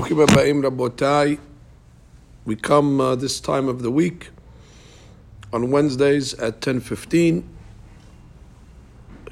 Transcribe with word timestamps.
Bruchim 0.00 0.26
Abbaim 0.26 0.62
Rabotai. 0.64 1.38
We 2.46 2.56
come 2.56 3.02
uh, 3.02 3.16
this 3.16 3.38
time 3.38 3.68
of 3.68 3.82
the 3.82 3.90
week 3.90 4.30
on 5.52 5.70
Wednesdays 5.70 6.32
at 6.32 6.62
10.15 6.62 7.44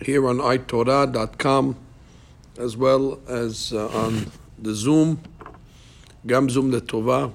here 0.03 0.29
on 0.29 0.37
itorah.com 0.41 1.75
as 2.59 2.77
well 2.77 3.19
as 3.27 3.73
uh, 3.73 3.89
on 3.89 4.31
the 4.59 4.75
Zoom, 4.75 5.23
Gam 6.27 6.51
Zoom 6.51 6.71
Letova. 6.71 7.33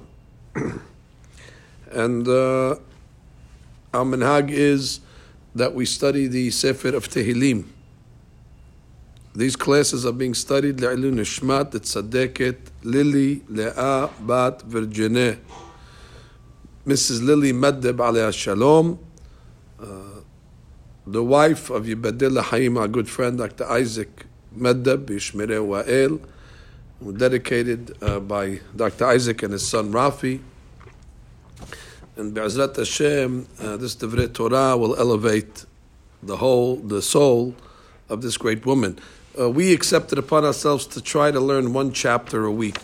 and 1.90 2.28
uh, 2.28 2.76
our 3.92 4.04
minhag 4.04 4.50
is 4.50 5.00
that 5.56 5.74
we 5.74 5.84
study 5.84 6.28
the 6.28 6.52
Sefer 6.52 6.94
of 6.94 7.08
Tehillim. 7.08 7.64
These 9.35 9.55
classes 9.55 10.05
are 10.05 10.11
being 10.11 10.33
studied 10.33 10.81
לעילוי 10.81 11.11
נשמת 11.11 11.75
צדקת 11.75 12.55
לילי 12.83 13.39
לאה 13.49 14.05
בת 14.25 14.63
וירג'נה. 14.69 15.31
Mrs. 16.87 17.21
Lily 17.21 17.53
Meddeb 17.53 18.01
עליה 18.01 18.31
שלום, 18.31 18.97
uh, 19.79 19.83
the 21.07 21.23
wife 21.23 21.69
of 21.69 21.85
Yibadil 21.85 22.41
Haim, 22.41 22.77
our 22.77 22.87
good 22.87 23.07
friend 23.07 23.37
Dr. 23.37 23.65
Isaac 23.65 24.25
Meddeb, 24.57 25.05
Yishmere 25.05 25.59
Wa'el, 25.65 26.19
dedicated 27.17 27.95
uh, 28.01 28.19
by 28.19 28.59
Dr. 28.75 29.05
Isaac 29.05 29.43
and 29.43 29.53
his 29.53 29.67
son 29.67 29.91
Rafi. 29.91 30.39
And 32.17 32.33
Be'ezrat 32.33 32.75
Hashem, 32.75 33.47
uh, 33.61 33.77
this 33.77 33.95
Devrei 33.95 34.33
Torah 34.33 34.75
will 34.75 34.95
elevate 34.97 35.65
the 36.23 36.37
whole, 36.37 36.77
the 36.77 37.01
soul 37.01 37.55
of 38.09 38.21
this 38.21 38.35
great 38.35 38.65
woman 38.65 38.99
uh, 39.38 39.50
we 39.50 39.72
accepted 39.72 40.18
upon 40.18 40.44
ourselves 40.44 40.86
to 40.86 41.00
try 41.00 41.30
to 41.30 41.40
learn 41.40 41.72
one 41.72 41.92
chapter 41.92 42.44
a 42.44 42.52
week. 42.52 42.78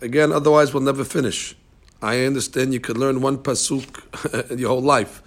Again, 0.00 0.32
otherwise 0.32 0.74
we'll 0.74 0.82
never 0.82 1.04
finish. 1.04 1.54
I 2.02 2.24
understand 2.24 2.72
you 2.72 2.80
could 2.80 2.96
learn 2.96 3.20
one 3.20 3.38
pasuk 3.38 4.58
your 4.58 4.68
whole 4.68 4.80
life, 4.80 5.22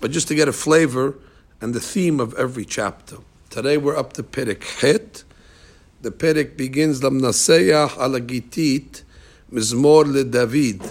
but 0.00 0.10
just 0.10 0.28
to 0.28 0.34
get 0.34 0.48
a 0.48 0.52
flavor 0.52 1.14
and 1.60 1.74
the 1.74 1.80
theme 1.80 2.20
of 2.20 2.34
every 2.34 2.64
chapter. 2.64 3.18
Today 3.50 3.76
we're 3.76 3.96
up 3.96 4.12
to 4.14 4.22
Perek 4.22 4.62
Het. 4.80 5.24
The 6.02 6.10
Perek 6.10 6.56
begins 6.56 7.00
Lamnaseyah 7.00 7.96
ala 7.98 8.20
Gitit 8.20 9.02
Mizmor 9.50 10.06
le 10.06 10.24
David. 10.24 10.82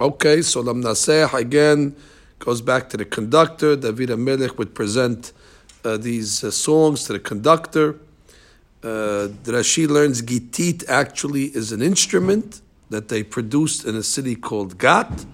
Okay, 0.00 0.42
so 0.42 0.62
Lamnaseyah 0.62 1.34
again 1.34 1.96
goes 2.38 2.60
back 2.60 2.88
to 2.90 2.96
the 2.96 3.04
conductor. 3.04 3.76
David 3.76 4.10
Amelech 4.10 4.56
would 4.58 4.74
present 4.74 5.32
uh, 5.84 5.96
these 5.96 6.42
uh, 6.42 6.50
songs 6.50 7.04
to 7.04 7.12
the 7.12 7.18
conductor. 7.18 7.96
Uh, 8.82 9.28
Rashi 9.44 9.88
learns 9.88 10.22
gitit 10.22 10.88
actually 10.88 11.44
is 11.44 11.72
an 11.72 11.82
instrument 11.82 12.60
that 12.90 13.08
they 13.08 13.22
produced 13.22 13.84
in 13.84 13.96
a 13.96 14.02
city 14.02 14.34
called 14.34 14.78
Gat. 14.78 15.24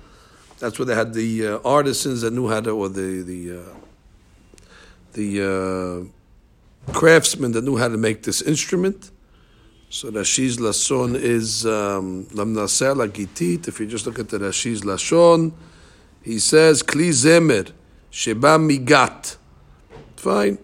That's 0.58 0.78
where 0.78 0.86
they 0.86 0.94
had 0.94 1.14
the 1.14 1.46
uh, 1.46 1.58
artisans 1.64 2.20
that 2.20 2.32
knew 2.32 2.48
how 2.48 2.60
to, 2.60 2.70
or 2.70 2.88
the 2.88 3.22
the 3.22 3.60
uh, 3.60 3.74
the 5.14 6.08
uh, 6.86 6.92
craftsmen 6.92 7.52
that 7.52 7.64
knew 7.64 7.76
how 7.76 7.88
to 7.88 7.96
make 7.96 8.22
this 8.22 8.42
instrument. 8.42 9.10
So 9.88 10.10
Rashi's 10.12 10.58
lashon 10.58 11.16
is 11.16 11.66
um, 11.66 12.26
lamnaseh 12.26 12.94
gitit. 13.08 13.66
If 13.66 13.80
you 13.80 13.86
just 13.86 14.06
look 14.06 14.18
at 14.18 14.28
the 14.28 14.38
Rashi's 14.38 14.82
lashon, 14.82 15.52
he 16.22 16.38
says 16.38 16.82
kli 16.82 17.08
zemer 17.08 17.72
sheba 18.10 18.58
migat. 18.58 19.38
Fine. 20.20 20.58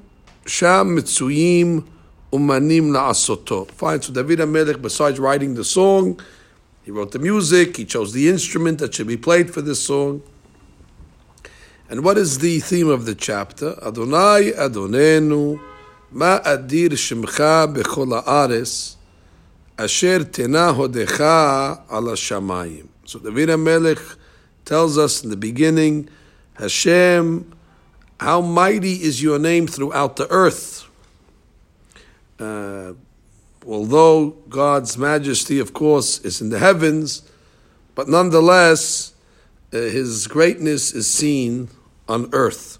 Sham 0.44 0.98
mitzuyim 0.98 1.86
umanim 2.30 2.90
la'asoto. 2.90 3.70
Fine. 3.70 4.02
So 4.02 4.12
David 4.12 4.40
HaMelech, 4.40 4.82
besides 4.82 5.18
writing 5.18 5.54
the 5.54 5.64
song, 5.64 6.20
he 6.84 6.90
wrote 6.90 7.12
the 7.12 7.18
music, 7.18 7.78
he 7.78 7.86
chose 7.86 8.12
the 8.12 8.28
instrument 8.28 8.80
that 8.80 8.94
should 8.94 9.06
be 9.06 9.16
played 9.16 9.50
for 9.50 9.62
this 9.62 9.82
song. 9.82 10.22
And 11.88 12.04
what 12.04 12.18
is 12.18 12.40
the 12.40 12.60
theme 12.60 12.90
of 12.90 13.06
the 13.06 13.14
chapter? 13.14 13.82
Adonai 13.82 14.52
Adonenu 14.52 15.58
ma 16.10 16.38
adir 16.40 16.90
shemcha 16.90 17.74
bechol 17.74 18.22
haaretz 18.24 18.96
asher 19.78 20.20
tena 20.20 20.74
hodecha 20.74 21.80
ala 21.90 22.12
shamayim. 22.12 22.88
So 23.06 23.20
David 23.20 23.48
HaMelech 23.48 24.16
tells 24.66 24.98
us 24.98 25.24
in 25.24 25.30
the 25.30 25.36
beginning, 25.36 26.10
Hashem, 26.58 27.55
how 28.18 28.40
mighty 28.40 29.02
is 29.02 29.22
your 29.22 29.38
name 29.38 29.66
throughout 29.66 30.16
the 30.16 30.30
earth. 30.30 30.88
Uh, 32.38 32.94
although 33.66 34.30
God's 34.48 34.96
majesty, 34.96 35.58
of 35.58 35.72
course, 35.72 36.18
is 36.20 36.40
in 36.40 36.50
the 36.50 36.58
heavens, 36.58 37.22
but 37.94 38.08
nonetheless, 38.08 39.14
uh, 39.72 39.78
his 39.78 40.26
greatness 40.26 40.92
is 40.92 41.12
seen 41.12 41.68
on 42.08 42.28
earth. 42.32 42.78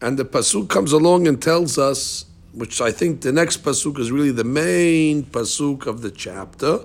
And 0.00 0.18
the 0.18 0.24
Pasuk 0.24 0.68
comes 0.68 0.92
along 0.92 1.26
and 1.26 1.40
tells 1.40 1.78
us, 1.78 2.26
which 2.52 2.80
I 2.80 2.92
think 2.92 3.22
the 3.22 3.32
next 3.32 3.64
Pasuk 3.64 3.98
is 3.98 4.12
really 4.12 4.30
the 4.30 4.44
main 4.44 5.24
Pasuk 5.24 5.86
of 5.86 6.02
the 6.02 6.10
chapter, 6.10 6.80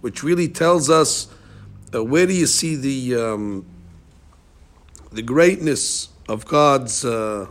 which 0.00 0.22
really 0.22 0.48
tells 0.48 0.90
us 0.90 1.28
uh, 1.94 2.02
where 2.02 2.26
do 2.26 2.32
you 2.32 2.46
see 2.46 2.74
the, 2.74 3.14
um, 3.16 3.66
the 5.12 5.22
greatness 5.22 6.08
of 6.28 6.46
God's, 6.46 7.04
uh, 7.04 7.46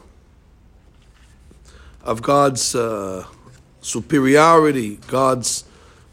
of 2.03 2.21
God's 2.21 2.75
uh, 2.75 3.25
superiority, 3.81 4.97
God's 5.07 5.65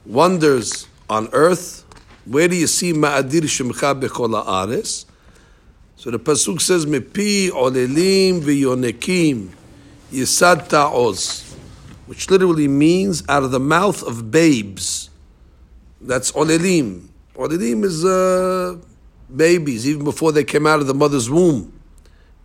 wonders 0.04 0.86
on 1.08 1.28
earth. 1.32 1.84
Where 2.26 2.48
do 2.48 2.56
you 2.56 2.66
see 2.66 2.92
Ma'adir 2.92 3.42
Shemcha 3.42 4.00
Bechol 4.00 4.44
Haaretz? 4.44 5.06
So 5.96 6.10
the 6.10 6.18
pasuk 6.18 6.60
says, 6.60 6.86
"Mepi 6.86 7.50
olelim 7.50 8.40
v'yonekim 8.40 9.50
yisad 10.10 10.68
ta'oz," 10.68 11.54
which 12.06 12.30
literally 12.30 12.68
means 12.68 13.22
out 13.28 13.42
of 13.42 13.50
the 13.50 13.60
mouth 13.60 14.02
of 14.02 14.30
babes. 14.30 15.10
That's 16.00 16.32
olelim. 16.32 17.08
Olelim 17.36 17.84
is 17.84 18.04
uh, 18.04 18.76
babies, 19.34 19.86
even 19.86 20.04
before 20.04 20.32
they 20.32 20.44
came 20.44 20.66
out 20.66 20.80
of 20.80 20.86
the 20.86 20.94
mother's 20.94 21.28
womb. 21.28 21.79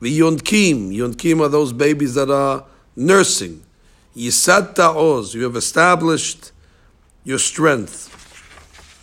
V'yonkim, 0.05 0.95
yonkim 0.95 1.41
are 1.41 1.49
those 1.49 1.73
babies 1.73 2.13
that 2.13 2.29
are 2.29 2.66
nursing. 2.95 3.63
Yisad 4.16 4.75
ta'oz, 4.75 5.33
you 5.33 5.43
have 5.43 5.55
established 5.55 6.51
your 7.23 7.39
strength. 7.39 8.11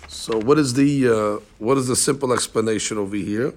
So, 0.09 0.39
what 0.39 0.59
is 0.59 0.75
the 0.75 1.09
uh, 1.09 1.45
what 1.59 1.77
is 1.77 1.89
the 1.89 1.97
simple 1.97 2.33
explanation 2.33 2.99
over 2.99 3.17
here? 3.17 3.53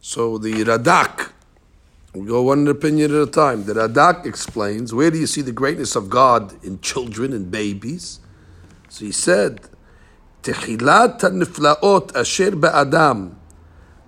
So 0.00 0.38
the 0.38 0.52
Radak, 0.64 1.32
we 2.14 2.26
go 2.26 2.42
one 2.42 2.68
opinion 2.68 3.14
at 3.14 3.28
a 3.28 3.30
time. 3.30 3.64
The 3.64 3.74
Radak 3.74 4.26
explains 4.26 4.94
where 4.94 5.10
do 5.10 5.18
you 5.18 5.26
see 5.26 5.42
the 5.42 5.52
greatness 5.52 5.96
of 5.96 6.08
God 6.08 6.62
in 6.64 6.80
children 6.80 7.32
and 7.32 7.50
babies? 7.50 8.20
So 8.88 9.04
he 9.06 9.12
said, 9.12 9.68
"Techilat 10.42 11.20
niflaot 11.20 12.14
asher 12.14 12.52
ba'adam, 12.52 13.34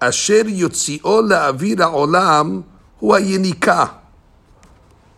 asher 0.01 0.43
yotzi'o 0.43 1.01
la'avir 1.01 1.79
ha'olam 1.79 2.63
hu 2.99 3.07
hayenika." 3.07 3.95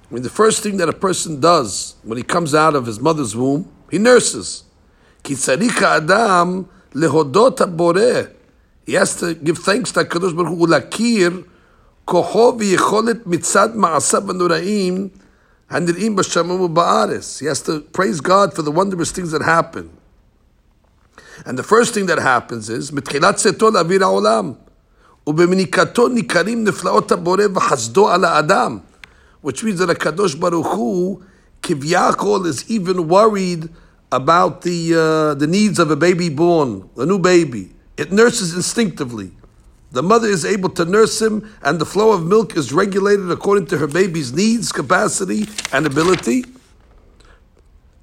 I 0.09 0.13
mean, 0.13 0.23
the 0.23 0.29
first 0.29 0.63
thing 0.63 0.77
that 0.77 0.87
a 0.87 0.93
person 0.93 1.39
does 1.39 1.95
when 2.03 2.17
he 2.17 2.23
comes 2.23 2.55
out 2.55 2.75
of 2.75 2.85
his 2.85 2.99
mother's 2.99 3.35
womb, 3.35 3.69
he 3.91 3.97
nurses. 3.97 4.63
Ki 5.23 5.33
tzarika 5.33 5.97
adam 5.97 6.69
lehodot 6.93 7.57
haboreh. 7.57 8.31
He 8.85 8.93
has 8.93 9.15
to 9.17 9.33
give 9.33 9.57
thanks 9.57 9.91
to 9.91 10.05
HaKadosh 10.05 10.35
Baruch 10.35 10.57
Hu 10.57 10.67
ולהכיר 10.67 11.43
כוחו 12.05 12.55
ויכולת 12.59 13.27
מצד 13.27 13.75
מעשיו 13.75 14.31
הנוראים 14.31 15.09
הנראים 15.69 16.15
בשמיים 16.15 16.61
ובארץ. 16.61 17.41
He 17.41 17.45
has 17.45 17.61
to 17.61 17.81
praise 17.91 18.21
God 18.21 18.53
for 18.53 18.61
the 18.61 18.71
wondrous 18.71 19.11
things 19.11 19.31
that 19.31 19.41
happen. 19.41 19.89
And 21.45 21.59
the 21.59 21.63
first 21.63 21.93
thing 21.93 22.05
that 22.05 22.19
happens 22.19 22.69
is, 22.69 22.91
מתחילת 22.91 23.35
צאתו 23.35 23.71
לאוויר 23.71 24.03
העולם, 24.03 24.53
ובמניקתו 25.27 26.07
ניכרים 26.07 26.63
נפלאות 26.63 27.11
הבורא 27.11 27.43
וחסדו 27.53 28.09
על 28.09 28.25
האדם, 28.25 28.77
which 29.43 29.63
means 29.63 29.79
that 29.79 29.89
HaKadosh 29.89 30.39
Baruch 30.39 30.65
Hu, 30.65 31.23
Kivyakol, 31.61 32.45
is 32.45 32.69
even 32.69 33.07
worried 33.07 33.69
about 34.11 34.61
the, 34.61 34.93
uh, 34.95 35.33
the 35.33 35.47
needs 35.47 35.79
of 35.79 35.91
a 35.91 35.95
baby 35.95 36.29
born, 36.29 36.89
a 36.97 37.05
new 37.05 37.19
baby. 37.19 37.73
It 37.97 38.11
nurses 38.11 38.53
instinctively. 38.55 39.31
The 39.91 40.03
mother 40.03 40.27
is 40.27 40.45
able 40.45 40.69
to 40.69 40.85
nurse 40.85 41.21
him, 41.21 41.49
and 41.61 41.79
the 41.79 41.85
flow 41.85 42.11
of 42.11 42.25
milk 42.25 42.55
is 42.55 42.71
regulated 42.71 43.31
according 43.31 43.67
to 43.67 43.77
her 43.77 43.87
baby's 43.87 44.33
needs, 44.33 44.71
capacity, 44.71 45.47
and 45.73 45.85
ability. 45.85 46.45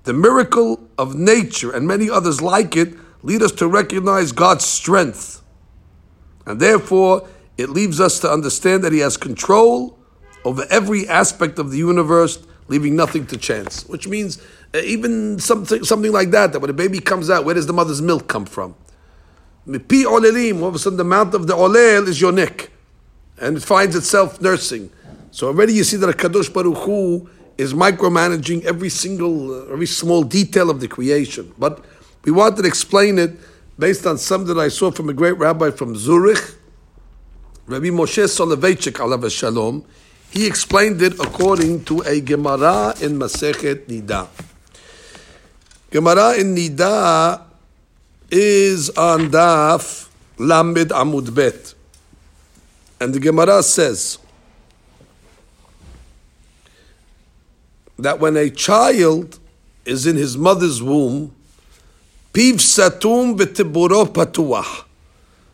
The 0.04 0.12
miracle 0.12 0.80
of 0.98 1.14
nature 1.14 1.70
and 1.72 1.86
many 1.86 2.10
others 2.10 2.42
like 2.42 2.76
it 2.76 2.94
lead 3.22 3.42
us 3.42 3.52
to 3.52 3.66
recognize 3.66 4.32
God's 4.32 4.64
strength. 4.64 5.42
And 6.45 6.59
therefore, 6.59 7.27
it 7.57 7.69
leaves 7.69 7.99
us 7.99 8.19
to 8.19 8.31
understand 8.31 8.83
that 8.83 8.93
He 8.93 8.99
has 8.99 9.17
control 9.17 9.97
over 10.45 10.65
every 10.69 11.07
aspect 11.07 11.59
of 11.59 11.71
the 11.71 11.77
universe, 11.77 12.39
leaving 12.67 12.95
nothing 12.95 13.25
to 13.27 13.37
chance. 13.37 13.85
Which 13.87 14.07
means 14.07 14.41
uh, 14.73 14.79
even 14.79 15.39
something 15.39 15.83
something 15.83 16.11
like 16.11 16.31
that, 16.31 16.53
that 16.53 16.59
when 16.59 16.69
a 16.69 16.73
baby 16.73 16.99
comes 16.99 17.29
out, 17.29 17.45
where 17.45 17.55
does 17.55 17.67
the 17.67 17.73
mother's 17.73 18.01
milk 18.01 18.27
come 18.27 18.45
from? 18.45 18.75
Olelim, 19.67 20.61
all 20.61 20.67
of 20.67 20.75
a 20.75 20.79
sudden 20.79 20.97
the 20.97 21.03
mouth 21.03 21.33
of 21.33 21.47
the 21.47 21.53
olel 21.53 22.07
is 22.07 22.19
your 22.19 22.31
neck, 22.31 22.71
and 23.39 23.57
it 23.57 23.63
finds 23.63 23.95
itself 23.95 24.41
nursing. 24.41 24.89
So 25.31 25.47
already 25.47 25.73
you 25.73 25.83
see 25.83 25.97
that 25.97 26.09
a 26.09 26.13
Kadosh 26.13 26.51
Baruch 26.51 26.77
Hu 26.77 27.29
is 27.57 27.73
micromanaging 27.73 28.63
every 28.63 28.89
single, 28.89 29.63
uh, 29.69 29.73
every 29.73 29.85
small 29.85 30.23
detail 30.23 30.69
of 30.69 30.79
the 30.79 30.87
creation. 30.87 31.53
But 31.57 31.83
we 32.23 32.31
wanted 32.31 32.61
to 32.63 32.67
explain 32.67 33.19
it 33.19 33.37
based 33.79 34.05
on 34.05 34.17
something 34.17 34.53
that 34.53 34.61
I 34.61 34.67
saw 34.67 34.91
from 34.91 35.07
a 35.07 35.13
great 35.13 35.37
rabbi 35.37 35.71
from 35.71 35.95
Zurich, 35.95 36.55
Rabbi 37.65 37.87
Moshe 37.87 38.25
Soloveitchik, 38.25 38.93
alav 38.93 39.31
shalom. 39.31 39.85
He 40.31 40.45
explained 40.45 41.01
it 41.01 41.13
according 41.13 41.85
to 41.85 42.01
a 42.01 42.19
Gemara 42.19 42.93
in 43.01 43.17
Masechet 43.17 43.85
Nida. 43.87 44.27
Gemara 45.89 46.33
in 46.35 46.53
Nida 46.55 47.41
is 48.29 48.89
on 48.91 49.31
Daf 49.31 50.09
Lamed 50.37 50.89
Amud 50.89 51.33
Bet. 51.33 51.73
And 52.99 53.13
the 53.13 53.19
Gemara 53.19 53.63
says 53.63 54.19
that 57.97 58.19
when 58.19 58.35
a 58.35 58.49
child 58.49 59.39
is 59.85 60.05
in 60.05 60.17
his 60.17 60.37
mother's 60.37 60.83
womb, 60.83 61.33
Piv 62.31 62.57
Satum 62.57 63.35
V'Tiburo 63.35 64.05
Patuach. 64.05 64.85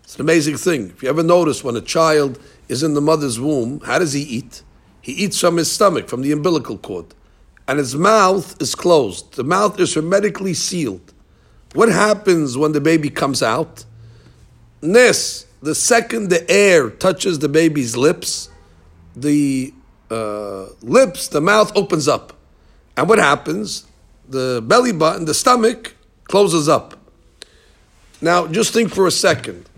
It's 0.04 0.16
an 0.16 0.22
amazing 0.22 0.58
thing. 0.58 0.90
If 0.90 1.04
you 1.04 1.10
ever 1.10 1.24
notice 1.24 1.64
when 1.64 1.78
a 1.78 1.82
child 1.82 2.38
is 2.68 2.84
in 2.84 2.96
the 2.96 3.02
mother's 3.02 3.40
womb, 3.40 3.80
how 3.80 4.00
does 4.00 4.12
he 4.12 4.22
eat? 4.22 4.62
He 5.02 5.14
eats 5.14 5.40
from 5.40 5.56
his 5.56 5.72
stomach, 5.72 6.10
from 6.10 6.22
the 6.22 6.34
umbilical 6.34 6.78
cord. 6.78 7.06
And 7.66 7.80
his 7.80 7.96
mouth 7.96 8.62
is 8.62 8.76
closed. 8.76 9.36
The 9.36 9.44
mouth 9.46 9.80
is 9.80 9.94
hermetically 9.94 10.54
sealed. 10.54 11.14
What 11.74 11.88
happens 11.88 12.58
when 12.58 12.74
the 12.74 12.82
baby 12.82 13.10
comes 13.10 13.42
out? 13.42 13.86
This, 14.82 15.46
the 15.62 15.76
second 15.76 16.30
the 16.30 16.50
air 16.52 16.90
touches 16.90 17.40
the 17.40 17.50
baby's 17.50 17.96
lips, 17.96 18.50
the 19.16 19.74
uh, 20.12 20.66
lips, 20.82 21.30
the 21.30 21.42
mouth 21.42 21.72
opens 21.78 22.10
up. 22.10 22.34
And 22.98 23.08
what 23.08 23.18
happens? 23.18 23.86
The 24.28 24.62
belly 24.68 24.92
button, 24.92 25.24
the 25.24 25.34
stomach, 25.34 25.95
closes 26.26 26.70
up. 26.70 26.98
Now, 28.22 28.48
just 28.48 28.74
think 28.74 28.94
for 28.94 29.08
a 29.08 29.12
second. 29.12 29.70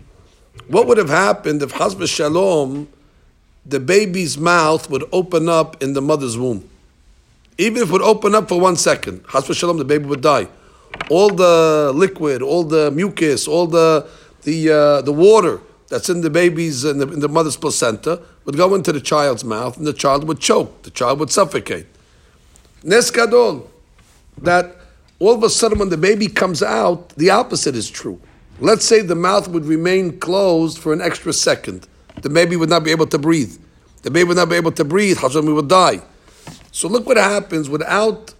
What 0.68 0.86
would 0.86 0.98
have 0.98 1.08
happened 1.08 1.62
if 1.62 1.72
Hasbah 1.72 2.08
Shalom, 2.08 2.88
the 3.64 3.80
baby's 3.80 4.36
mouth 4.36 4.90
would 4.90 5.04
open 5.12 5.48
up 5.48 5.82
in 5.82 5.94
the 5.94 6.02
mother's 6.02 6.36
womb? 6.36 6.68
Even 7.56 7.82
if 7.82 7.88
it 7.88 7.92
would 7.92 8.02
open 8.02 8.34
up 8.34 8.48
for 8.48 8.60
one 8.60 8.76
second, 8.76 9.24
Hasbah 9.24 9.56
Shalom, 9.56 9.78
the 9.78 9.84
baby 9.84 10.04
would 10.04 10.20
die 10.20 10.48
all 11.10 11.30
the 11.30 11.92
liquid, 11.94 12.42
all 12.42 12.64
the 12.64 12.90
mucus, 12.90 13.48
all 13.48 13.66
the 13.66 14.06
the 14.42 14.70
uh, 14.70 15.02
the 15.02 15.12
water 15.12 15.60
that's 15.88 16.08
in 16.08 16.20
the 16.20 16.30
baby's 16.30 16.84
in 16.84 16.98
the, 16.98 17.08
in 17.08 17.20
the 17.20 17.28
mother's 17.28 17.56
placenta 17.56 18.20
would 18.44 18.56
go 18.56 18.74
into 18.74 18.92
the 18.92 19.00
child's 19.00 19.44
mouth, 19.44 19.76
and 19.76 19.86
the 19.86 19.92
child 19.92 20.26
would 20.26 20.40
choke. 20.40 20.82
The 20.82 20.90
child 20.90 21.18
would 21.20 21.30
suffocate. 21.30 21.86
Nes 22.82 23.10
gadol, 23.10 23.70
that 24.38 24.76
all 25.18 25.34
of 25.34 25.42
a 25.42 25.50
sudden 25.50 25.78
when 25.78 25.88
the 25.88 25.96
baby 25.96 26.28
comes 26.28 26.62
out, 26.62 27.10
the 27.10 27.30
opposite 27.30 27.74
is 27.74 27.90
true. 27.90 28.20
Let's 28.60 28.84
say 28.84 29.02
the 29.02 29.14
mouth 29.14 29.48
would 29.48 29.64
remain 29.64 30.18
closed 30.18 30.78
for 30.78 30.92
an 30.92 31.00
extra 31.00 31.32
second. 31.32 31.86
The 32.22 32.30
baby 32.30 32.56
would 32.56 32.68
not 32.68 32.84
be 32.84 32.90
able 32.90 33.06
to 33.08 33.18
breathe. 33.18 33.56
The 34.02 34.10
baby 34.10 34.28
would 34.28 34.36
not 34.36 34.48
be 34.48 34.56
able 34.56 34.72
to 34.72 34.84
breathe. 34.84 35.18
Hashem 35.18 35.46
would 35.46 35.68
die. 35.68 36.00
So 36.72 36.88
look 36.88 37.06
what 37.06 37.16
happens 37.16 37.68
without 37.68 38.34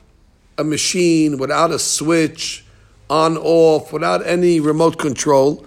a 0.57 0.65
machine, 0.65 1.39
without 1.39 1.71
a 1.71 1.79
switch, 1.79 2.65
on, 3.11 3.37
off, 3.39 3.93
without 3.93 4.27
any 4.27 4.61
remote 4.61 4.99
control, 4.99 5.65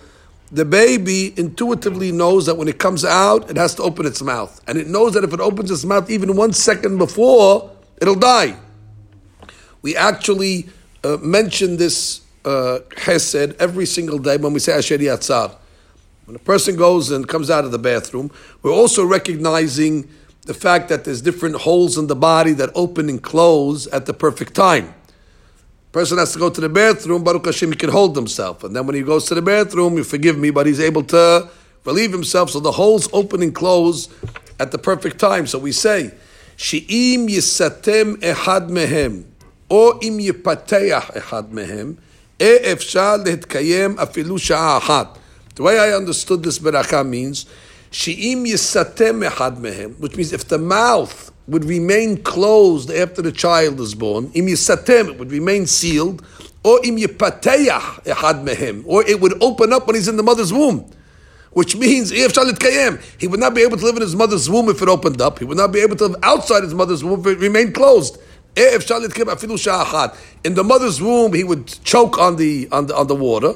the 0.52 0.66
baby 0.66 1.34
intuitively 1.38 2.12
knows 2.12 2.46
that 2.46 2.56
when 2.56 2.68
it 2.68 2.78
comes 2.78 3.06
out, 3.06 3.50
it 3.50 3.58
has 3.58 3.74
to 3.76 3.84
open 3.84 4.06
its 4.06 4.22
mouth. 4.22 4.62
And 4.68 4.78
it 4.78 4.88
knows 4.88 5.14
that 5.14 5.24
if 5.24 5.34
it 5.34 5.40
opens 5.40 5.72
its 5.72 5.86
mouth 5.86 6.10
even 6.10 6.36
one 6.36 6.54
second 6.54 6.98
before, 6.98 7.72
it'll 8.02 8.16
die. 8.16 8.58
We 9.82 9.96
actually 9.96 10.70
uh, 11.04 11.18
mention 11.22 11.78
this 11.78 12.22
uh, 12.46 12.80
chesed 12.92 13.56
every 13.58 13.86
single 13.86 14.20
day 14.20 14.38
when 14.38 14.54
we 14.54 14.60
say 14.60 14.74
Asher 14.74 14.98
Yatzar. 14.98 15.56
When 16.26 16.36
a 16.36 16.40
person 16.40 16.76
goes 16.76 17.12
and 17.12 17.28
comes 17.28 17.50
out 17.50 17.66
of 17.66 17.72
the 17.72 17.80
bathroom, 17.80 18.32
we're 18.62 18.72
also 18.72 19.06
recognizing 19.06 20.08
the 20.46 20.54
fact 20.54 20.90
that 20.90 21.04
there's 21.04 21.22
different 21.22 21.56
holes 21.56 21.98
in 21.98 22.08
the 22.08 22.16
body 22.16 22.54
that 22.54 22.70
open 22.74 23.10
and 23.10 23.22
close 23.22 23.88
at 23.88 24.06
the 24.06 24.14
perfect 24.14 24.56
time. 24.56 24.94
Person 25.92 26.18
has 26.20 26.32
to 26.34 26.40
go 26.40 26.50
to 26.50 26.62
the 26.62 26.70
bathroom, 26.70 27.24
Baruch 27.24 27.46
Hashem, 27.46 27.72
he 27.72 27.78
can 27.78 27.90
hold 27.90 28.16
himself. 28.16 28.64
And 28.64 28.74
then 28.76 28.88
when 28.88 28.96
he 28.96 29.02
goes 29.02 29.26
to 29.26 29.36
the 29.36 29.42
bathroom, 29.42 29.98
you 29.98 30.06
forgive 30.06 30.38
me, 30.38 30.50
but 30.50 30.66
he's 30.66 30.80
able 30.80 31.04
to 31.06 31.50
relieve 31.84 32.14
himself. 32.14 32.50
So 32.52 32.60
the 32.60 32.72
holes 32.72 33.10
open 33.12 33.42
and 33.42 33.54
close 33.54 34.08
at 34.58 34.72
the 34.72 34.78
perfect 34.78 35.20
time. 35.20 35.48
So 35.48 35.60
we 35.60 35.74
say, 35.74 36.14
She'im 36.56 37.28
yisatem 37.28 38.18
ehad 38.18 38.70
mehem, 38.70 39.26
or 39.72 39.98
im 40.02 40.20
yipateach 40.20 41.14
ehad 41.16 41.50
mehem, 41.50 41.96
efshar 42.38 43.24
lehitkayem 43.24 43.96
afilu 43.96 44.38
sha'a 44.38 45.18
The 45.56 45.64
way 45.64 45.80
I 45.80 45.94
understood 45.94 46.44
this 46.44 46.60
beracha 46.60 47.08
means, 47.08 47.46
She'im 47.90 48.44
yisatem 48.44 49.26
ehad 49.30 49.58
mehem, 49.58 49.98
which 49.98 50.18
means 50.18 50.34
if 50.34 50.46
the 50.50 50.58
mouth 50.58 51.32
would 51.48 51.64
remain 51.64 52.22
closed 52.22 52.92
after 52.92 53.22
the 53.22 53.32
child 53.32 53.80
is 53.80 53.96
born, 53.96 54.30
im 54.34 54.48
yisatem, 54.48 55.12
it 55.12 55.20
would 55.20 55.32
remain 55.32 55.66
sealed, 55.66 56.22
or 56.66 56.86
im 56.86 56.98
yipateach 56.98 58.04
ehad 58.04 58.44
mehem, 58.46 58.84
or 58.86 59.08
it 59.08 59.22
would 59.22 59.42
open 59.42 59.72
up 59.72 59.88
when 59.88 59.96
he's 59.96 60.10
in 60.10 60.18
the 60.18 60.24
mother's 60.24 60.52
womb. 60.52 60.86
Which 61.52 61.78
means, 61.78 62.12
if 62.12 62.34
shalit 62.34 62.60
kayem, 62.60 63.02
he 63.18 63.28
would 63.28 63.40
not 63.40 63.54
be 63.54 63.62
able 63.62 63.78
to 63.78 63.86
live 63.86 63.96
in 63.96 64.02
his 64.02 64.18
mother's 64.18 64.50
womb 64.50 64.68
if 64.68 64.82
it 64.82 64.90
opened 64.90 65.22
up. 65.22 65.40
He 65.40 65.46
would 65.46 65.58
not 65.58 65.72
be 65.72 65.80
able 65.80 65.96
to 65.96 66.08
live 66.08 66.24
outside 66.24 66.64
his 66.64 66.74
mother's 66.74 67.06
womb 67.06 67.22
if 67.22 67.28
it 67.28 67.40
remained 67.40 67.74
closed. 67.74 68.18
Eh, 68.58 68.78
Kayem 68.78 70.18
In 70.44 70.56
the 70.56 70.64
mother's 70.64 71.02
womb, 71.02 71.34
he 71.34 71.44
would 71.44 71.68
choke 71.84 72.18
on 72.18 72.36
the, 72.36 72.68
on 72.72 72.88
the, 72.88 72.96
on 72.96 73.08
the 73.08 73.16
water. 73.16 73.54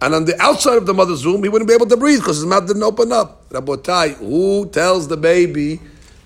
And 0.00 0.14
on 0.14 0.26
the 0.26 0.40
outside 0.42 0.76
of 0.76 0.84
the 0.84 0.92
mother's 0.92 1.24
womb, 1.24 1.42
he 1.42 1.48
wouldn't 1.48 1.68
be 1.68 1.74
able 1.74 1.86
to 1.86 1.96
breathe 1.96 2.20
because 2.20 2.36
his 2.36 2.44
mouth 2.44 2.66
didn't 2.66 2.82
open 2.82 3.12
up. 3.12 3.48
Rabotai, 3.48 4.14
who 4.16 4.68
tells 4.68 5.08
the 5.08 5.16
baby 5.16 5.80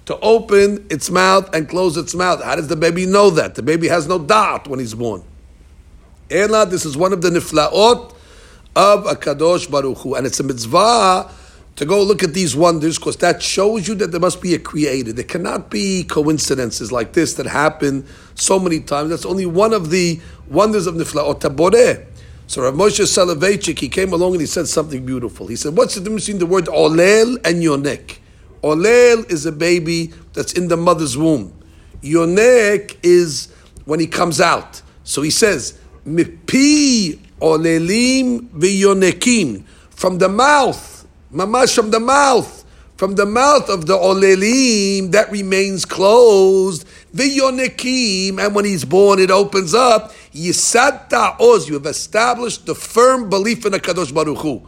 to 0.06 0.18
open 0.20 0.84
its 0.90 1.08
mouth 1.08 1.54
and 1.54 1.68
close 1.68 1.96
its 1.96 2.14
mouth? 2.14 2.42
How 2.42 2.56
does 2.56 2.66
the 2.66 2.74
baby 2.74 3.06
know 3.06 3.30
that? 3.30 3.54
The 3.54 3.62
baby 3.62 3.86
has 3.86 4.08
no 4.08 4.18
doubt 4.18 4.66
when 4.66 4.80
he's 4.80 4.94
born. 4.94 5.22
Ela, 6.30 6.66
this 6.66 6.84
is 6.84 6.96
one 6.96 7.12
of 7.12 7.22
the 7.22 7.30
niflaot 7.30 8.12
of 8.74 9.06
a 9.06 9.14
kadosh 9.14 9.70
baruch 9.70 9.98
Hu. 9.98 10.14
And 10.14 10.26
it's 10.26 10.40
a 10.40 10.42
mitzvah 10.42 11.30
to 11.80 11.86
go 11.86 12.02
look 12.02 12.22
at 12.22 12.34
these 12.34 12.54
wonders 12.54 12.98
because 12.98 13.16
that 13.16 13.42
shows 13.42 13.88
you 13.88 13.94
that 13.94 14.10
there 14.10 14.20
must 14.20 14.42
be 14.42 14.52
a 14.52 14.58
creator. 14.58 15.14
There 15.14 15.24
cannot 15.24 15.70
be 15.70 16.04
coincidences 16.04 16.92
like 16.92 17.14
this 17.14 17.32
that 17.34 17.46
happen 17.46 18.06
so 18.34 18.58
many 18.58 18.80
times. 18.80 19.08
That's 19.08 19.24
only 19.24 19.46
one 19.46 19.72
of 19.72 19.88
the 19.88 20.20
wonders 20.50 20.86
of 20.86 20.96
niflaot 20.96 21.40
taboreh. 21.40 22.06
So 22.48 22.64
Rav 22.64 22.74
Moshe 22.74 23.06
Soloveitchik, 23.06 23.78
he 23.78 23.88
came 23.88 24.12
along 24.12 24.32
and 24.32 24.42
he 24.42 24.46
said 24.46 24.68
something 24.68 25.06
beautiful. 25.06 25.46
He 25.46 25.56
said, 25.56 25.74
what's 25.74 25.94
the 25.94 26.02
difference 26.02 26.26
between 26.26 26.40
the 26.40 26.44
word 26.44 26.66
olel 26.66 27.36
and 27.46 27.62
yonek? 27.62 28.18
Olel 28.62 29.30
is 29.32 29.46
a 29.46 29.52
baby 29.52 30.12
that's 30.34 30.52
in 30.52 30.68
the 30.68 30.76
mother's 30.76 31.16
womb. 31.16 31.58
Yonek 32.02 32.98
is 33.02 33.50
when 33.86 34.00
he 34.00 34.06
comes 34.06 34.38
out. 34.38 34.82
So 35.04 35.22
he 35.22 35.30
says, 35.30 35.80
Mipi 36.06 37.18
olelim 37.40 38.50
v'yonekim. 38.50 39.64
From 39.88 40.18
the 40.18 40.28
mouth, 40.28 40.99
mamash 41.32 41.74
from 41.74 41.90
the 41.90 42.00
mouth, 42.00 42.64
from 42.96 43.14
the 43.14 43.26
mouth 43.26 43.68
of 43.68 43.86
the 43.86 43.96
olelim 43.96 45.12
that 45.12 45.30
remains 45.30 45.84
closed, 45.84 46.86
v'yonekim, 47.14 48.38
and 48.38 48.54
when 48.54 48.64
he's 48.64 48.84
born 48.84 49.18
it 49.18 49.30
opens 49.30 49.74
up, 49.74 50.12
Yisat 50.34 51.12
oz, 51.40 51.68
you 51.68 51.74
have 51.74 51.86
established 51.86 52.66
the 52.66 52.74
firm 52.74 53.30
belief 53.30 53.64
in 53.64 53.72
the 53.72 53.80
Kadosh 53.80 54.12
Baruch 54.12 54.38
Hu. 54.38 54.62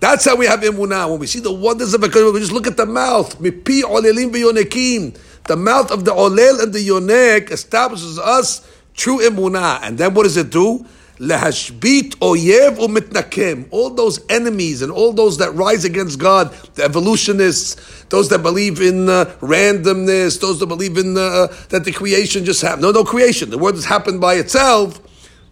That's 0.00 0.24
how 0.24 0.36
we 0.36 0.46
have 0.46 0.60
imunah. 0.60 1.08
When 1.08 1.20
we 1.20 1.26
see 1.26 1.40
the 1.40 1.52
wonders 1.52 1.94
of 1.94 2.00
Kadosh, 2.00 2.32
we 2.34 2.40
just 2.40 2.52
look 2.52 2.66
at 2.66 2.76
the 2.76 2.86
mouth. 2.86 3.38
Mipi 3.38 3.82
olelim 3.82 4.30
v'yonekim. 4.32 5.18
The 5.46 5.56
mouth 5.56 5.90
of 5.92 6.04
the 6.04 6.10
olel 6.10 6.62
and 6.62 6.72
the 6.72 6.86
yonek 6.86 7.50
establishes 7.50 8.18
us 8.18 8.68
true 8.94 9.20
imunah. 9.20 9.80
And 9.82 9.96
then 9.96 10.12
what 10.12 10.24
does 10.24 10.36
it 10.36 10.50
do? 10.50 10.84
Lehashbit 11.18 12.16
oyev 12.16 12.76
umitnakem. 12.76 13.68
All 13.70 13.90
those 13.90 14.20
enemies 14.28 14.82
and 14.82 14.92
all 14.92 15.12
those 15.12 15.38
that 15.38 15.54
rise 15.54 15.84
against 15.84 16.18
God, 16.18 16.52
the 16.74 16.84
evolutionists, 16.84 18.04
those 18.10 18.28
that 18.28 18.42
believe 18.42 18.80
in 18.80 19.08
uh, 19.08 19.24
randomness, 19.40 20.40
those 20.40 20.60
that 20.60 20.66
believe 20.66 20.98
in 20.98 21.16
uh, 21.16 21.46
that 21.70 21.84
the 21.84 21.92
creation 21.92 22.44
just 22.44 22.62
happened. 22.62 22.82
No, 22.82 22.90
no 22.90 23.04
creation. 23.04 23.50
The 23.50 23.58
world 23.58 23.76
has 23.76 23.86
happened 23.86 24.20
by 24.20 24.34
itself. 24.34 25.00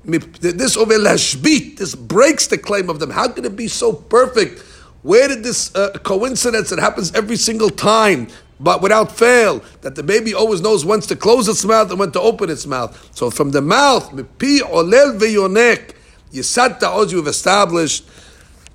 This 0.04 0.76
over 0.76 0.94
lashbit, 0.94 1.78
this 1.78 1.94
breaks 1.94 2.46
the 2.46 2.58
claim 2.58 2.90
of 2.90 2.98
them. 2.98 3.08
How 3.10 3.28
can 3.28 3.46
it 3.46 3.56
be 3.56 3.68
so 3.68 3.92
perfect? 3.92 4.60
Where 5.00 5.28
did 5.28 5.42
this 5.42 5.74
uh, 5.74 5.98
coincidence 6.02 6.70
that 6.70 6.78
happens 6.78 7.14
every 7.14 7.36
single 7.36 7.70
time 7.70 8.28
but 8.60 8.80
without 8.80 9.10
fail, 9.10 9.62
that 9.80 9.94
the 9.94 10.02
baby 10.02 10.32
always 10.34 10.60
knows 10.60 10.84
when 10.84 11.00
to 11.00 11.16
close 11.16 11.48
its 11.48 11.64
mouth 11.64 11.90
and 11.90 11.98
when 11.98 12.12
to 12.12 12.20
open 12.20 12.50
its 12.50 12.66
mouth. 12.66 13.10
So 13.14 13.30
from 13.30 13.50
the 13.50 13.60
mouth, 13.60 14.10
mipi 14.12 14.60
olel 14.60 15.18
veyonek, 15.18 15.94
yisat 16.32 16.78
ta'oz, 16.78 17.12
you've 17.12 17.26
established 17.26 18.08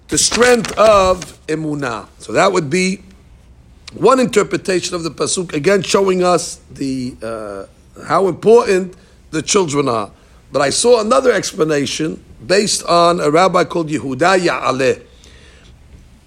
the 0.09 0.17
strength 0.17 0.77
of 0.77 1.39
emunah. 1.48 2.07
So 2.17 2.33
that 2.33 2.51
would 2.51 2.69
be 2.69 3.03
one 3.93 4.19
interpretation 4.19 4.95
of 4.95 5.03
the 5.03 5.12
pasuk, 5.12 5.53
again 5.53 5.81
showing 5.81 6.24
us 6.24 6.59
the 6.71 7.15
uh, 7.24 7.65
how 8.05 8.27
important 8.27 8.95
the 9.31 9.41
children 9.41 9.89
are. 9.89 10.12
But 10.51 10.62
I 10.62 10.69
saw 10.69 11.01
another 11.01 11.31
explanation 11.31 12.24
based 12.45 12.83
on 12.83 13.19
a 13.19 13.29
rabbi 13.29 13.63
called 13.63 13.89
Yehuda 13.89 14.39
Ya'aleh. 14.39 15.03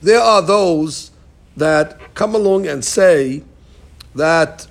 There 0.00 0.20
are 0.20 0.42
those 0.42 1.11
that 1.56 2.14
come 2.14 2.34
along 2.34 2.66
and 2.66 2.84
say 2.84 3.42
that 4.14 4.66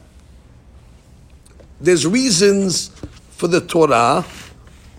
there's 1.80 2.06
reasons 2.06 2.90
for 3.32 3.48
the 3.48 3.62
Torah, 3.62 4.26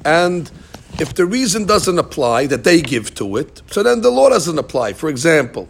and 0.05 0.51
if 0.99 1.15
the 1.15 1.25
reason 1.25 1.65
doesn't 1.65 1.99
apply 1.99 2.47
that 2.47 2.65
they 2.65 2.83
give 2.83 3.15
to 3.15 3.37
it, 3.37 3.63
so 3.71 3.83
then 3.83 4.01
the 4.03 4.11
law 4.11 4.29
doesn't 4.29 4.59
apply. 4.59 4.93
For 4.93 5.09
example, 5.09 5.69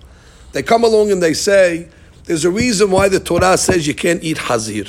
they 0.52 0.62
come 0.62 0.85
along 0.85 1.11
and 1.11 1.23
they 1.23 1.35
say, 1.35 1.88
there's 2.25 2.45
a 2.45 2.50
reason 2.50 2.90
why 2.90 3.09
the 3.09 3.21
Torah 3.21 3.59
says 3.59 3.87
you 3.87 3.95
can't 3.95 4.23
eat 4.23 4.38
hazir. 4.38 4.87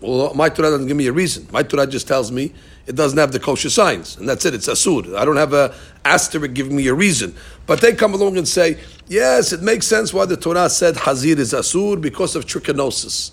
Well, 0.00 0.34
my 0.34 0.48
Torah 0.48 0.70
doesn't 0.70 0.86
give 0.86 0.96
me 0.96 1.06
a 1.06 1.12
reason. 1.12 1.46
My 1.50 1.62
Torah 1.62 1.86
just 1.86 2.08
tells 2.08 2.30
me 2.30 2.52
it 2.86 2.94
doesn't 2.94 3.18
have 3.18 3.32
the 3.32 3.40
kosher 3.40 3.70
signs, 3.70 4.16
and 4.16 4.28
that's 4.28 4.44
it. 4.44 4.54
It's 4.54 4.68
asur. 4.68 5.16
I 5.16 5.24
don't 5.24 5.36
have 5.36 5.52
a 5.52 5.74
asterisk 6.04 6.54
giving 6.54 6.76
me 6.76 6.86
a 6.86 6.94
reason. 6.94 7.34
But 7.66 7.80
they 7.80 7.94
come 7.94 8.14
along 8.14 8.38
and 8.38 8.46
say, 8.46 8.78
yes, 9.08 9.52
it 9.52 9.60
makes 9.60 9.86
sense 9.86 10.14
why 10.14 10.26
the 10.26 10.36
Torah 10.36 10.70
said 10.70 10.94
hazir 10.94 11.38
is 11.38 11.52
asur 11.52 12.00
because 12.00 12.36
of 12.36 12.46
trichinosis. 12.46 13.32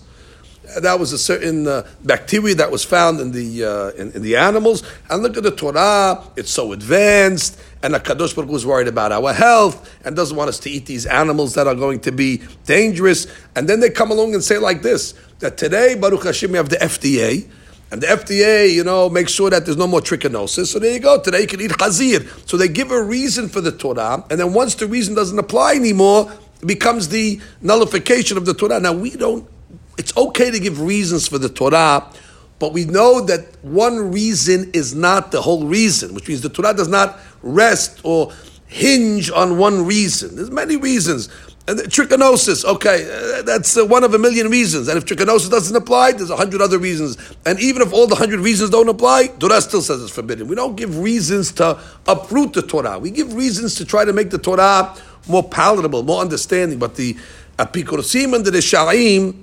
That 0.80 0.98
was 0.98 1.12
a 1.12 1.18
certain 1.18 1.68
uh, 1.68 1.86
bacteria 2.02 2.54
that 2.56 2.70
was 2.70 2.84
found 2.84 3.20
in 3.20 3.30
the 3.30 3.64
uh, 3.64 3.90
in, 3.90 4.12
in, 4.12 4.22
the 4.22 4.36
animals. 4.36 4.82
And 5.10 5.22
look 5.22 5.36
at 5.36 5.42
the 5.42 5.50
Torah; 5.50 6.24
it's 6.36 6.50
so 6.50 6.72
advanced, 6.72 7.60
and 7.82 7.94
Hakadosh 7.94 8.34
Baruch 8.34 8.48
Hu 8.48 8.56
is 8.56 8.66
worried 8.66 8.88
about 8.88 9.12
our 9.12 9.34
health 9.34 9.94
and 10.06 10.16
doesn't 10.16 10.36
want 10.36 10.48
us 10.48 10.58
to 10.60 10.70
eat 10.70 10.86
these 10.86 11.04
animals 11.04 11.54
that 11.54 11.66
are 11.66 11.74
going 11.74 12.00
to 12.00 12.12
be 12.12 12.42
dangerous. 12.64 13.26
And 13.54 13.68
then 13.68 13.80
they 13.80 13.90
come 13.90 14.10
along 14.10 14.32
and 14.32 14.42
say 14.42 14.56
like 14.56 14.80
this: 14.80 15.12
that 15.40 15.58
today, 15.58 15.96
Baruch 15.96 16.24
Hashem, 16.24 16.50
we 16.50 16.56
have 16.56 16.70
the 16.70 16.76
FDA, 16.76 17.46
and 17.94 18.02
the 18.02 18.08
FDA, 18.08 18.72
you 18.74 18.82
know, 18.82 19.08
makes 19.08 19.30
sure 19.30 19.50
that 19.50 19.66
there's 19.66 19.76
no 19.76 19.86
more 19.86 20.00
trichinosis. 20.00 20.66
So 20.66 20.80
there 20.80 20.92
you 20.92 20.98
go. 20.98 21.20
Today 21.20 21.42
you 21.42 21.46
can 21.46 21.60
eat 21.60 21.70
chazir. 21.70 22.26
So 22.50 22.56
they 22.56 22.66
give 22.66 22.90
a 22.90 23.00
reason 23.00 23.48
for 23.48 23.60
the 23.60 23.70
Torah, 23.70 24.24
and 24.30 24.40
then 24.40 24.52
once 24.52 24.74
the 24.74 24.88
reason 24.88 25.14
doesn't 25.14 25.38
apply 25.38 25.74
anymore, 25.74 26.32
it 26.60 26.66
becomes 26.66 27.06
the 27.10 27.40
nullification 27.60 28.36
of 28.36 28.46
the 28.46 28.52
Torah. 28.52 28.80
Now 28.80 28.94
we 28.94 29.10
don't. 29.10 29.48
It's 29.96 30.16
okay 30.16 30.50
to 30.50 30.58
give 30.58 30.80
reasons 30.80 31.28
for 31.28 31.38
the 31.38 31.48
Torah, 31.48 32.10
but 32.58 32.72
we 32.72 32.84
know 32.84 33.20
that 33.26 33.62
one 33.62 34.10
reason 34.10 34.72
is 34.74 34.92
not 34.92 35.30
the 35.30 35.40
whole 35.40 35.64
reason, 35.64 36.16
which 36.16 36.26
means 36.26 36.40
the 36.40 36.48
Torah 36.48 36.74
does 36.74 36.88
not 36.88 37.20
rest 37.42 38.00
or 38.02 38.32
hinge 38.66 39.30
on 39.30 39.56
one 39.56 39.86
reason. 39.86 40.34
There's 40.34 40.50
many 40.50 40.76
reasons. 40.76 41.28
And 41.66 41.78
trichinosis, 41.78 42.62
okay, 42.64 43.08
uh, 43.10 43.42
that's 43.42 43.78
uh, 43.78 43.86
one 43.86 44.04
of 44.04 44.12
a 44.12 44.18
million 44.18 44.50
reasons. 44.50 44.86
And 44.88 44.98
if 44.98 45.06
trichinosis 45.06 45.50
doesn't 45.50 45.74
apply, 45.74 46.12
there's 46.12 46.28
a 46.28 46.36
hundred 46.36 46.60
other 46.60 46.78
reasons. 46.78 47.16
And 47.46 47.58
even 47.58 47.80
if 47.80 47.90
all 47.90 48.06
the 48.06 48.16
hundred 48.16 48.40
reasons 48.40 48.68
don't 48.68 48.88
apply, 48.88 49.28
Torah 49.38 49.62
still 49.62 49.80
says 49.80 50.02
it's 50.02 50.12
forbidden. 50.12 50.46
We 50.46 50.56
don't 50.56 50.76
give 50.76 50.98
reasons 50.98 51.52
to 51.52 51.80
uproot 52.06 52.52
the 52.52 52.60
Torah. 52.60 52.98
We 52.98 53.10
give 53.10 53.32
reasons 53.32 53.76
to 53.76 53.86
try 53.86 54.04
to 54.04 54.12
make 54.12 54.28
the 54.28 54.36
Torah 54.36 54.94
more 55.26 55.42
palatable, 55.42 56.02
more 56.02 56.20
understanding. 56.20 56.78
But 56.78 56.96
the 56.96 57.16
Apikurosim 57.58 58.34
and 58.34 58.44
the 58.44 58.50
Sha'im, 58.50 59.34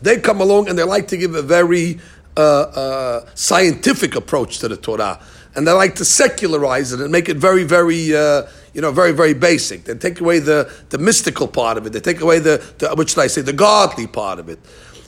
they 0.00 0.20
come 0.20 0.40
along 0.40 0.68
and 0.68 0.78
they 0.78 0.84
like 0.84 1.08
to 1.08 1.16
give 1.16 1.34
a 1.34 1.42
very 1.42 1.98
uh, 2.36 2.40
uh, 2.40 3.28
scientific 3.34 4.14
approach 4.14 4.58
to 4.58 4.68
the 4.68 4.76
Torah. 4.76 5.20
And 5.56 5.66
they 5.66 5.72
like 5.72 5.94
to 5.96 6.04
secularize 6.04 6.92
it 6.92 7.00
and 7.00 7.12
make 7.12 7.28
it 7.28 7.36
very, 7.36 7.64
very 7.64 8.14
uh, 8.14 8.42
you 8.74 8.80
know, 8.80 8.90
very, 8.90 9.12
very 9.12 9.34
basic. 9.34 9.84
They 9.84 9.94
take 9.94 10.20
away 10.20 10.40
the, 10.40 10.70
the 10.90 10.98
mystical 10.98 11.46
part 11.46 11.78
of 11.78 11.86
it. 11.86 11.92
They 11.92 12.00
take 12.00 12.20
away 12.20 12.40
the, 12.40 12.62
the 12.78 12.94
which 12.96 13.10
should 13.10 13.20
I 13.20 13.28
say, 13.28 13.40
the 13.40 13.52
godly 13.52 14.08
part 14.08 14.40
of 14.40 14.48
it. 14.48 14.58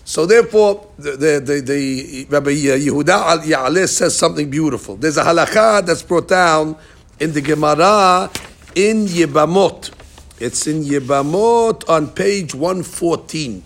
So 0.04 0.24
therefore, 0.24 0.86
the, 0.98 1.10
the, 1.12 1.40
the, 1.40 1.60
the 1.60 2.26
Rabbi 2.30 2.50
Yehuda 2.50 3.08
al 3.08 3.38
Ya'aleh 3.40 3.88
says 3.88 4.16
something 4.16 4.48
beautiful. 4.48 4.94
There's 4.94 5.16
a 5.16 5.24
halakha 5.24 5.84
that's 5.84 6.02
brought 6.02 6.28
down 6.28 6.76
in 7.18 7.32
the 7.32 7.40
Gemara 7.40 8.30
in 8.76 9.06
Yebamot. 9.06 9.92
It's 10.38 10.68
in 10.68 10.84
Yebamot 10.84 11.88
on 11.88 12.10
page 12.10 12.54
114. 12.54 13.64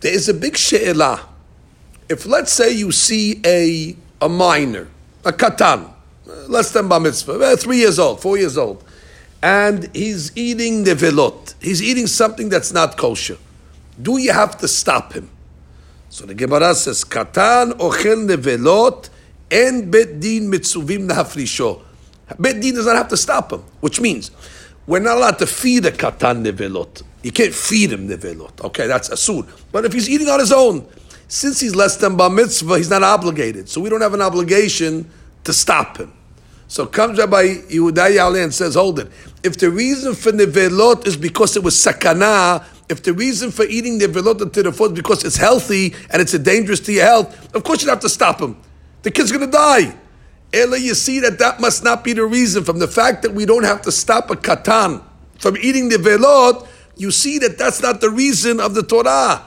There 0.00 0.14
is 0.14 0.28
a 0.28 0.34
big 0.34 0.56
she'elah. 0.56 1.20
If 2.08 2.26
let's 2.26 2.52
say 2.52 2.70
you 2.70 2.92
see 2.92 3.40
a, 3.44 3.96
a 4.24 4.28
minor, 4.28 4.86
a 5.24 5.32
katan, 5.32 5.95
less 6.48 6.72
than 6.72 6.88
bar 6.88 7.00
mitzvah, 7.00 7.56
three 7.56 7.78
years 7.78 7.98
old, 7.98 8.20
four 8.20 8.36
years 8.36 8.58
old, 8.58 8.82
and 9.42 9.88
he's 9.94 10.36
eating 10.36 10.84
nevelot. 10.84 11.54
He's 11.60 11.82
eating 11.82 12.06
something 12.06 12.48
that's 12.48 12.72
not 12.72 12.96
kosher. 12.96 13.38
Do 14.00 14.18
you 14.18 14.32
have 14.32 14.58
to 14.58 14.68
stop 14.68 15.12
him? 15.12 15.30
So 16.08 16.26
the 16.26 16.34
Gemara 16.34 16.74
says, 16.74 17.04
Katan 17.04 17.72
ochel 17.72 18.28
nevelot 18.28 19.10
en 19.50 19.90
bet 19.90 20.20
din 20.20 20.50
mitzuvim 20.50 21.08
nahafrisho. 21.08 21.82
Bet 22.38 22.60
din 22.60 22.74
does 22.74 22.86
not 22.86 22.96
have 22.96 23.08
to 23.08 23.16
stop 23.16 23.52
him, 23.52 23.62
which 23.80 24.00
means 24.00 24.30
we're 24.86 24.98
not 24.98 25.16
allowed 25.16 25.38
to 25.38 25.46
feed 25.46 25.86
a 25.86 25.90
katan 25.90 26.44
nevelot. 26.44 27.02
You 27.22 27.32
can't 27.32 27.54
feed 27.54 27.92
him 27.92 28.08
nevelot. 28.08 28.64
Okay, 28.64 28.86
that's 28.86 29.08
asur. 29.08 29.46
But 29.72 29.84
if 29.84 29.92
he's 29.92 30.08
eating 30.08 30.28
on 30.28 30.40
his 30.40 30.52
own, 30.52 30.86
since 31.28 31.60
he's 31.60 31.74
less 31.74 31.96
than 31.96 32.16
bar 32.16 32.30
mitzvah, 32.30 32.78
he's 32.78 32.90
not 32.90 33.02
obligated. 33.02 33.68
So 33.68 33.80
we 33.80 33.90
don't 33.90 34.00
have 34.00 34.14
an 34.14 34.22
obligation 34.22 35.10
to 35.46 35.52
stop 35.52 35.98
him. 35.98 36.12
So 36.68 36.86
comes 36.86 37.18
Rabbi 37.18 37.44
Yehuda 37.70 38.16
Ya'aleh 38.16 38.44
and 38.44 38.54
says, 38.54 38.74
hold 38.74 38.98
it. 38.98 39.10
If 39.42 39.56
the 39.58 39.70
reason 39.70 40.14
for 40.14 40.32
nevelot 40.32 41.06
is 41.06 41.16
because 41.16 41.56
it 41.56 41.62
was 41.62 41.74
sakana, 41.74 42.64
if 42.88 43.02
the 43.02 43.12
reason 43.12 43.50
for 43.50 43.64
eating 43.64 43.98
the 43.98 44.06
nevelot 44.06 44.40
and 44.42 44.52
tirafot 44.52 44.88
is 44.88 44.92
because 44.92 45.24
it's 45.24 45.36
healthy 45.36 45.94
and 46.10 46.20
it's 46.20 46.34
a 46.34 46.38
dangerous 46.38 46.80
to 46.80 46.92
your 46.92 47.04
health, 47.04 47.54
of 47.54 47.62
course 47.64 47.82
you 47.82 47.88
have 47.88 48.00
to 48.00 48.08
stop 48.08 48.40
him. 48.40 48.56
The 49.02 49.10
kid's 49.10 49.30
going 49.30 49.44
to 49.44 49.50
die. 49.50 49.96
Ella, 50.52 50.78
you 50.78 50.94
see 50.94 51.20
that 51.20 51.38
that 51.38 51.60
must 51.60 51.84
not 51.84 52.02
be 52.02 52.12
the 52.12 52.24
reason. 52.24 52.64
From 52.64 52.78
the 52.78 52.88
fact 52.88 53.22
that 53.22 53.32
we 53.32 53.46
don't 53.46 53.64
have 53.64 53.82
to 53.82 53.92
stop 53.92 54.30
a 54.30 54.34
katan 54.36 55.02
from 55.38 55.56
eating 55.58 55.90
nevelot, 55.90 56.66
you 56.96 57.10
see 57.10 57.38
that 57.38 57.58
that's 57.58 57.82
not 57.82 58.00
the 58.00 58.10
reason 58.10 58.58
of 58.58 58.74
the 58.74 58.82
Torah. 58.82 59.42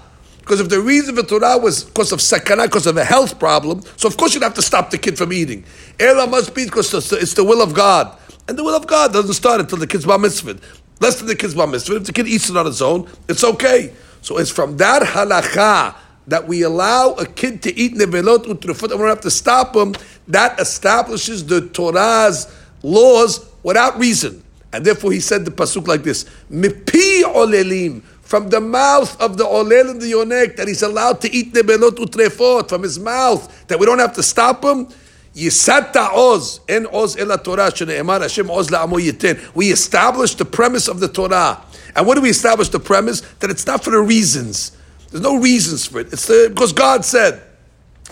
Because 0.49 0.61
if 0.61 0.69
the 0.69 0.81
reason 0.81 1.15
for 1.15 1.21
Torah 1.21 1.59
was 1.59 1.83
because 1.83 2.11
of 2.11 2.17
sakana, 2.17 2.63
because 2.63 2.87
of 2.87 2.97
a 2.97 3.03
health 3.03 3.37
problem, 3.37 3.83
so 3.97 4.07
of 4.07 4.17
course 4.17 4.33
you'd 4.33 4.41
have 4.41 4.55
to 4.55 4.63
stop 4.63 4.89
the 4.89 4.97
kid 4.97 5.15
from 5.15 5.31
eating. 5.31 5.63
Ela 5.99 6.25
must 6.25 6.55
be 6.55 6.65
because 6.65 6.91
it's 7.13 7.35
the 7.35 7.43
will 7.43 7.61
of 7.61 7.75
God. 7.75 8.17
And 8.47 8.57
the 8.57 8.63
will 8.63 8.75
of 8.75 8.87
God 8.87 9.13
doesn't 9.13 9.35
start 9.35 9.59
until 9.59 9.77
the 9.77 9.85
kid's 9.85 10.07
bar 10.07 10.17
mitzvah. 10.17 10.57
Less 10.99 11.19
than 11.19 11.27
the 11.27 11.35
kid's 11.35 11.53
bar 11.53 11.67
mitzvah. 11.67 11.97
If 11.97 12.05
the 12.05 12.13
kid 12.13 12.27
eats 12.27 12.49
it 12.49 12.57
on 12.57 12.65
his 12.65 12.81
own, 12.81 13.07
it's 13.27 13.43
okay. 13.43 13.93
So 14.23 14.39
it's 14.39 14.49
from 14.49 14.77
that 14.77 15.03
halacha 15.03 15.93
that 16.25 16.47
we 16.47 16.63
allow 16.63 17.11
a 17.13 17.27
kid 17.27 17.61
to 17.61 17.77
eat 17.77 17.93
nevelot 17.93 18.45
utrufot 18.45 18.89
and 18.89 18.93
we 18.93 18.97
don't 18.97 19.09
have 19.09 19.21
to 19.21 19.29
stop 19.29 19.75
him, 19.75 19.93
that 20.29 20.59
establishes 20.59 21.45
the 21.45 21.67
Torah's 21.67 22.51
laws 22.81 23.47
without 23.61 23.99
reason. 23.99 24.43
And 24.73 24.83
therefore 24.83 25.11
he 25.11 25.19
said 25.19 25.45
the 25.45 25.51
pasuk 25.51 25.87
like 25.87 26.01
this, 26.01 26.25
Mipi 26.51 27.21
olelim, 27.21 28.01
from 28.29 28.47
the 28.51 28.61
mouth 28.61 29.19
of 29.19 29.37
the 29.37 29.43
olel 29.43 29.89
and 29.89 29.99
the 29.99 30.11
yonek 30.11 30.55
that 30.55 30.67
he's 30.67 30.83
allowed 30.83 31.19
to 31.19 31.33
eat 31.33 31.51
nebelot 31.51 31.97
utrefot 31.97 32.69
from 32.69 32.83
his 32.83 32.99
mouth 32.99 33.67
that 33.67 33.79
we 33.79 33.87
don't 33.87 33.97
have 33.97 34.13
to 34.13 34.21
stop 34.21 34.63
him. 34.63 34.87
Yisata 35.33 36.11
oz 36.13 36.59
en 36.69 36.85
oz 36.93 37.15
Torah 37.43 37.63
Hashem 37.63 38.51
oz 38.51 38.69
la'amo. 38.69 39.55
We 39.55 39.71
establish 39.71 40.35
the 40.35 40.45
premise 40.45 40.87
of 40.87 40.99
the 40.99 41.07
Torah, 41.07 41.59
and 41.95 42.05
what 42.05 42.13
do 42.13 42.21
we 42.21 42.29
establish 42.29 42.69
the 42.69 42.79
premise 42.79 43.21
that 43.39 43.49
it's 43.49 43.65
not 43.65 43.83
for 43.83 43.89
the 43.89 43.99
reasons. 43.99 44.77
There's 45.09 45.23
no 45.23 45.37
reasons 45.39 45.87
for 45.87 46.01
it. 46.01 46.13
It's 46.13 46.27
the, 46.27 46.51
because 46.53 46.71
God 46.71 47.05
said 47.05 47.41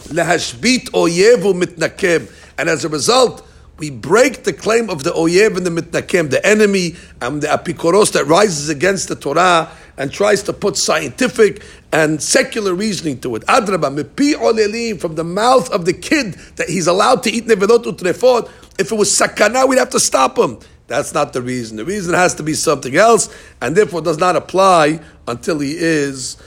lehashbit 0.08 0.90
oyevu 0.94 1.62
mitnakem, 1.62 2.34
and 2.58 2.70
as 2.70 2.84
a 2.84 2.90
result 2.90 3.48
we 3.78 3.92
break 3.92 4.44
the 4.46 4.54
claim 4.54 4.90
of 4.90 5.04
the 5.04 5.12
oyev 5.12 5.58
and 5.58 5.64
the 5.64 5.70
mitnakem, 5.70 6.32
the 6.32 6.44
enemy 6.44 6.96
and 7.22 7.44
the 7.44 7.48
apikoros 7.48 8.14
that 8.14 8.26
rises 8.26 8.70
against 8.70 9.10
the 9.10 9.16
Torah 9.16 9.70
and 9.98 10.12
tries 10.12 10.44
to 10.44 10.54
put 10.54 10.78
scientific 10.78 11.64
and 11.92 12.22
secular 12.22 12.74
reasoning 12.74 13.20
to 13.22 13.36
it. 13.36 13.44
Adraba, 13.48 15.00
from 15.00 15.16
the 15.16 15.24
mouth 15.24 15.70
of 15.72 15.86
the 15.86 15.94
kid 15.94 16.34
that 16.56 16.70
he's 16.70 16.88
allowed 16.88 17.24
to 17.24 17.32
eat 17.32 17.46
nevelot 17.46 17.84
utrefot. 17.84 18.50
If 18.80 18.92
it 18.92 18.96
was 18.96 19.10
sakana, 19.10 19.68
we'd 19.68 19.80
have 19.80 19.90
to 19.92 20.00
stop 20.00 20.38
him. 20.38 20.60
That's 20.88 21.14
not 21.14 21.34
the 21.34 21.42
reason. 21.42 21.78
The 21.78 21.86
reason 21.86 22.14
has 22.14 22.36
to 22.36 22.44
be 22.44 22.54
something 22.54 22.96
else, 22.96 23.36
and 23.62 23.76
therefore 23.76 24.02
does 24.02 24.18
not 24.18 24.36
apply 24.36 25.02
until 25.28 25.60
he 25.60 25.76
is 25.76 26.38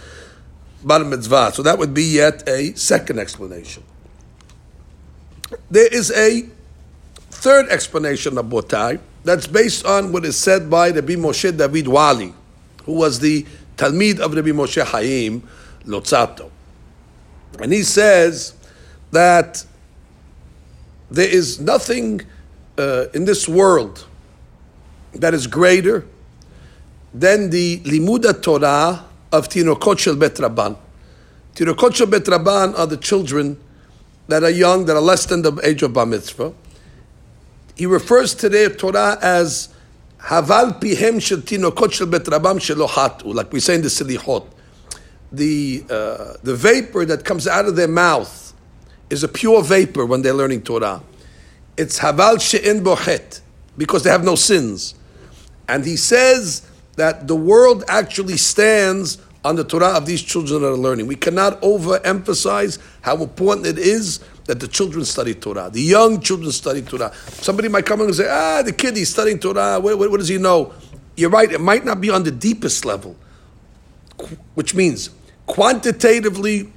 bar 0.83 1.05
mitzvah. 1.05 1.53
So 1.53 1.63
that 1.63 1.79
would 1.79 1.93
be 1.93 2.05
yet 2.05 2.49
a 2.49 2.73
second 2.75 3.19
explanation. 3.19 3.83
There 5.71 5.89
is 5.93 6.11
a 6.13 6.49
third 7.31 7.69
explanation 7.69 8.39
of 8.39 8.47
Botai 8.47 9.01
that's 9.25 9.47
based 9.47 9.85
on 9.85 10.13
what 10.13 10.25
is 10.25 10.39
said 10.39 10.71
by 10.71 10.91
the 10.93 11.03
Moshe 11.03 11.57
David 11.57 11.89
Wali 11.89 12.33
who 12.91 12.97
was 12.97 13.21
the 13.21 13.47
Talmid 13.77 14.19
of 14.19 14.35
Rabbi 14.35 14.49
Moshe 14.49 14.83
Chaim 14.85 15.47
Luzzatto. 15.87 16.51
And 17.61 17.73
he 17.73 17.85
says 17.85 18.55
that 19.13 19.65
there 21.09 21.29
is 21.29 21.61
nothing 21.61 22.23
uh, 22.77 23.07
in 23.15 23.27
this 23.27 23.49
world 23.49 24.07
that 25.13 25.35
is 25.35 25.47
greater 25.47 26.05
than 27.15 27.51
the 27.51 27.79
Limuda 27.81 28.43
Torah 28.43 29.05
of 29.31 29.49
Tinokot 29.49 30.01
Shel 30.01 30.17
Bet 30.17 30.35
Rabban. 30.35 30.77
Bet 31.55 32.25
Rabban 32.25 32.77
are 32.77 32.87
the 32.89 32.97
children 32.97 33.57
that 34.27 34.43
are 34.43 34.51
young, 34.51 34.87
that 34.87 34.97
are 34.97 35.03
less 35.03 35.27
than 35.27 35.43
the 35.43 35.53
age 35.63 35.83
of 35.83 35.93
Bar 35.93 36.07
Mitzvah. 36.07 36.53
He 37.77 37.87
refers 37.87 38.35
to 38.35 38.49
their 38.49 38.69
Torah 38.69 39.17
as 39.23 39.69
Haval 40.23 40.81
Pihem 40.81 41.21
Shel 41.21 41.39
Tinokot 41.39 41.93
Shel 41.93 42.07
Bet 42.07 42.25
Shelohatu, 42.25 43.35
like 43.35 43.53
we 43.53 43.61
say 43.61 43.77
in 43.77 43.83
the 43.83 43.89
Selichot. 43.89 44.47
The, 45.33 45.85
uh, 45.89 46.35
the 46.43 46.55
vapor 46.55 47.05
that 47.07 47.25
comes 47.25 47.47
out 47.47 47.67
of 47.67 47.77
their 47.77 47.89
mouth 47.89 48.53
is 49.09 49.23
a 49.25 49.29
pure 49.29 49.63
vapor 49.63 50.05
when 50.07 50.23
they're 50.23 50.35
learning 50.35 50.63
Torah. 50.63 51.03
It's 51.77 51.99
Haval 51.99 52.41
She'en 52.41 52.83
Bochet, 52.85 53.41
because 53.77 54.03
they 54.03 54.11
have 54.11 54.25
no 54.25 54.35
sins. 54.35 54.95
And 55.69 55.85
he 55.85 55.97
says 55.97 56.69
that 56.97 57.29
the 57.29 57.37
world 57.37 57.85
actually 57.89 58.37
stands 58.37 59.19
on 59.45 59.57
the 59.57 59.65
Torah 59.65 59.97
of 59.97 60.05
these 60.05 60.21
children 60.21 60.63
that 60.63 60.69
are 60.69 60.77
learning. 60.77 61.07
We 61.07 61.17
cannot 61.17 61.63
overemphasize 61.63 62.79
how 63.01 63.23
important 63.23 63.67
it 63.67 63.79
is 63.79 64.21
that 64.51 64.59
the 64.59 64.67
children 64.67 65.05
study 65.05 65.33
Torah. 65.33 65.71
The 65.71 65.81
young 65.81 66.21
children 66.21 66.51
study 66.51 66.83
Torah. 66.83 67.15
Somebody 67.29 67.69
might 67.69 67.87
come 67.87 68.01
and 68.01 68.13
say, 68.13 68.27
ah, 68.29 68.63
the 68.63 68.73
kid, 68.73 68.97
he's 68.97 69.11
studying 69.11 69.39
Torah. 69.39 69.79
What, 69.79 69.97
what, 69.97 70.11
what 70.11 70.19
does 70.19 70.27
he 70.27 70.39
know? 70.39 70.73
You're 71.17 71.31
right, 71.31 71.53
it 71.53 71.61
might 71.61 71.85
not 71.85 72.01
be 72.01 72.11
on 72.11 72.25
the 72.25 72.33
deepest 72.33 72.85
level, 72.85 73.15
which 74.55 74.75
means 74.75 75.11
quantitatively 75.47 76.73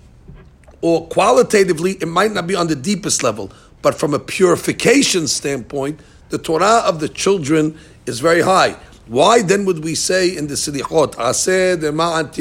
or 0.82 1.08
qualitatively, 1.08 1.94
it 1.94 2.08
might 2.08 2.32
not 2.32 2.46
be 2.46 2.54
on 2.54 2.68
the 2.68 2.76
deepest 2.76 3.24
level. 3.24 3.52
But 3.82 3.96
from 3.96 4.14
a 4.14 4.20
purification 4.20 5.28
standpoint, 5.28 6.00
the 6.30 6.38
Torah 6.38 6.84
of 6.86 7.00
the 7.00 7.10
children 7.10 7.76
is 8.06 8.20
very 8.20 8.42
high. 8.42 8.76
Why 9.08 9.42
then 9.42 9.66
would 9.66 9.84
we 9.84 9.96
say 9.96 10.38
in 10.38 10.46
the 10.48 10.54
dema'an 10.54 12.34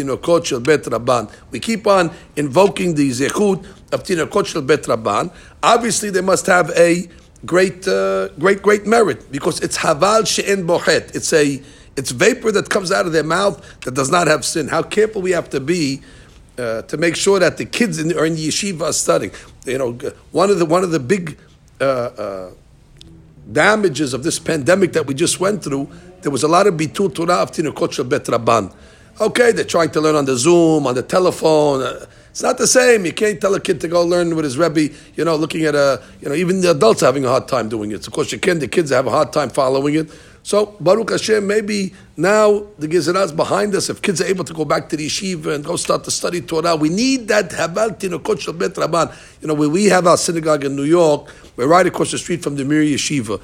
shel 0.45 0.61
bet 0.61 0.83
rabban? 0.83 1.33
We 1.51 1.59
keep 1.59 1.87
on 1.87 2.11
invoking 2.37 2.95
the 2.95 3.11
zechut 3.11 3.67
of 3.93 4.03
tinokot 4.03 4.67
bet 4.67 4.83
rabban. 4.85 5.33
Obviously, 5.63 6.11
they 6.11 6.21
must 6.21 6.47
have 6.47 6.71
a 6.71 7.09
great, 7.45 7.87
uh, 7.87 8.29
great, 8.39 8.63
great 8.63 8.87
merit 8.87 9.31
because 9.31 9.61
it's 9.61 9.79
haval 9.79 10.27
she'en 10.27 10.67
bochet. 10.67 11.15
It's 11.15 11.33
a, 11.33 11.63
it's 11.97 12.11
vapor 12.11 12.53
that 12.53 12.71
comes 12.71 12.91
out 12.91 13.07
of 13.07 13.13
their 13.13 13.25
mouth 13.25 13.81
that 13.81 13.95
does 13.95 14.11
not 14.11 14.27
have 14.27 14.45
sin. 14.45 14.69
How 14.69 14.83
careful 14.83 15.23
we 15.23 15.33
have 15.33 15.51
to 15.51 15.61
be 15.61 16.03
uh, 16.59 16.83
to 16.83 16.97
make 16.97 17.17
sure 17.17 17.39
that 17.39 17.57
the 17.57 17.65
kids 17.65 17.99
in, 17.99 18.17
are 18.17 18.27
in 18.27 18.35
yeshiva 18.37 18.83
are 18.83 18.93
studying. 18.93 19.33
You 19.67 19.79
know, 19.79 19.93
one 20.33 20.51
of 20.51 20.59
the 20.59 20.67
one 20.67 20.85
of 20.85 20.91
the 20.91 21.01
big 21.01 21.39
uh, 21.81 21.85
uh 21.85 22.51
damages 23.51 24.15
of 24.15 24.23
this 24.23 24.39
pandemic 24.39 24.93
that 24.93 25.05
we 25.05 25.15
just 25.15 25.41
went 25.41 25.65
through 25.65 25.91
there 26.23 26.31
was 26.31 26.45
a 26.45 26.49
lot 26.49 26.67
of 26.67 26.75
bitul 26.75 27.13
Torah 27.13 27.43
of 27.43 27.51
Tinukot 27.51 27.93
Shel 27.93 28.05
Bet 28.05 28.25
Rabban. 28.25 28.73
Okay, 29.21 29.53
they're 29.53 29.65
trying 29.65 29.91
to 29.91 30.01
learn 30.01 30.15
on 30.15 30.25
the 30.25 30.37
Zoom, 30.37 30.87
on 30.87 30.95
the 30.95 31.03
telephone. 31.03 31.83
It's 32.33 32.43
not 32.43 32.57
the 32.57 32.67
same. 32.67 33.05
You 33.05 33.13
can't 33.13 33.39
tell 33.39 33.55
a 33.55 33.61
kid 33.61 33.79
to 33.83 33.89
go 33.89 34.03
learn 34.03 34.35
with 34.35 34.47
his 34.47 34.57
Rebbe, 34.57 34.95
you 35.17 35.23
know, 35.23 35.37
looking 35.37 35.67
at 35.67 35.75
a, 35.75 36.03
you 36.23 36.31
know, 36.31 36.35
even 36.35 36.63
the 36.63 36.71
adults 36.71 37.03
are 37.03 37.07
having 37.07 37.27
a 37.27 37.29
hard 37.29 37.47
time 37.47 37.69
doing 37.69 37.91
it. 37.91 38.05
So 38.05 38.09
of 38.09 38.15
course, 38.15 38.33
you 38.33 38.39
can, 38.39 38.59
the 38.59 38.69
kids 38.69 38.91
have 38.91 39.07
a 39.07 39.11
hard 39.11 39.35
time 39.35 39.51
following 39.51 39.97
it. 39.97 40.11
So, 40.43 40.75
Baruch 40.81 41.11
Hashem, 41.11 41.47
maybe 41.47 41.93
now 42.17 42.65
the 42.79 42.89
Gezerah 42.89 43.27
is 43.27 43.33
behind 43.33 43.75
us. 43.75 43.91
If 43.91 44.01
kids 44.01 44.23
are 44.23 44.25
able 44.25 44.45
to 44.45 44.55
go 44.55 44.65
back 44.65 44.89
to 44.89 44.97
the 44.97 45.07
yeshiva 45.07 45.55
and 45.55 45.63
go 45.63 45.77
start 45.77 46.05
to 46.05 46.11
study 46.11 46.41
Torah, 46.41 46.75
we 46.75 46.89
need 46.89 47.29
that 47.29 47.51
Habal 47.51 47.99
Tinokot 47.99 48.59
Bet 48.59 48.73
Rabban. 48.73 49.15
You 49.43 49.49
know, 49.49 49.55
where 49.55 49.69
we 49.69 49.85
have 49.85 50.07
our 50.07 50.17
synagogue 50.17 50.65
in 50.65 50.75
New 50.75 50.85
York, 50.85 51.29
we're 51.57 51.69
right 51.69 51.87
across 51.87 52.13
the 52.13 52.19
street 52.19 52.43
from 52.43 52.57
the 52.57 52.65
Mir 52.65 52.83
Yeshiva. 52.83 53.43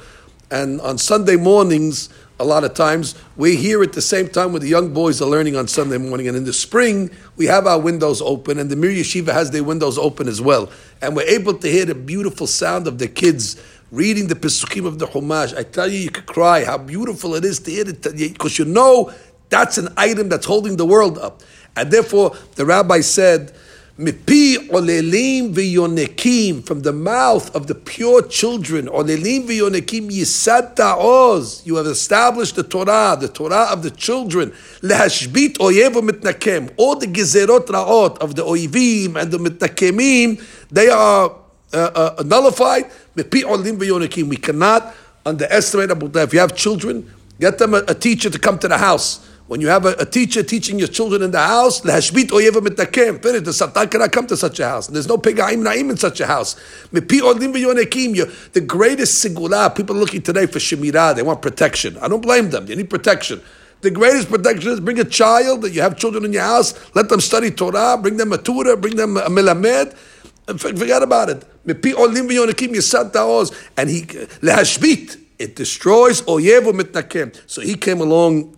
And 0.50 0.80
on 0.80 0.96
Sunday 0.96 1.36
mornings, 1.36 2.08
a 2.40 2.44
lot 2.44 2.64
of 2.64 2.74
times. 2.74 3.14
We're 3.36 3.56
here 3.56 3.82
at 3.82 3.92
the 3.92 4.02
same 4.02 4.28
time 4.28 4.52
when 4.52 4.62
the 4.62 4.68
young 4.68 4.92
boys 4.92 5.20
are 5.20 5.28
learning 5.28 5.56
on 5.56 5.68
Sunday 5.68 5.98
morning. 5.98 6.28
And 6.28 6.36
in 6.36 6.44
the 6.44 6.52
spring, 6.52 7.10
we 7.36 7.46
have 7.46 7.66
our 7.66 7.80
windows 7.80 8.22
open, 8.22 8.58
and 8.58 8.70
the 8.70 8.76
Mir 8.76 8.90
Yeshiva 8.90 9.32
has 9.32 9.50
their 9.50 9.64
windows 9.64 9.98
open 9.98 10.28
as 10.28 10.40
well. 10.40 10.70
And 11.02 11.16
we're 11.16 11.28
able 11.28 11.54
to 11.54 11.68
hear 11.68 11.84
the 11.84 11.94
beautiful 11.94 12.46
sound 12.46 12.86
of 12.86 12.98
the 12.98 13.08
kids 13.08 13.60
reading 13.90 14.28
the 14.28 14.34
Pesukim 14.34 14.86
of 14.86 14.98
the 14.98 15.06
Chumash. 15.06 15.56
I 15.56 15.62
tell 15.62 15.88
you, 15.88 15.98
you 15.98 16.10
could 16.10 16.26
cry 16.26 16.64
how 16.64 16.78
beautiful 16.78 17.34
it 17.34 17.44
is 17.44 17.58
to 17.60 17.70
hear 17.70 17.88
it, 17.88 18.02
because 18.02 18.58
you 18.58 18.64
know 18.64 19.12
that's 19.48 19.78
an 19.78 19.88
item 19.96 20.28
that's 20.28 20.46
holding 20.46 20.76
the 20.76 20.86
world 20.86 21.18
up. 21.18 21.42
And 21.74 21.90
therefore, 21.90 22.36
the 22.56 22.66
rabbi 22.66 23.00
said, 23.00 23.52
Mipi 23.98 24.56
olelim 24.68 25.52
v'yonekim, 25.52 26.64
from 26.64 26.82
the 26.82 26.92
mouth 26.92 27.52
of 27.56 27.66
the 27.66 27.74
pure 27.74 28.22
children, 28.22 28.86
olelim 28.86 29.48
v'yonekim 29.48 30.08
you 31.66 31.74
have 31.74 31.86
established 31.86 32.54
the 32.54 32.62
Torah, 32.62 33.16
the 33.20 33.26
Torah 33.26 33.66
of 33.72 33.82
the 33.82 33.90
children, 33.90 34.52
lehashbit 34.82 35.54
oyev 35.54 35.94
mitnakem, 35.94 36.72
all 36.76 36.94
the 36.94 37.08
gezerot 37.08 37.66
ra'ot 37.66 38.18
of 38.18 38.36
the 38.36 38.44
oivim 38.44 39.20
and 39.20 39.32
the 39.32 39.38
mitnakemim, 39.38 40.40
they 40.70 40.88
are 40.88 41.34
uh, 41.72 41.76
uh, 41.76 42.22
nullified, 42.24 42.88
mipi 43.16 43.42
olelim 43.42 43.78
v'yonekim, 43.78 44.28
we 44.28 44.36
cannot 44.36 44.94
underestimate, 45.26 45.90
if 45.90 46.32
you 46.32 46.38
have 46.38 46.54
children, 46.54 47.12
get 47.40 47.58
them 47.58 47.74
a, 47.74 47.78
a 47.88 47.94
teacher 47.94 48.30
to 48.30 48.38
come 48.38 48.60
to 48.60 48.68
the 48.68 48.78
house, 48.78 49.28
when 49.48 49.62
you 49.62 49.68
have 49.68 49.86
a, 49.86 49.94
a, 49.98 50.04
teacher 50.04 50.42
teaching 50.42 50.78
your 50.78 50.88
children 50.88 51.22
in 51.22 51.30
the 51.30 51.40
house, 51.40 51.80
lehashbit 51.80 52.28
oyeva 52.28 52.60
mitakem. 52.60 53.22
Finish. 53.22 53.42
The 53.42 53.54
satan 53.54 53.88
cannot 53.88 54.12
come 54.12 54.26
to 54.26 54.36
such 54.36 54.60
a 54.60 54.68
house. 54.68 54.88
And 54.88 54.94
there's 54.94 55.08
no 55.08 55.16
pegaim 55.16 55.62
naim 55.62 55.88
in 55.88 55.96
such 55.96 56.20
a 56.20 56.26
house. 56.26 56.54
The 56.92 58.64
greatest 58.66 59.20
singular. 59.20 59.70
People 59.70 59.96
are 59.96 60.00
looking 60.00 60.20
today 60.20 60.44
for 60.44 60.58
shemirah. 60.58 61.16
They 61.16 61.22
want 61.22 61.40
protection. 61.40 61.96
I 61.96 62.08
don't 62.08 62.20
blame 62.20 62.50
them. 62.50 62.66
They 62.66 62.76
need 62.76 62.90
protection. 62.90 63.40
The 63.80 63.90
greatest 63.90 64.28
protection 64.28 64.70
is 64.72 64.80
bring 64.80 65.00
a 65.00 65.04
child 65.04 65.62
that 65.62 65.72
you 65.72 65.80
have 65.80 65.96
children 65.96 66.26
in 66.26 66.34
your 66.34 66.42
house. 66.42 66.74
Let 66.94 67.08
them 67.08 67.20
study 67.20 67.50
Torah. 67.50 67.96
Bring 67.96 68.18
them 68.18 68.34
a 68.34 68.38
tutor. 68.38 68.76
Bring 68.76 68.96
them 68.96 69.16
a 69.16 69.30
melamed. 69.30 69.94
Forget 70.58 71.02
about 71.02 71.30
it. 71.30 71.44
And 71.64 71.74
he 73.90 74.02
lehashbit. 74.02 75.20
It 75.38 75.56
destroys 75.56 76.20
oyevu 76.22 76.72
mitnakem. 76.72 77.34
So 77.46 77.62
he 77.62 77.76
came 77.76 78.00
along 78.00 78.57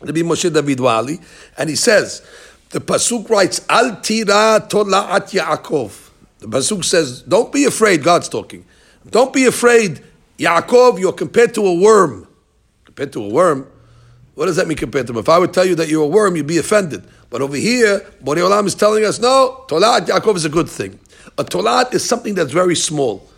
Rabbi 0.00 0.20
Moshe 0.20 0.52
David 0.52 0.80
Wali, 0.80 1.20
and 1.56 1.68
he 1.70 1.76
says, 1.76 2.26
the 2.70 2.80
Pasuk 2.80 3.28
writes, 3.28 3.64
Al 3.68 4.00
tira 4.00 4.66
tola'at 4.68 5.30
Yaakov. 5.32 6.10
The 6.38 6.46
Pasuk 6.46 6.84
says, 6.84 7.22
don't 7.22 7.52
be 7.52 7.64
afraid, 7.64 8.02
God's 8.02 8.28
talking. 8.28 8.64
Don't 9.08 9.32
be 9.32 9.44
afraid, 9.44 10.02
Yaakov, 10.38 10.98
you're 10.98 11.12
compared 11.12 11.54
to 11.54 11.66
a 11.66 11.74
worm. 11.74 12.26
Compared 12.84 13.12
to 13.12 13.24
a 13.24 13.28
worm? 13.28 13.68
What 14.34 14.46
does 14.46 14.56
that 14.56 14.66
mean 14.66 14.78
compared 14.78 15.06
to 15.06 15.12
him? 15.12 15.18
If 15.18 15.28
I 15.28 15.38
would 15.38 15.52
tell 15.52 15.66
you 15.66 15.74
that 15.76 15.88
you're 15.88 16.04
a 16.04 16.08
worm, 16.08 16.36
you'd 16.36 16.46
be 16.46 16.58
offended. 16.58 17.04
But 17.28 17.42
over 17.42 17.56
here, 17.56 18.00
Borei 18.22 18.38
Olam 18.38 18.66
is 18.66 18.74
telling 18.74 19.04
us, 19.04 19.18
no, 19.18 19.64
Tolat 19.68 20.06
Yaakov 20.06 20.36
is 20.36 20.44
a 20.44 20.48
good 20.48 20.68
thing. 20.68 20.98
A 21.38 21.44
Tolat 21.44 21.94
is 21.94 22.04
something 22.04 22.34
that's 22.34 22.52
very 22.52 22.76
small. 22.76 23.28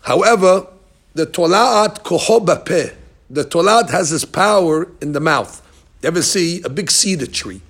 However, 0.00 0.66
the 1.14 1.26
Tolat 1.26 2.02
koho 2.02 2.44
bapeh, 2.44 2.94
the 3.34 3.44
Tolat 3.44 3.90
has 3.90 4.12
its 4.12 4.24
power 4.24 4.88
in 5.00 5.12
the 5.12 5.20
mouth. 5.20 5.60
You 6.02 6.08
ever 6.08 6.22
see 6.22 6.62
a 6.62 6.68
big 6.68 6.90
cedar 6.90 7.26
tree? 7.26 7.60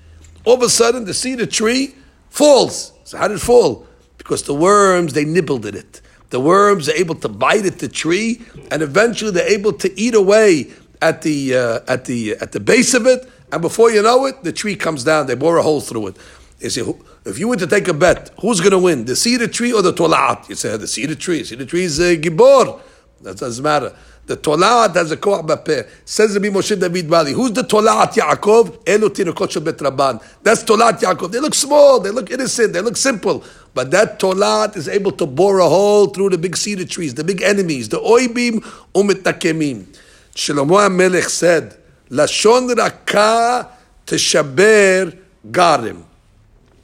All 0.44 0.54
of 0.54 0.62
a 0.62 0.68
sudden, 0.68 1.04
the 1.04 1.14
cedar 1.14 1.46
tree 1.46 1.94
falls. 2.28 2.92
So 3.04 3.16
how 3.16 3.28
did 3.28 3.36
it 3.38 3.40
fall? 3.40 3.86
Because 4.18 4.42
the 4.42 4.54
worms, 4.54 5.12
they 5.12 5.24
nibbled 5.24 5.66
at 5.66 5.74
it. 5.74 6.00
The 6.30 6.40
worms 6.40 6.88
are 6.88 6.94
able 6.94 7.14
to 7.16 7.28
bite 7.28 7.64
at 7.64 7.78
the 7.78 7.88
tree, 7.88 8.42
and 8.70 8.82
eventually 8.82 9.30
they're 9.30 9.52
able 9.52 9.72
to 9.74 10.00
eat 10.00 10.14
away 10.14 10.72
at 11.00 11.22
the, 11.22 11.56
uh, 11.56 11.80
at 11.86 12.06
the, 12.06 12.32
at 12.36 12.52
the 12.52 12.60
base 12.60 12.94
of 12.94 13.06
it, 13.06 13.28
and 13.52 13.62
before 13.62 13.90
you 13.90 14.02
know 14.02 14.26
it, 14.26 14.42
the 14.42 14.52
tree 14.52 14.74
comes 14.74 15.04
down. 15.04 15.26
They 15.26 15.34
bore 15.34 15.58
a 15.58 15.62
hole 15.62 15.80
through 15.80 16.08
it. 16.08 16.16
If 16.60 17.38
you 17.38 17.48
were 17.48 17.56
to 17.56 17.66
take 17.66 17.88
a 17.88 17.94
bet, 17.94 18.30
who's 18.40 18.60
going 18.60 18.72
to 18.72 18.78
win, 18.78 19.04
the 19.04 19.14
cedar 19.14 19.46
tree 19.46 19.72
or 19.72 19.80
the 19.80 19.92
tolat? 19.92 20.48
You 20.48 20.56
say, 20.56 20.76
the 20.76 20.88
cedar 20.88 21.14
tree. 21.14 21.38
The 21.38 21.44
cedar 21.44 21.66
tree 21.66 21.84
is 21.84 22.00
uh, 22.00 22.16
gibor. 22.20 22.80
That 23.22 23.36
doesn't 23.38 23.62
matter. 23.62 23.94
The 24.26 24.38
Tolat 24.38 24.94
has 24.94 25.12
a 25.12 25.18
koach 25.18 25.46
b'peh. 25.46 25.86
Says 26.04 26.34
Rabbi 26.34 26.48
Moshe 26.48 26.78
David 26.80 27.10
Wali. 27.10 27.32
Who's 27.32 27.52
the 27.52 27.62
Tolat 27.62 28.12
Yaakov? 28.12 28.84
Elu 28.84 29.08
tinokot 29.10 29.50
shel 29.50 29.62
bet 29.62 29.76
Rabban. 29.76 30.22
That's 30.42 30.64
Tolat 30.64 31.00
Yaakov. 31.00 31.30
They 31.30 31.40
look 31.40 31.54
small. 31.54 32.00
They 32.00 32.10
look 32.10 32.30
innocent. 32.30 32.72
They 32.72 32.80
look 32.80 32.96
simple. 32.96 33.44
But 33.74 33.90
that 33.90 34.18
Tolat 34.18 34.76
is 34.76 34.88
able 34.88 35.12
to 35.12 35.26
bore 35.26 35.58
a 35.58 35.68
hole 35.68 36.06
through 36.06 36.30
the 36.30 36.38
big 36.38 36.56
cedar 36.56 36.86
trees, 36.86 37.14
the 37.14 37.24
big 37.24 37.42
enemies, 37.42 37.90
the 37.90 37.98
oibim 37.98 38.64
umitakemim. 38.94 39.86
Shlomo 40.34 40.88
HaMelech 40.88 41.28
said, 41.28 41.76
Lashon 42.08 42.74
raka 42.76 43.68
teshaber 44.06 45.18
garim. 45.50 46.04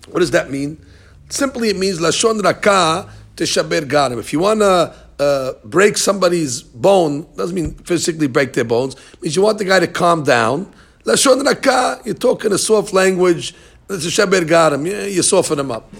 What 0.09 0.20
does 0.20 0.33
that 0.33 0.50
mean? 0.50 0.85
Simply, 1.29 1.70
it 1.70 1.76
means 1.76 2.00
Lashon 2.00 2.42
raka 2.42 3.09
teshaber 3.37 3.83
garim. 3.83 4.18
If 4.18 4.33
you 4.33 4.40
want 4.40 4.61
to 4.61 4.94
uh, 5.21 5.53
break 5.65 5.99
somebody's 5.99 6.63
bone 6.63 7.27
doesn't 7.37 7.55
mean 7.55 7.75
physically 7.75 8.27
break 8.27 8.55
their 8.55 8.65
bones. 8.65 8.95
It 8.95 9.23
means 9.23 9.37
you 9.37 9.43
want 9.43 9.59
the 9.59 9.67
guy 9.67 9.81
to 9.81 9.87
calm 9.87 10.25
down. 10.25 10.73
You 11.05 12.15
talk 12.15 12.45
in 12.45 12.53
a 12.53 12.59
soft 12.59 12.93
language. 12.95 13.55
It's 13.91 14.19
a. 14.19 14.27
Yeah, 14.31 15.05
you 15.05 15.23
soften 15.23 15.59
them 15.59 15.71
up. 15.71 15.93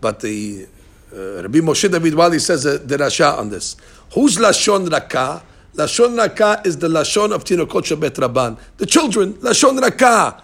But 0.00 0.20
the 0.20 0.66
uh, 1.12 1.42
Rabbi 1.42 1.58
Moshe 1.58 1.90
David 1.90 2.14
Wali 2.14 2.38
says 2.38 2.64
uh, 2.64 2.78
the 2.84 2.96
Rasha 2.96 3.38
on 3.38 3.48
this. 3.50 3.76
Who's 4.14 4.36
Lashon 4.36 4.88
Rakah? 4.88 5.42
Lashon 5.74 6.16
Rakah 6.24 6.64
is 6.66 6.78
the 6.78 6.88
Lashon 6.88 7.32
of 7.32 7.44
Tinokot 7.44 7.84
Shabet 7.84 8.10
Rabban. 8.10 8.58
The 8.76 8.86
children, 8.86 9.34
Lashon 9.34 9.80
Rakah. 9.80 10.42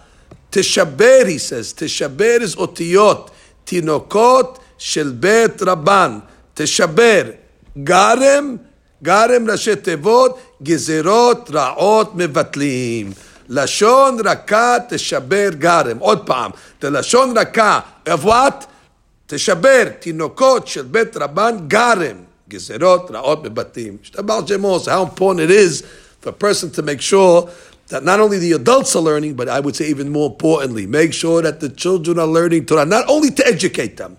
Teshaber, 0.51 1.27
he 1.27 1.37
says. 1.37 1.73
Teshaber 1.73 2.41
is 2.41 2.55
otiyot. 2.55 3.31
Tinokot 3.65 4.59
shel 4.77 5.13
Bet 5.13 5.57
Rabban. 5.57 6.23
Teshaber 6.55 7.37
Garem, 7.78 8.58
garem 9.04 9.50
ראשי 9.50 9.76
תיבות, 9.76 10.38
גזרות 10.62 11.50
רעות 11.52 12.14
מבטלים. 12.14 13.12
לשון 13.48 14.18
רכה 14.24 14.76
תשבר 14.88 15.48
גרם. 15.58 15.98
עוד 15.98 16.26
פעם, 16.26 16.50
the 16.82 16.86
לשון 16.90 17.38
רכה, 17.38 17.80
of 18.08 18.24
what? 18.24 18.64
תשבר 19.26 19.84
תינוקות 20.00 20.68
של 20.68 20.82
בית 20.82 21.16
רבן 21.16 21.56
גרם. 21.66 22.16
גזרות 22.48 23.10
רעות 23.14 23.44
מבטלים. 23.44 23.96
שתבל 24.02 24.34
ג'מוס, 24.50 24.88
how 24.88 25.02
important 25.02 25.40
it 25.40 25.50
is 25.50 25.82
for 26.22 26.28
a 26.28 26.32
person 26.32 26.70
to 26.70 26.82
make 26.82 27.00
sure 27.00 27.48
that 27.88 28.04
not 28.04 28.20
only 28.20 28.38
the 28.38 28.52
adults 28.52 28.96
are 28.96 29.02
learning, 29.02 29.34
but 29.34 29.48
I 29.48 29.60
would 29.60 29.76
say 29.76 29.86
even 29.88 30.08
more 30.08 30.28
importantly, 30.30 30.86
make 30.86 31.12
sure 31.12 31.42
that 31.42 31.60
the 31.60 31.68
children 31.68 32.18
are 32.18 32.26
learning 32.26 32.64
Torah, 32.66 32.86
not 32.86 33.04
only 33.08 33.30
to 33.38 33.46
educate 33.46 33.96
them. 33.96 34.16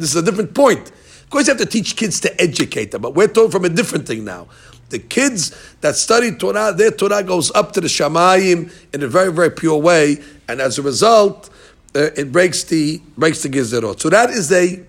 This 0.00 0.10
is 0.10 0.16
a 0.16 0.22
different 0.22 0.52
point. 0.54 0.92
Of 1.29 1.31
course, 1.31 1.45
you 1.45 1.53
have 1.53 1.61
to 1.61 1.67
teach 1.67 1.95
kids 1.95 2.19
to 2.21 2.41
educate 2.41 2.89
them, 2.89 3.03
but 3.03 3.13
we're 3.13 3.27
talking 3.27 3.51
from 3.51 3.63
a 3.63 3.69
different 3.69 4.07
thing 4.07 4.25
now. 4.25 4.47
The 4.89 4.97
kids 4.97 5.55
that 5.81 5.95
study 5.95 6.31
Torah, 6.31 6.73
their 6.73 6.89
Torah 6.89 7.21
goes 7.21 7.51
up 7.51 7.71
to 7.73 7.81
the 7.81 7.87
Shamayim 7.87 8.73
in 8.95 9.03
a 9.03 9.07
very, 9.07 9.31
very 9.31 9.51
pure 9.51 9.77
way, 9.77 10.23
and 10.47 10.59
as 10.59 10.79
a 10.79 10.81
result, 10.81 11.51
uh, 11.95 12.09
it 12.17 12.31
breaks 12.31 12.63
the 12.63 12.99
breaks 13.15 13.43
the 13.43 13.49
Gezerot. 13.49 13.99
So 13.99 14.09
that 14.09 14.31
is 14.31 14.51
a 14.51 14.83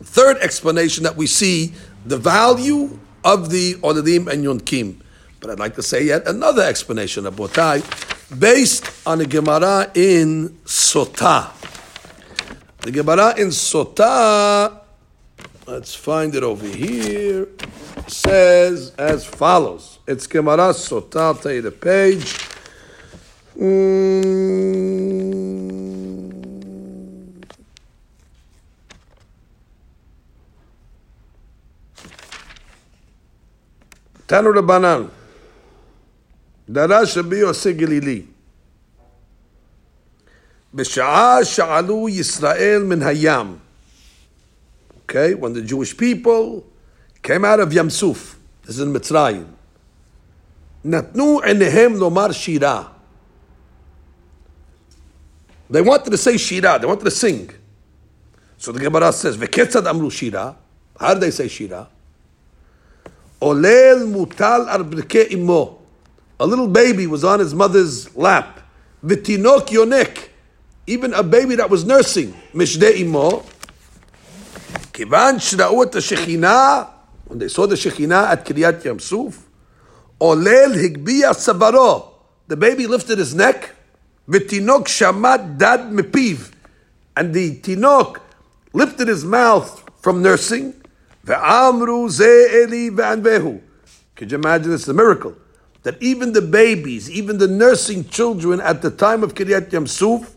third 0.00 0.36
explanation 0.36 1.02
that 1.02 1.16
we 1.16 1.26
see 1.26 1.72
the 2.06 2.18
value 2.18 2.96
of 3.24 3.50
the 3.50 3.74
Oladim 3.82 4.28
and 4.28 4.44
Yonkim. 4.44 5.00
But 5.40 5.50
I'd 5.50 5.58
like 5.58 5.74
to 5.74 5.82
say 5.82 6.04
yet 6.04 6.28
another 6.28 6.62
explanation 6.62 7.26
of 7.26 7.34
Botai, 7.34 7.82
based 8.38 8.88
on 9.04 9.20
a 9.20 9.26
Gemara 9.26 9.90
in 9.96 10.50
Sotah. 10.66 11.50
The 12.82 12.92
Gemara 12.92 13.34
in 13.36 13.48
Sotah 13.48 14.81
Let's 15.67 15.93
find 15.93 16.33
it 16.33 16.43
over 16.43 16.65
here. 16.65 17.47
Says 18.07 18.93
as 18.97 19.25
follows. 19.25 19.99
It's 20.07 20.25
Gemara 20.25 20.73
Sotah. 20.73 21.19
I'll 21.19 21.35
tell 21.35 21.51
you 21.51 21.61
the 21.61 21.71
page. 21.71 22.37
Mm. 23.57 24.47
Tanu 34.27 34.53
Rabbanan. 34.53 35.09
דרש 36.69 37.17
רבי 37.17 37.37
יוסי 37.37 37.73
גלילי. 37.73 38.21
בשעה 40.73 41.45
שעלו 41.45 42.09
ישראל 42.09 42.83
מן 42.83 43.01
הים 43.01 43.57
Okay, 45.14 45.34
when 45.34 45.52
the 45.52 45.60
Jewish 45.60 45.94
people 45.94 46.64
came 47.22 47.44
out 47.44 47.60
of 47.60 47.68
Yamsuf, 47.68 48.34
this 48.62 48.76
is 48.76 48.80
in 48.80 48.94
Mitzrayim, 48.94 49.46
Natnu 50.82 51.42
enehem 51.42 51.98
lomar 51.98 52.34
shira. 52.34 52.90
They 55.68 55.82
wanted 55.82 56.12
to 56.12 56.16
say 56.16 56.38
shira, 56.38 56.78
they 56.78 56.86
wanted 56.86 57.04
to 57.04 57.10
sing. 57.10 57.50
So 58.56 58.72
the 58.72 58.80
Gemara 58.80 59.12
says, 59.12 59.36
Veketzad 59.36 59.86
amru 59.86 60.08
shira. 60.08 60.56
How 60.98 61.12
do 61.12 61.20
they 61.20 61.30
say 61.30 61.46
shira? 61.46 61.88
Olel 63.42 64.10
mutal 64.10 64.66
arbrike 64.66 65.30
imo. 65.30 65.78
A 66.40 66.46
little 66.46 66.68
baby 66.68 67.06
was 67.06 67.22
on 67.22 67.38
his 67.40 67.54
mother's 67.54 68.16
lap. 68.16 68.60
Vitinok 69.04 69.66
yonek. 69.66 70.28
Even 70.86 71.12
a 71.12 71.22
baby 71.22 71.56
that 71.56 71.68
was 71.68 71.84
nursing. 71.84 72.32
Mishde 72.54 72.98
imo. 72.98 73.44
כיוון 74.93 75.39
שראו 75.39 75.83
את 75.83 75.95
השכינה, 75.95 76.83
when 77.29 77.33
they 77.33 77.57
saw 77.57 77.67
the 77.67 77.75
שכינה 77.75 78.33
at 78.33 78.35
קריית 78.35 78.85
ים 78.85 78.99
סוף, 78.99 79.37
עולל 80.17 80.71
הגביה 80.83 81.33
צווארו, 81.33 82.11
the 82.51 82.55
baby 82.55 82.87
lifted 82.87 83.17
his 83.17 83.35
neck, 83.35 83.65
ותינוק 84.29 84.87
שמט 84.87 85.41
דד 85.57 85.79
מפיו, 85.91 86.37
and 87.19 87.33
the 87.33 87.61
תינוק 87.61 88.17
lifted 88.75 89.07
his 89.07 89.23
mouth 89.23 89.89
from 90.01 90.23
nursing, 90.23 90.87
ואמרו 91.23 92.09
זה 92.09 92.45
אלי 92.51 92.89
וענבהו. 92.95 93.59
Could 94.15 94.31
you 94.31 94.37
imagine 94.37 94.71
this? 94.71 94.87
a 94.87 94.93
miracle. 94.93 95.35
That 95.83 96.01
even 96.01 96.33
the 96.33 96.41
babies, 96.41 97.09
even 97.09 97.37
the 97.37 97.47
nursing 97.47 98.09
children 98.09 98.59
at 98.59 98.81
the 98.81 98.89
time 98.89 99.23
of 99.23 99.35
Kiryat 99.35 99.71
Yam 99.71 99.85
Suf, 99.85 100.35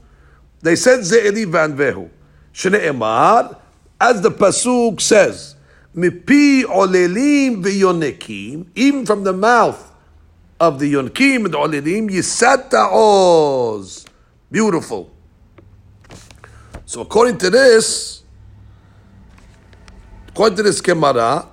they 0.63 0.77
said 0.77 1.01
Ze'eli 1.01 1.47
Vanvehu. 1.47 2.11
Shne'emar, 2.53 3.57
as 4.00 4.22
the 4.22 4.32
pasuk 4.32 5.02
says, 5.02 5.56
"Mipi 5.96 6.64
olelim 6.64 7.64
v'yonekim," 7.64 8.68
even 8.76 9.06
from 9.06 9.24
the 9.24 9.34
mouth 9.34 9.92
of 10.60 10.80
the 10.80 10.94
yonkim 10.94 11.46
and 11.46 11.54
the 11.54 11.58
olelim, 11.58 12.10
yisata 12.10 12.90
oz. 12.92 14.06
Beautiful. 14.52 15.12
So 16.86 17.02
according 17.02 17.38
to 17.40 17.50
this, 17.50 18.24
according 20.30 20.58
to 20.58 20.64
this 20.64 20.80
Gemara, 20.82 21.48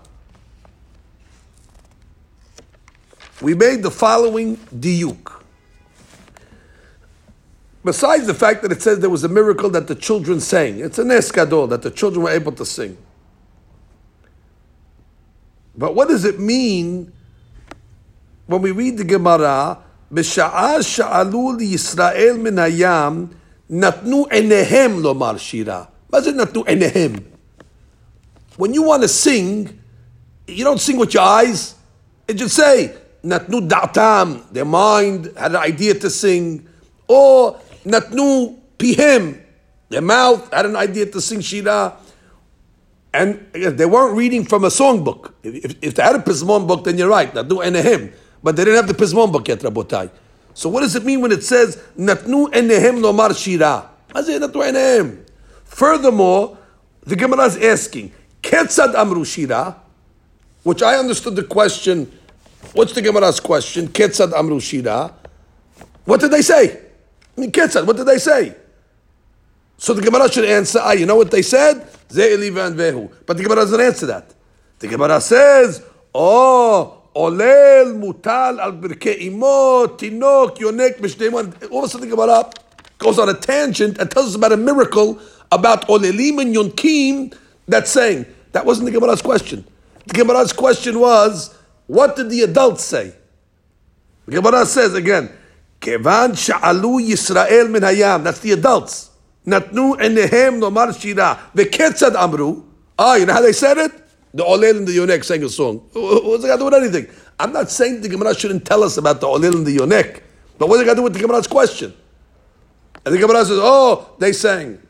we 3.40 3.54
made 3.54 3.82
the 3.82 3.90
following 3.90 4.56
diuk. 4.56 5.41
Besides 7.83 8.27
the 8.27 8.33
fact 8.33 8.63
that 8.63 8.71
it 8.71 8.81
says 8.81 8.99
there 8.99 9.09
was 9.09 9.23
a 9.23 9.29
miracle 9.29 9.69
that 9.69 9.87
the 9.87 9.95
children 9.95 10.39
sang, 10.39 10.79
it's 10.79 10.99
an 10.99 11.07
eskadol 11.07 11.69
that 11.69 11.81
the 11.83 11.91
children 11.91 12.23
were 12.23 12.31
able 12.31 12.51
to 12.51 12.65
sing. 12.65 12.97
But 15.77 15.95
what 15.95 16.09
does 16.09 16.25
it 16.25 16.39
mean 16.39 17.13
when 18.47 18.61
we 18.61 18.71
read 18.71 18.97
the 18.97 19.03
Gemara? 19.03 19.77
בשעה 20.11 20.83
שעלו 20.83 21.53
לישראל 21.57 22.37
מן 22.39 22.59
הים, 22.59 23.27
נתנו 23.69 24.25
עיניהם 24.29 24.99
לומר 24.99 25.37
שירה. 25.37 25.83
מה 26.09 26.21
זה 26.21 26.31
נתנו 26.31 26.63
עיניהם? 26.65 27.13
When 28.57 28.73
you 28.73 28.83
want 28.83 29.01
to 29.03 29.07
sing, 29.07 29.79
you 30.47 30.63
don't 30.63 30.79
sing 30.79 30.97
with 30.97 31.13
your 31.13 31.23
eyes. 31.23 31.75
It 32.27 32.37
just 32.37 32.55
say, 32.55 32.89
נתנו 33.23 33.59
דעתם, 33.67 34.37
their 34.53 34.65
mind 34.65 35.31
had 35.35 35.51
an 35.51 35.57
idea 35.57 35.93
to 35.93 36.09
sing. 36.09 36.67
Or 37.07 37.57
Natnu 37.84 38.58
pihem. 38.78 39.40
Their 39.88 40.02
mouth 40.02 40.52
had 40.52 40.66
an 40.66 40.76
idea 40.76 41.06
to 41.06 41.20
sing 41.20 41.40
Shira. 41.40 41.96
And 43.14 43.46
they 43.52 43.84
weren't 43.84 44.16
reading 44.16 44.44
from 44.44 44.64
a 44.64 44.68
songbook. 44.68 45.34
If, 45.42 45.76
if 45.82 45.94
they 45.94 46.02
had 46.02 46.16
a 46.16 46.20
Pismon 46.20 46.66
book, 46.66 46.84
then 46.84 46.96
you're 46.96 47.10
right. 47.10 47.32
Natnu 47.32 47.62
enehem. 47.62 48.12
But 48.42 48.56
they 48.56 48.64
didn't 48.64 48.76
have 48.76 48.88
the 48.88 48.94
Pismon 48.94 49.30
book 49.30 49.46
yet, 49.48 49.60
Rabotai. 49.60 50.10
So 50.54 50.68
what 50.68 50.80
does 50.80 50.96
it 50.96 51.04
mean 51.04 51.20
when 51.20 51.32
it 51.32 51.44
says 51.44 51.76
Natnu 51.98 52.50
enehem 52.52 53.00
lomar 53.00 53.36
Shira? 53.36 53.88
Natnu 54.14 54.50
enehem. 54.50 55.18
Furthermore, 55.64 56.58
the 57.04 57.16
Gemara 57.16 57.44
is 57.44 57.56
asking, 57.56 58.12
Ketzad 58.42 58.94
amru 58.94 59.24
Shira, 59.24 59.76
which 60.62 60.82
I 60.82 60.96
understood 60.96 61.36
the 61.36 61.44
question. 61.44 62.10
What's 62.72 62.92
the 62.92 63.02
Gemara's 63.02 63.40
question? 63.40 63.88
Ketzad 63.88 64.32
amru 64.32 64.60
Shira. 64.60 65.14
What 66.04 66.20
did 66.20 66.30
they 66.30 66.42
say? 66.42 66.80
Ketzad, 67.36 67.86
what 67.86 67.96
did 67.96 68.06
they 68.06 68.18
say? 68.18 68.56
So 69.78 69.94
the 69.94 70.02
Gemara 70.02 70.30
should 70.30 70.44
answer, 70.44 70.78
ah, 70.80 70.92
you 70.92 71.06
know 71.06 71.16
what 71.16 71.30
they 71.30 71.42
said? 71.42 71.86
Vehu. 72.08 73.12
But 73.26 73.36
the 73.36 73.42
Gemara 73.42 73.56
doesn't 73.62 73.80
answer 73.80 74.06
that. 74.06 74.32
The 74.78 74.88
Gemara 74.88 75.20
says, 75.20 75.82
oh, 76.14 77.02
olel 77.16 78.00
mutal 78.00 78.60
al 78.60 78.72
birke 78.72 79.20
imo, 79.20 79.86
tinok, 79.96 80.58
yonek, 80.58 80.98
mishdeiman. 80.98 81.70
All 81.70 81.78
of 81.78 81.84
a 81.84 81.88
sudden 81.88 82.08
the 82.08 82.16
Gemara 82.16 82.50
goes 82.98 83.18
on 83.18 83.28
a 83.28 83.34
tangent 83.34 83.98
and 83.98 84.10
tells 84.10 84.28
us 84.28 84.34
about 84.36 84.52
a 84.52 84.56
miracle 84.56 85.18
about 85.50 85.88
olelim 85.88 86.40
and 86.40 86.54
yonkim 86.54 87.36
that's 87.66 87.90
saying. 87.90 88.26
That 88.52 88.66
wasn't 88.66 88.86
the 88.86 88.92
Gemara's 88.92 89.22
question. 89.22 89.64
The 90.06 90.14
Gemara's 90.14 90.52
question 90.52 91.00
was, 91.00 91.56
what 91.86 92.16
did 92.16 92.30
the 92.30 92.42
adults 92.42 92.84
say? 92.84 93.14
The 94.26 94.32
Gemara 94.32 94.66
says 94.66 94.94
again, 94.94 95.30
Kevan 95.82 96.34
שעלו 96.34 97.00
Yisrael 97.00 97.68
min 97.68 97.82
Hayam. 97.82 98.22
that's 98.22 98.38
the 98.38 98.52
adults, 98.52 99.10
נתנו 99.46 99.96
shira. 99.98 100.70
The 100.74 100.92
שירה, 100.92 101.34
וכיצד 101.54 102.16
Amru. 102.16 102.62
Ah, 102.98 103.16
you 103.16 103.26
know 103.26 103.32
how 103.32 103.42
they 103.42 103.52
said 103.52 103.76
it? 103.78 103.92
The 104.32 104.44
Olel 104.44 104.78
and 104.78 104.88
the 104.88 104.96
Yonek 104.96 105.24
sang 105.24 105.42
a 105.42 105.48
song. 105.48 105.82
What's 105.92 106.44
it 106.44 106.46
got 106.46 106.54
to 106.54 106.58
do 106.58 106.64
with 106.66 106.74
anything? 106.74 107.06
I'm 107.38 107.52
not 107.52 107.70
saying 107.70 108.00
the 108.00 108.08
Gemara 108.08 108.34
shouldn't 108.34 108.64
tell 108.64 108.82
us 108.84 108.96
about 108.96 109.20
the 109.20 109.26
Olel 109.26 109.54
and 109.54 109.66
the 109.66 109.76
Yonek, 109.76 110.22
but 110.58 110.68
what's 110.68 110.80
it 110.80 110.84
got 110.84 110.92
to 110.92 110.96
do 110.96 111.02
with 111.02 111.14
the 111.14 111.18
Gemara's 111.18 111.46
question? 111.46 111.92
And 113.04 113.14
the 113.14 113.18
Gemara 113.18 113.44
says, 113.44 113.58
oh, 113.60 114.14
they 114.18 114.32
sang. 114.32 114.80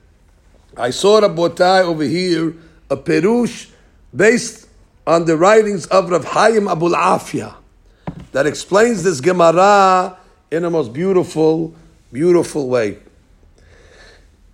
I 0.76 0.90
saw 0.90 1.18
a 1.18 1.28
botai 1.28 1.82
over 1.82 2.04
here, 2.04 2.54
a 2.90 2.96
perush 2.96 3.70
based 4.14 4.68
on 5.06 5.24
the 5.24 5.36
writings 5.36 5.86
of 5.86 6.10
Rav 6.10 6.24
Hayim 6.26 6.72
Abulafia 6.72 7.54
that 8.32 8.46
explains 8.46 9.02
this 9.02 9.20
Gemara 9.20 10.18
in 10.52 10.66
a 10.66 10.70
most 10.70 10.92
beautiful, 10.92 11.74
beautiful 12.12 12.68
way. 12.68 12.90
He 12.90 12.98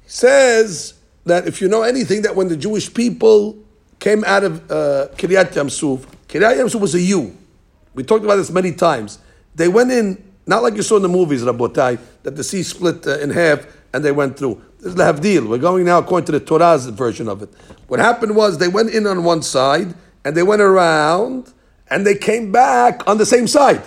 says 0.06 0.94
that 1.24 1.48
if 1.48 1.61
you 1.61 1.68
know 1.68 1.82
anything, 1.82 2.22
that 2.22 2.37
when 2.37 2.48
the 2.48 2.56
Jewish 2.56 2.94
people 2.94 3.58
came 3.98 4.22
out 4.24 4.44
of 4.44 4.70
uh, 4.70 5.08
Kiryat 5.16 5.52
Yamsuf, 5.52 6.06
Kiryat 6.28 6.56
Yamsuf 6.56 6.80
was 6.80 6.94
a 6.94 7.00
U. 7.00 7.37
We 7.94 8.04
talked 8.04 8.24
about 8.24 8.37
this 8.37 8.50
many 8.50 8.72
times. 8.72 9.18
They 9.56 9.66
went 9.66 9.90
in, 9.90 10.22
not 10.46 10.62
like 10.62 10.76
you 10.76 10.82
saw 10.82 10.96
in 10.96 11.02
the 11.02 11.08
movies, 11.08 11.42
Rabotai, 11.42 11.98
that 12.22 12.37
the 12.37 12.44
sea 12.44 12.62
split 12.62 13.04
uh, 13.04 13.18
in 13.18 13.30
half 13.30 13.66
and 13.92 14.04
they 14.04 14.12
went 14.12 14.38
through. 14.38 14.62
This 14.78 14.92
is 14.92 14.94
Lahavdil. 14.94 15.48
We're 15.48 15.58
going 15.58 15.84
now 15.84 15.98
according 15.98 16.26
to 16.26 16.32
the 16.32 16.40
Torah's 16.40 16.87
version 16.87 17.28
of 17.28 17.42
it. 17.42 17.48
What 17.88 17.98
happened 17.98 18.37
was 18.37 18.58
they 18.58 18.68
went 18.68 18.90
in 18.90 19.04
on 19.08 19.24
one 19.24 19.42
side 19.42 19.94
and 20.24 20.37
they 20.37 20.44
went 20.44 20.62
around 20.62 21.52
and 21.90 22.06
they 22.06 22.14
came 22.14 22.52
back 22.52 23.08
on 23.08 23.18
the 23.18 23.26
same 23.26 23.48
side. 23.48 23.82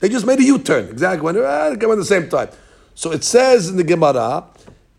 They 0.00 0.08
just 0.08 0.26
made 0.26 0.38
a 0.38 0.44
U-turn. 0.44 0.88
Exactly. 0.88 1.24
Went 1.24 1.38
around 1.38 1.72
and 1.72 1.80
came 1.80 1.90
on 1.90 1.98
the 1.98 2.04
same 2.04 2.28
time. 2.28 2.48
So 2.94 3.12
it 3.12 3.24
says 3.24 3.68
in 3.68 3.76
the 3.76 3.84
Gemara 3.84 4.44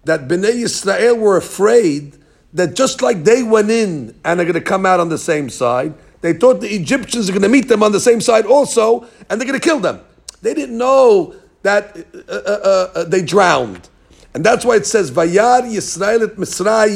that 0.06 0.28
Bnei 0.28 0.64
Yisrael 0.64 1.18
were 1.18 1.38
afraid 1.38 2.18
that 2.54 2.76
just 2.76 3.02
like 3.02 3.24
they 3.24 3.44
went 3.44 3.70
in 3.70 4.20
and 4.26 4.40
are 4.40 4.44
going 4.44 4.54
to 4.56 4.62
come 4.62 4.86
out 4.86 5.00
on 5.00 5.10
the 5.10 5.18
same 5.18 5.50
side, 5.50 5.94
they 6.22 6.34
thought 6.34 6.62
the 6.62 6.74
Egyptians 6.74 7.30
are 7.30 7.34
going 7.34 7.44
to 7.44 7.50
meet 7.50 7.68
them 7.68 7.84
on 7.84 7.92
the 7.92 8.00
same 8.00 8.20
side 8.20 8.46
also, 8.46 9.08
and 9.30 9.40
they're 9.40 9.48
going 9.48 9.60
to 9.60 9.66
kill 9.66 9.80
them. 9.80 10.02
They 10.42 10.54
didn't 10.54 10.78
know 10.78 11.36
that 11.62 11.96
uh, 11.98 12.34
uh, 12.34 12.60
uh, 12.64 13.00
uh 13.00 13.04
they 13.06 13.22
drowned. 13.22 13.90
And 14.34 14.44
that's 14.44 14.64
why 14.64 14.76
it 14.76 14.86
says, 14.86 15.12
Vayar 15.12 15.64
Yisrael 15.64 16.24
et 16.24 16.38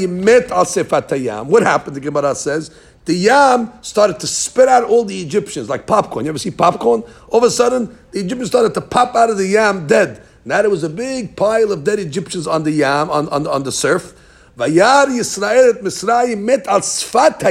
met 0.10 0.52
al. 0.52 1.46
What 1.46 1.64
happened, 1.64 1.96
the 1.96 2.00
Gemara 2.00 2.36
says? 2.36 2.76
The 3.06 3.14
Yam 3.14 3.72
started 3.82 4.20
to 4.22 4.28
spit 4.28 4.70
out 4.70 4.86
all 4.86 5.04
the 5.04 5.22
Egyptians, 5.22 5.68
like 5.68 5.86
popcorn. 5.86 6.26
You 6.26 6.30
ever 6.30 6.40
see 6.40 6.52
popcorn? 6.52 7.04
All 7.30 7.40
of 7.40 7.44
a 7.44 7.52
sudden, 7.52 7.98
the 8.12 8.20
Egyptians 8.20 8.50
started 8.50 8.74
to 8.76 8.82
pop 8.82 9.16
out 9.16 9.30
of 9.30 9.38
the 9.38 9.48
Yam 9.48 9.88
dead. 9.88 10.22
Now 10.46 10.62
there 10.62 10.70
was 10.70 10.84
a 10.84 10.90
big 10.90 11.36
pile 11.36 11.72
of 11.72 11.84
dead 11.84 12.00
Egyptians 12.00 12.48
on 12.48 12.64
the 12.64 12.72
Yam, 12.72 13.10
on, 13.10 13.28
on, 13.30 13.46
on 13.48 13.64
the 13.64 13.72
surf. 13.72 14.14
Vayar 14.58 15.08
Yisrael 15.08 15.76
et 15.76 15.82
Misrayim 15.82 16.44
met 16.44 16.68
al 16.68 16.82
Sfat. 16.82 17.42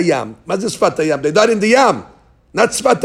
What's 0.45 0.77
Sfat? 0.77 1.23
They 1.23 1.33
died 1.33 1.51
in 1.51 1.61
the 1.61 1.69
Yam, 1.69 2.07
not 2.55 2.71
Sfat. 2.71 3.03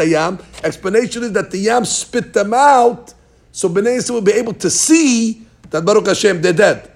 Explanation 0.64 1.24
is 1.24 1.32
that 1.34 1.52
the 1.52 1.58
Yam 1.58 1.84
spit 1.84 2.34
them 2.34 2.54
out, 2.54 3.14
so 3.52 3.68
Bnei 3.68 3.98
Yisrael 3.98 4.12
will 4.12 4.22
be 4.22 4.34
able 4.34 4.54
to 4.54 4.70
see 4.70 5.48
that 5.72 5.84
Baruch 5.84 6.08
Hashem, 6.08 6.42
they're 6.42 6.54
dead. 6.54 6.92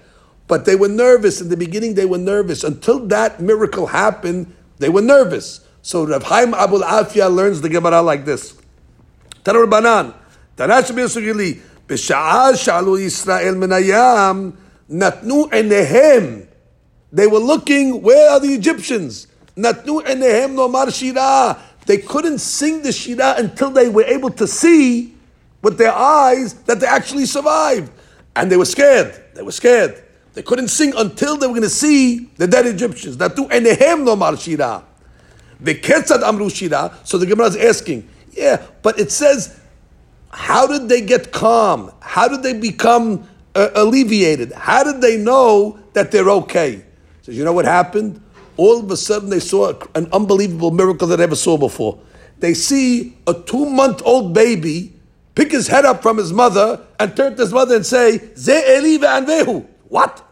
But 0.47 0.65
they 0.65 0.75
were 0.75 0.89
nervous. 0.89 1.41
In 1.41 1.49
the 1.49 1.57
beginning, 1.57 1.95
they 1.95 2.05
were 2.05 2.17
nervous. 2.17 2.63
Until 2.63 3.07
that 3.07 3.39
miracle 3.41 3.87
happened, 3.87 4.53
they 4.81 4.89
were 4.89 5.01
nervous. 5.01 5.61
So 5.83 6.05
Rav 6.05 6.23
Chaim 6.23 6.53
Abulafia 6.53 7.33
learns 7.33 7.61
the 7.61 7.69
Gemara 7.69 8.01
like 8.01 8.25
this. 8.25 8.55
Tanar 9.43 9.69
Banan, 9.69 10.13
Tanash 10.57 10.91
Yisrael 13.07 14.53
Natnu 14.89 15.49
Enehem. 15.49 16.47
They 17.13 17.27
were 17.27 17.39
looking, 17.39 18.01
where 18.01 18.31
are 18.31 18.39
the 18.39 18.53
Egyptians? 18.53 19.27
Natnu 19.55 20.03
Enehem 20.03 20.55
Nomar. 20.55 21.59
They 21.85 21.97
couldn't 21.97 22.39
sing 22.39 22.81
the 22.81 22.91
Shira 22.91 23.35
until 23.37 23.69
they 23.69 23.87
were 23.89 24.03
able 24.03 24.31
to 24.31 24.47
see 24.47 25.13
with 25.61 25.77
their 25.77 25.93
eyes 25.93 26.53
that 26.63 26.79
they 26.79 26.87
actually 26.87 27.25
survived. 27.25 27.91
And 28.35 28.51
they 28.51 28.57
were 28.57 28.65
scared. 28.65 29.23
They 29.35 29.43
were 29.43 29.51
scared. 29.51 30.03
They 30.33 30.41
couldn't 30.41 30.69
sing 30.69 30.93
until 30.95 31.37
they 31.37 31.47
were 31.47 31.53
going 31.53 31.63
to 31.63 31.69
see 31.69 32.29
the 32.37 32.47
dead 32.47 32.65
Egyptians. 32.65 33.17
That 33.17 33.35
tu 33.35 33.47
enehem 33.47 34.05
no 34.05 34.15
mar 34.15 34.37
shira. 34.37 34.83
V'ketzad 35.61 36.23
amru 36.23 36.49
shira. 36.49 36.97
So 37.03 37.17
the 37.17 37.25
Gemara 37.25 37.47
is 37.47 37.57
asking, 37.57 38.07
yeah, 38.31 38.65
but 38.81 38.99
it 38.99 39.11
says, 39.11 39.59
how 40.29 40.65
did 40.67 40.87
they 40.87 41.01
get 41.01 41.31
calm? 41.33 41.91
How 41.99 42.29
did 42.29 42.43
they 42.43 42.53
become 42.53 43.27
uh, 43.53 43.69
alleviated? 43.75 44.53
How 44.53 44.83
did 44.83 45.01
they 45.01 45.17
know 45.17 45.77
that 45.93 46.11
they're 46.11 46.29
okay? 46.29 46.85
So 47.21 47.33
you 47.33 47.43
know 47.43 47.53
what 47.53 47.65
happened? 47.65 48.21
All 48.55 48.79
of 48.79 48.89
a 48.89 48.97
sudden 48.97 49.29
they 49.29 49.41
saw 49.41 49.73
an 49.95 50.07
unbelievable 50.13 50.71
miracle 50.71 51.07
that 51.09 51.17
they 51.17 51.23
never 51.23 51.35
saw 51.35 51.57
before. 51.57 51.99
They 52.39 52.53
see 52.53 53.17
a 53.27 53.33
two-month-old 53.33 54.33
baby 54.33 54.93
pick 55.35 55.51
his 55.51 55.67
head 55.67 55.85
up 55.85 56.01
from 56.01 56.17
his 56.17 56.31
mother 56.31 56.85
and 56.99 57.15
turn 57.15 57.35
to 57.35 57.41
his 57.41 57.53
mother 57.53 57.75
and 57.75 57.85
say, 57.85 58.17
Ze 58.35 58.77
Eli 58.77 58.97
ve'anvehu. 58.97 59.67
What? 59.91 60.23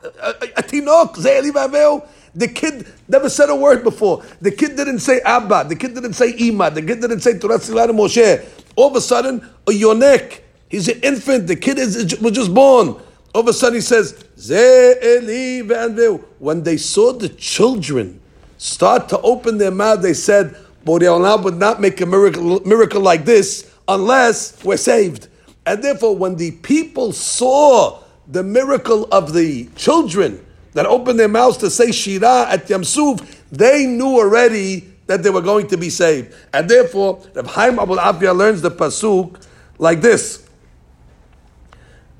A 0.55 0.63
tinok, 0.63 1.17
Ze 1.17 1.37
Eli 1.39 1.51
ve'anvehu? 1.51 2.07
The 2.33 2.47
kid 2.47 2.87
never 3.09 3.29
said 3.29 3.49
a 3.49 3.55
word 3.55 3.83
before. 3.83 4.23
The 4.39 4.51
kid 4.51 4.77
didn't 4.77 4.99
say 4.99 5.19
Abba. 5.19 5.65
The 5.67 5.75
kid 5.75 5.95
didn't 5.95 6.13
say 6.13 6.33
Ima. 6.37 6.71
The 6.71 6.81
kid 6.81 7.01
didn't 7.01 7.19
say 7.19 7.37
Torah 7.37 7.59
Moshe. 7.59 8.47
All 8.77 8.87
of 8.87 8.95
a 8.95 9.01
sudden, 9.01 9.45
a 9.67 9.71
yonek. 9.71 10.39
He's 10.69 10.87
an 10.87 11.01
infant. 11.01 11.47
The 11.47 11.57
kid 11.57 11.77
is, 11.77 12.17
was 12.21 12.31
just 12.31 12.53
born. 12.53 12.95
All 13.35 13.41
of 13.41 13.49
a 13.49 13.53
sudden, 13.53 13.75
he 13.75 13.81
says, 13.81 14.23
Ze 14.37 14.55
Eli 14.55 15.67
ve'anvehu. 15.67 16.23
When 16.39 16.63
they 16.63 16.77
saw 16.77 17.11
the 17.11 17.27
children 17.27 18.21
start 18.57 19.09
to 19.09 19.19
open 19.19 19.57
their 19.57 19.71
mouth, 19.71 20.01
they 20.01 20.13
said, 20.13 20.55
Boreolam 20.85 21.43
would 21.43 21.57
not 21.57 21.81
make 21.81 21.99
a 21.99 22.05
miracle, 22.05 22.61
miracle 22.61 23.01
like 23.01 23.25
this 23.25 23.69
unless 23.89 24.63
we're 24.63 24.77
saved. 24.77 25.27
And 25.65 25.83
therefore, 25.83 26.15
when 26.15 26.37
the 26.37 26.51
people 26.51 27.11
saw 27.11 28.03
the 28.29 28.43
miracle 28.43 29.07
of 29.11 29.33
the 29.33 29.65
children 29.75 30.45
that 30.73 30.85
opened 30.85 31.19
their 31.19 31.27
mouths 31.27 31.57
to 31.57 31.69
say 31.69 31.91
Shira 31.91 32.45
at 32.47 32.67
Yamsuf, 32.67 33.37
they 33.51 33.87
knew 33.87 34.19
already 34.19 34.87
that 35.07 35.23
they 35.23 35.31
were 35.31 35.41
going 35.41 35.67
to 35.67 35.77
be 35.77 35.89
saved. 35.89 36.33
And 36.53 36.69
therefore, 36.69 37.23
Rav 37.33 37.47
Chaim 37.47 37.77
Abulafia 37.77 38.37
learns 38.37 38.61
the 38.61 38.69
Pasuk 38.69 39.43
like 39.79 40.01
this. 40.01 40.47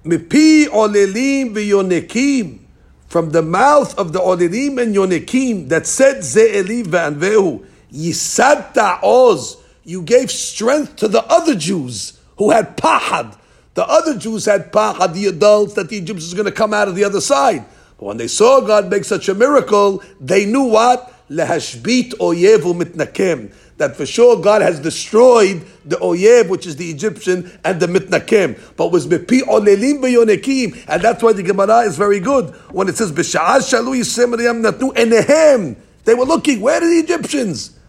Mipi 0.03 0.65
olelim 0.65 1.53
v'yonekim, 1.53 2.59
from 3.07 3.29
the 3.29 3.43
mouth 3.43 3.97
of 3.99 4.11
the 4.11 4.19
olelim 4.19 4.81
and 4.81 4.95
yonekim 4.95 5.69
that 5.69 5.85
said 5.85 6.17
Ze'eli 6.17 6.83
v'anvehu, 6.83 7.63
yisad 7.93 8.73
ta'oz, 8.73 9.57
you 9.83 10.01
gave 10.01 10.31
strength 10.31 10.95
to 10.95 11.07
the 11.07 11.23
other 11.25 11.53
Jews 11.53 12.19
who 12.37 12.49
had 12.49 12.75
pahad. 12.75 13.37
The 13.79 13.87
other 13.87 14.17
Jews 14.17 14.43
had 14.43 14.73
pachad, 14.73 15.13
the 15.13 15.27
adults, 15.27 15.75
that 15.75 15.87
the 15.87 15.95
Egyptians 15.95 16.33
going 16.33 16.45
to 16.47 16.51
come 16.51 16.73
out 16.73 16.89
of 16.89 16.95
the 16.95 17.05
other 17.05 17.21
side. 17.21 17.63
But 17.97 18.07
when 18.07 18.17
they 18.17 18.27
saw 18.27 18.59
God 18.59 18.89
make 18.89 19.05
such 19.05 19.29
a 19.29 19.33
miracle, 19.33 20.03
they 20.19 20.45
knew 20.45 20.63
what? 20.63 21.13
Lehashbit 21.29 22.15
oyevu 22.15 22.77
mitnakem. 22.77 23.53
That 23.77 23.95
for 23.95 24.05
sure 24.05 24.41
God 24.41 24.61
has 24.61 24.81
destroyed 24.81 25.65
the 25.85 25.95
oyev, 25.95 26.49
which 26.49 26.67
is 26.67 26.75
the 26.75 26.91
Egyptian, 26.91 27.57
and 27.63 27.79
the 27.79 27.87
mitnakem. 27.87 28.59
But 28.75 28.91
was 28.91 29.07
mepi 29.07 29.43
olelim 29.43 30.01
beyonekim. 30.01 30.83
And 30.89 31.01
that's 31.01 31.23
why 31.23 31.31
the 31.31 31.43
Gemara 31.43 31.83
is 31.83 31.95
very 31.95 32.19
good. 32.19 32.53
When 32.71 32.89
it 32.89 32.97
says, 32.97 33.13
B'sha'az 33.13 33.71
shalu 33.71 33.99
yisem 33.99 34.35
natnu 34.61 34.93
enehem. 34.93 35.77
They 36.03 36.15
were 36.15 36.25
looking, 36.25 36.59
where 36.59 36.83
are 36.83 36.85
the 36.85 36.99
Egyptians? 36.99 37.79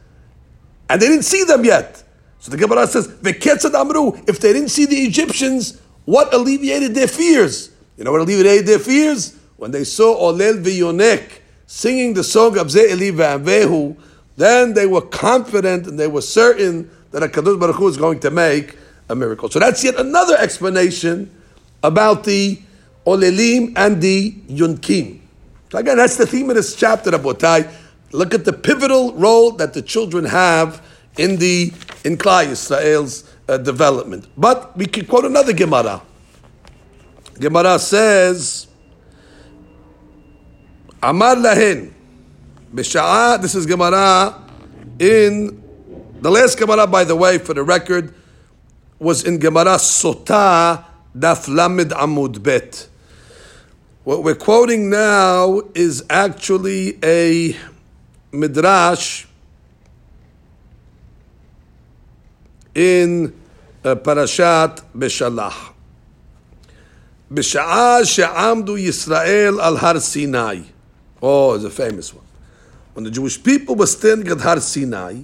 and 0.88 1.00
they 1.00 1.06
didn't 1.06 1.24
see 1.24 1.44
them 1.44 1.64
yet. 1.64 2.02
So 2.40 2.50
the 2.50 2.56
Gemara 2.56 2.86
says, 2.86 3.06
"Veketzad 3.06 3.74
amru." 3.74 4.12
If 4.26 4.40
they 4.40 4.52
didn't 4.52 4.70
see 4.70 4.86
the 4.86 4.96
Egyptians, 4.96 5.79
what 6.04 6.32
alleviated 6.34 6.94
their 6.94 7.08
fears? 7.08 7.70
You 7.96 8.04
know 8.04 8.12
what 8.12 8.20
alleviated 8.22 8.66
their 8.66 8.78
fears? 8.78 9.36
When 9.56 9.70
they 9.70 9.84
saw 9.84 10.32
Olel 10.32 10.62
v'Yonek 10.62 11.40
singing 11.66 12.14
the 12.14 12.24
song 12.24 12.58
of 12.58 12.70
Ze 12.70 12.92
Eli 12.92 13.10
ve'Avehu, 13.10 13.96
then 14.36 14.74
they 14.74 14.86
were 14.86 15.02
confident 15.02 15.86
and 15.86 15.98
they 15.98 16.08
were 16.08 16.22
certain 16.22 16.90
that 17.10 17.22
Hakadosh 17.22 17.60
Baruch 17.60 17.76
Hu 17.76 17.88
is 17.88 17.96
going 17.96 18.20
to 18.20 18.30
make 18.30 18.76
a 19.08 19.14
miracle. 19.14 19.50
So 19.50 19.58
that's 19.58 19.84
yet 19.84 19.96
another 19.96 20.36
explanation 20.36 21.30
about 21.82 22.24
the 22.24 22.60
Olelim 23.06 23.72
and 23.76 24.00
the 24.00 24.32
Yunkim. 24.48 25.20
So 25.70 25.78
again, 25.78 25.98
that's 25.98 26.16
the 26.16 26.26
theme 26.26 26.48
of 26.50 26.56
this 26.56 26.74
chapter, 26.74 27.10
Rabotai. 27.10 27.70
Look 28.12 28.34
at 28.34 28.44
the 28.44 28.52
pivotal 28.52 29.12
role 29.14 29.52
that 29.52 29.74
the 29.74 29.82
children 29.82 30.24
have 30.24 30.84
in 31.16 31.36
the 31.36 31.72
in 32.04 32.16
Klal 32.16 32.46
Yisrael's 32.46 33.29
uh, 33.50 33.58
development. 33.58 34.28
But 34.36 34.76
we 34.76 34.86
can 34.86 35.06
quote 35.06 35.24
another 35.24 35.52
Gemara. 35.52 36.00
Gemara 37.38 37.78
says, 37.78 38.68
Amar 41.02 41.34
lahin, 41.34 41.92
this 42.72 43.54
is 43.54 43.66
Gemara 43.66 44.40
in, 44.98 45.62
the 46.20 46.30
last 46.30 46.58
Gemara, 46.58 46.86
by 46.86 47.04
the 47.04 47.16
way, 47.16 47.38
for 47.38 47.54
the 47.54 47.62
record, 47.62 48.14
was 48.98 49.24
in 49.24 49.38
Gemara 49.38 49.76
Sotah, 49.76 50.84
Daf 51.16 51.48
Lamed 51.48 51.90
Amud 51.90 52.42
Bet. 52.42 52.88
What 54.04 54.22
we're 54.22 54.34
quoting 54.34 54.90
now 54.90 55.62
is 55.74 56.04
actually 56.10 56.98
a 57.02 57.56
midrash 58.32 59.26
in 62.74 63.39
פרשת 64.02 64.70
בשלח. 64.94 65.70
בשעה 67.30 68.04
שעמדו 68.04 68.78
ישראל 68.78 69.60
על 69.60 69.76
הר 69.76 70.00
סיני. 70.00 70.62
Oh, 71.22 71.54
it's 71.54 71.64
a 71.64 71.70
famous 71.70 72.14
one. 72.14 72.24
When 72.94 73.04
the 73.04 73.10
Jewish 73.10 73.42
people 73.42 73.76
were 73.76 73.86
standing 73.86 74.28
at 74.28 74.40
Har 74.40 74.60
Sinai, 74.60 75.16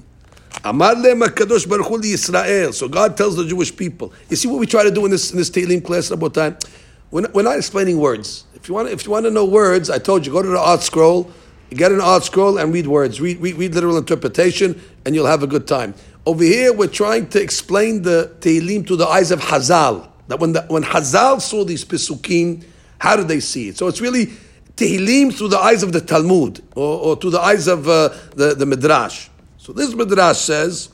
Amar 0.65 0.95
להם 0.95 1.23
הקדוש 1.23 1.67
ברוך 1.67 1.87
הוא 1.87 1.99
Yisrael. 1.99 2.73
So 2.73 2.89
God 2.89 3.17
tells 3.17 3.37
the 3.37 3.45
Jewish 3.45 3.75
people. 3.75 4.13
You 4.31 4.37
see 4.37 4.49
what 4.49 4.61
we 4.61 4.67
try 4.67 4.85
to 4.85 4.91
do 4.91 5.05
in 5.05 5.11
this, 5.11 5.33
in 5.33 5.39
this 5.39 5.51
Tehillim 5.51 5.85
class, 5.85 6.11
Rabotai? 6.11 6.63
We're 7.11 7.29
we're 7.33 7.43
not 7.43 7.57
explaining 7.57 7.99
words. 7.99 8.45
If 8.55 8.69
you, 8.69 8.75
want, 8.75 8.89
if 8.89 9.05
you 9.05 9.13
want 9.13 9.27
to 9.27 9.31
know 9.31 9.45
words, 9.45 9.91
I 9.91 9.99
told 9.99 10.27
you, 10.27 10.33
go 10.33 10.43
to 10.43 10.49
the 10.49 10.57
ArtScroll, 10.57 11.31
get 11.71 11.93
an 11.93 11.99
ArtScroll 11.99 12.61
and 12.61 12.73
read 12.73 12.87
words. 12.87 13.21
Read, 13.21 13.41
read, 13.41 13.55
read 13.57 13.75
literal 13.75 13.97
interpretation, 13.97 14.81
and 15.05 15.15
you'll 15.15 15.27
have 15.27 15.43
a 15.43 15.47
good 15.47 15.67
time. 15.69 15.95
Over 16.26 16.44
here, 16.44 16.72
we're 16.72 16.88
trying 16.88 17.30
to 17.30 17.42
explain 17.42 18.04
the 18.04 18.36
Tehillim 18.40 18.86
to 18.88 18.96
the 18.96 19.08
eyes 19.08 19.32
of 19.32 19.40
Hazal. 19.42 20.08
That 20.28 20.40
when 20.40 20.54
the, 20.54 20.62
when 20.64 20.84
Hazal 20.84 21.42
saw 21.42 21.64
these 21.64 21.84
Pesukim, 21.84 22.64
how 23.00 23.16
did 23.16 23.28
they 23.28 23.40
see 23.40 23.70
it? 23.70 23.78
So 23.78 23.88
it's 23.88 24.00
really 24.00 24.28
Tehillim 24.76 25.34
through 25.36 25.50
the 25.50 25.60
eyes 25.60 25.84
of 25.84 25.92
the 25.92 26.02
Talmud 26.02 26.64
or, 26.76 27.00
or 27.00 27.16
through 27.16 27.32
the 27.32 27.40
eyes 27.42 27.68
of 27.68 27.88
uh, 27.88 28.10
the, 28.36 28.54
the 28.56 28.66
Midrash. 28.66 29.30
So 29.58 29.74
this 29.74 29.94
Midrash 29.94 30.38
says, 30.38 30.90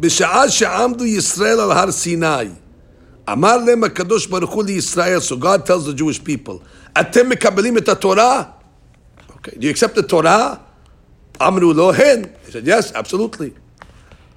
בשעה 0.00 0.50
שעמדו 0.50 1.04
ישראל 1.04 1.60
על 1.60 1.72
הר 1.72 1.92
סיני, 1.92 2.48
אמר 3.32 3.56
להם 3.56 3.84
הקדוש 3.84 4.26
ברוך 4.26 4.50
הוא 4.50 4.64
לישראל, 4.64 5.18
so 5.18 5.36
God 5.36 5.66
tells 5.66 5.86
the 5.86 5.94
Jewish 5.94 6.18
people, 6.24 6.64
אתם 7.00 7.28
מקבלים 7.28 7.78
את 7.78 7.88
התורה? 7.88 8.42
Okay, 9.30 9.58
do 9.58 9.66
you 9.66 9.70
accept 9.70 9.94
the 9.94 10.02
Torah? 10.02 10.56
אמרו 11.40 11.72
לו, 11.72 11.92
הן. 11.92 12.22
He 12.46 12.52
said, 12.52 12.66
yes, 12.66 12.92
absolutely. 12.94 13.52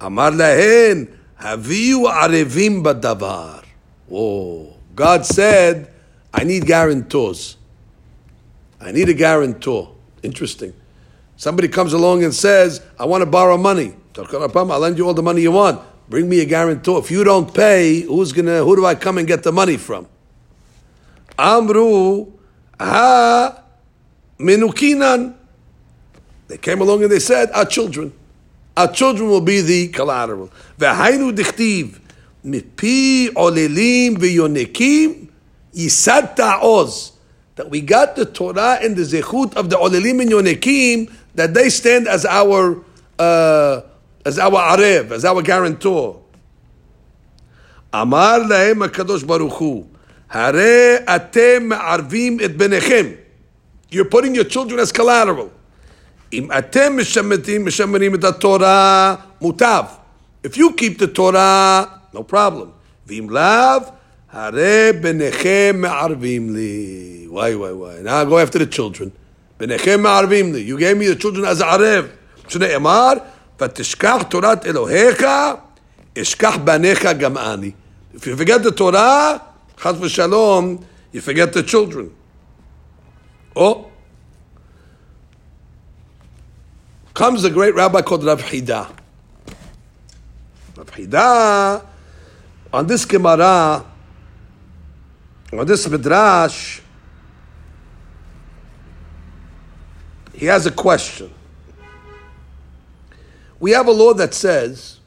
אמר 0.05 0.29
להן 0.29 1.05
haviu 1.39 2.07
arevim 2.07 2.83
badavar. 2.83 3.63
oh 4.11 4.73
God 4.95 5.25
said, 5.25 5.91
I 6.33 6.43
need 6.43 6.65
guarantors. 6.65 7.57
I 8.79 8.91
need 8.91 9.09
a 9.09 9.13
guarantor. 9.13 9.95
Interesting. 10.23 10.73
Somebody 11.37 11.67
comes 11.67 11.93
along 11.93 12.23
and 12.23 12.33
says, 12.33 12.81
I 12.99 13.05
want 13.05 13.21
to 13.21 13.25
borrow 13.25 13.57
money. 13.57 13.95
I'll 14.17 14.79
lend 14.79 14.97
you 14.97 15.07
all 15.07 15.13
the 15.13 15.23
money 15.23 15.41
you 15.41 15.51
want. 15.51 15.81
Bring 16.09 16.27
me 16.27 16.41
a 16.41 16.45
guarantor. 16.45 16.99
If 16.99 17.09
you 17.09 17.23
don't 17.23 17.53
pay, 17.53 18.01
who's 18.01 18.33
gonna 18.33 18.63
who 18.63 18.75
do 18.75 18.85
I 18.85 18.95
come 18.95 19.17
and 19.17 19.27
get 19.27 19.43
the 19.43 19.51
money 19.51 19.77
from? 19.77 20.07
Amru 21.39 22.31
ha 22.79 23.63
menukinan. 24.37 25.35
They 26.47 26.57
came 26.57 26.81
along 26.81 27.03
and 27.03 27.11
they 27.11 27.19
said, 27.19 27.49
Our 27.51 27.65
children. 27.65 28.11
Our 28.77 28.91
children 28.91 29.29
will 29.29 29.41
be 29.41 29.61
the 29.61 29.87
collateral. 29.89 30.51
V'hainu 30.77 31.35
dichtiv 31.35 31.99
mipi 32.45 33.29
olelim 33.29 34.17
v'yonekim 34.17 35.29
yisad 35.73 36.35
ta'oz 36.35 37.11
that 37.55 37.69
we 37.69 37.81
got 37.81 38.15
the 38.15 38.25
Torah 38.25 38.79
and 38.81 38.95
the 38.95 39.03
Zechut 39.03 39.55
of 39.55 39.69
the 39.69 39.75
Olelim 39.75 40.21
and 40.21 40.31
Yonekim, 40.31 41.13
that 41.35 41.53
they 41.53 41.69
stand 41.69 42.07
as 42.07 42.25
our 42.25 42.83
uh, 43.19 43.81
as 44.25 44.39
our 44.39 44.77
Arev, 44.77 45.11
as 45.11 45.25
our 45.25 45.41
guarantor. 45.41 46.21
Amar 47.93 48.39
lahem 48.39 48.87
HaKadosh 48.87 49.27
Baruch 49.27 49.53
Hu, 49.53 49.87
Hare 50.27 51.05
atem 51.05 51.77
arvim 51.77 52.41
et 52.41 52.57
benechem. 52.57 53.19
You're 53.89 54.05
putting 54.05 54.33
your 54.33 54.45
children 54.45 54.79
as 54.79 54.91
collateral. 54.91 55.51
Im 56.32 56.48
atem 56.48 56.98
mishametim 56.98 57.64
mishamerim 57.64 58.14
et 58.14 58.40
Torah 58.40 59.22
mutav. 59.40 59.90
If 60.42 60.56
you 60.56 60.72
keep 60.74 60.98
the 60.98 61.08
Torah, 61.08 62.02
no 62.12 62.22
problem. 62.22 62.72
Vim 63.06 63.28
lav, 63.28 63.92
Hare 64.28 64.92
benechem 64.92 65.80
me'arvim 65.80 66.52
li. 66.52 67.26
Why, 67.26 67.54
why, 67.54 67.72
why? 67.72 67.98
Now 68.02 68.20
I 68.20 68.24
go 68.24 68.38
after 68.38 68.58
the 68.58 68.66
children. 68.66 69.12
Benechem 69.58 70.02
me'arvim 70.02 70.52
li. 70.52 70.62
You 70.62 70.78
gave 70.78 70.96
me 70.96 71.06
the 71.06 71.16
children 71.16 71.44
as 71.44 71.60
a 71.60 71.64
arev. 71.64 72.10
שנאמר, 72.48 73.12
ותשכח 73.60 74.22
תורת 74.28 74.66
אלוהיך, 74.66 75.24
אשכח 76.18 76.56
בניך 76.64 77.06
גם 77.18 77.38
אני. 77.38 77.72
If 78.14 78.26
you 78.26 78.36
forget 78.36 78.62
the 78.62 78.70
Torah, 78.70 79.42
chas 79.76 79.96
v'shalom, 79.96 80.84
you 81.12 81.20
forget 81.20 81.52
the 81.52 81.62
children. 81.62 82.10
Oh, 83.54 83.86
comes 87.13 87.43
a 87.43 87.49
great 87.49 87.75
rabbi 87.75 88.01
called 88.01 88.23
Rav 88.23 88.41
Hida. 88.41 88.89
Rav 90.77 90.91
Hida, 90.91 91.85
on 92.73 92.87
this 92.87 93.05
Gemara, 93.05 93.85
on 95.53 95.65
this 95.65 95.87
Midrash, 95.89 96.81
he 100.33 100.45
has 100.45 100.65
a 100.65 100.71
question. 100.71 101.31
We 103.59 103.71
have 103.71 103.87
a 103.87 103.91
law 103.91 104.13
that 104.13 104.33
says 104.33 104.99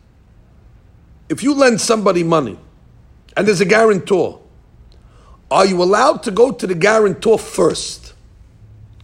if 1.29 1.43
you 1.43 1.55
lend 1.55 1.81
somebody 1.81 2.23
money 2.23 2.59
and 3.37 3.49
there's 3.49 3.61
a 3.61 3.65
guarantor, 3.65 4.41
are 5.51 5.67
you 5.67 5.83
allowed 5.83 6.23
to 6.25 6.31
go 6.31 6.53
to 6.53 6.67
the 6.67 6.75
guarantor 6.75 7.39
first? 7.39 8.04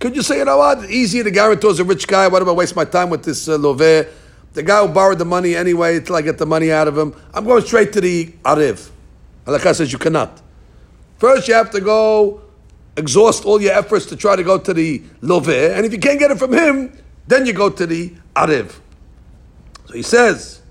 Could 0.01 0.17
you 0.17 0.23
say, 0.23 0.39
you 0.39 0.47
know 0.47 0.57
what, 0.57 0.91
easy, 0.91 1.21
the 1.21 1.31
guarantor's 1.31 1.79
a 1.79 1.85
rich 1.85 2.09
guy, 2.09 2.27
why 2.27 2.39
do 2.39 2.49
I 2.49 2.53
waste 2.53 2.75
my 2.75 2.87
time 2.87 3.11
with 3.11 3.23
this 3.23 3.47
uh, 3.47 3.59
Lové? 3.59 4.09
The 4.55 4.63
guy 4.63 4.85
who 4.85 4.93
borrowed 4.93 5.19
the 5.19 5.27
money 5.27 5.55
anyway 5.55 5.99
until 5.99 6.17
I 6.17 6.23
get 6.23 6.39
the 6.39 6.47
money 6.47 6.73
out 6.73 6.89
of 6.89 6.97
him. 6.97 7.15
I'm 7.35 7.45
going 7.45 7.63
straight 7.63 7.93
to 7.93 8.01
the 8.01 8.29
Ariv. 8.43 8.89
Allah 9.47 9.75
says 9.75 9.93
you 9.93 9.99
cannot. 9.99 10.41
First, 11.19 11.49
you 11.49 11.55
have 11.55 11.71
to 11.73 11.83
go 11.83 12.41
exhaust 12.97 13.45
all 13.45 13.61
your 13.61 13.75
efforts 13.75 14.07
to 14.07 14.17
try 14.17 14.37
to 14.37 14.43
go 14.43 14.59
to 14.59 14.73
the 14.73 15.01
Loveh, 15.23 15.77
and 15.77 15.85
if 15.85 15.93
you 15.93 15.99
can't 15.99 16.19
get 16.19 16.31
it 16.31 16.39
from 16.39 16.55
him, 16.55 16.99
then 17.27 17.45
you 17.45 17.53
go 17.53 17.69
to 17.69 17.87
the 17.87 18.15
Ariv. 18.35 18.81
So 19.87 19.93
he 19.93 20.03
says, 20.03 20.63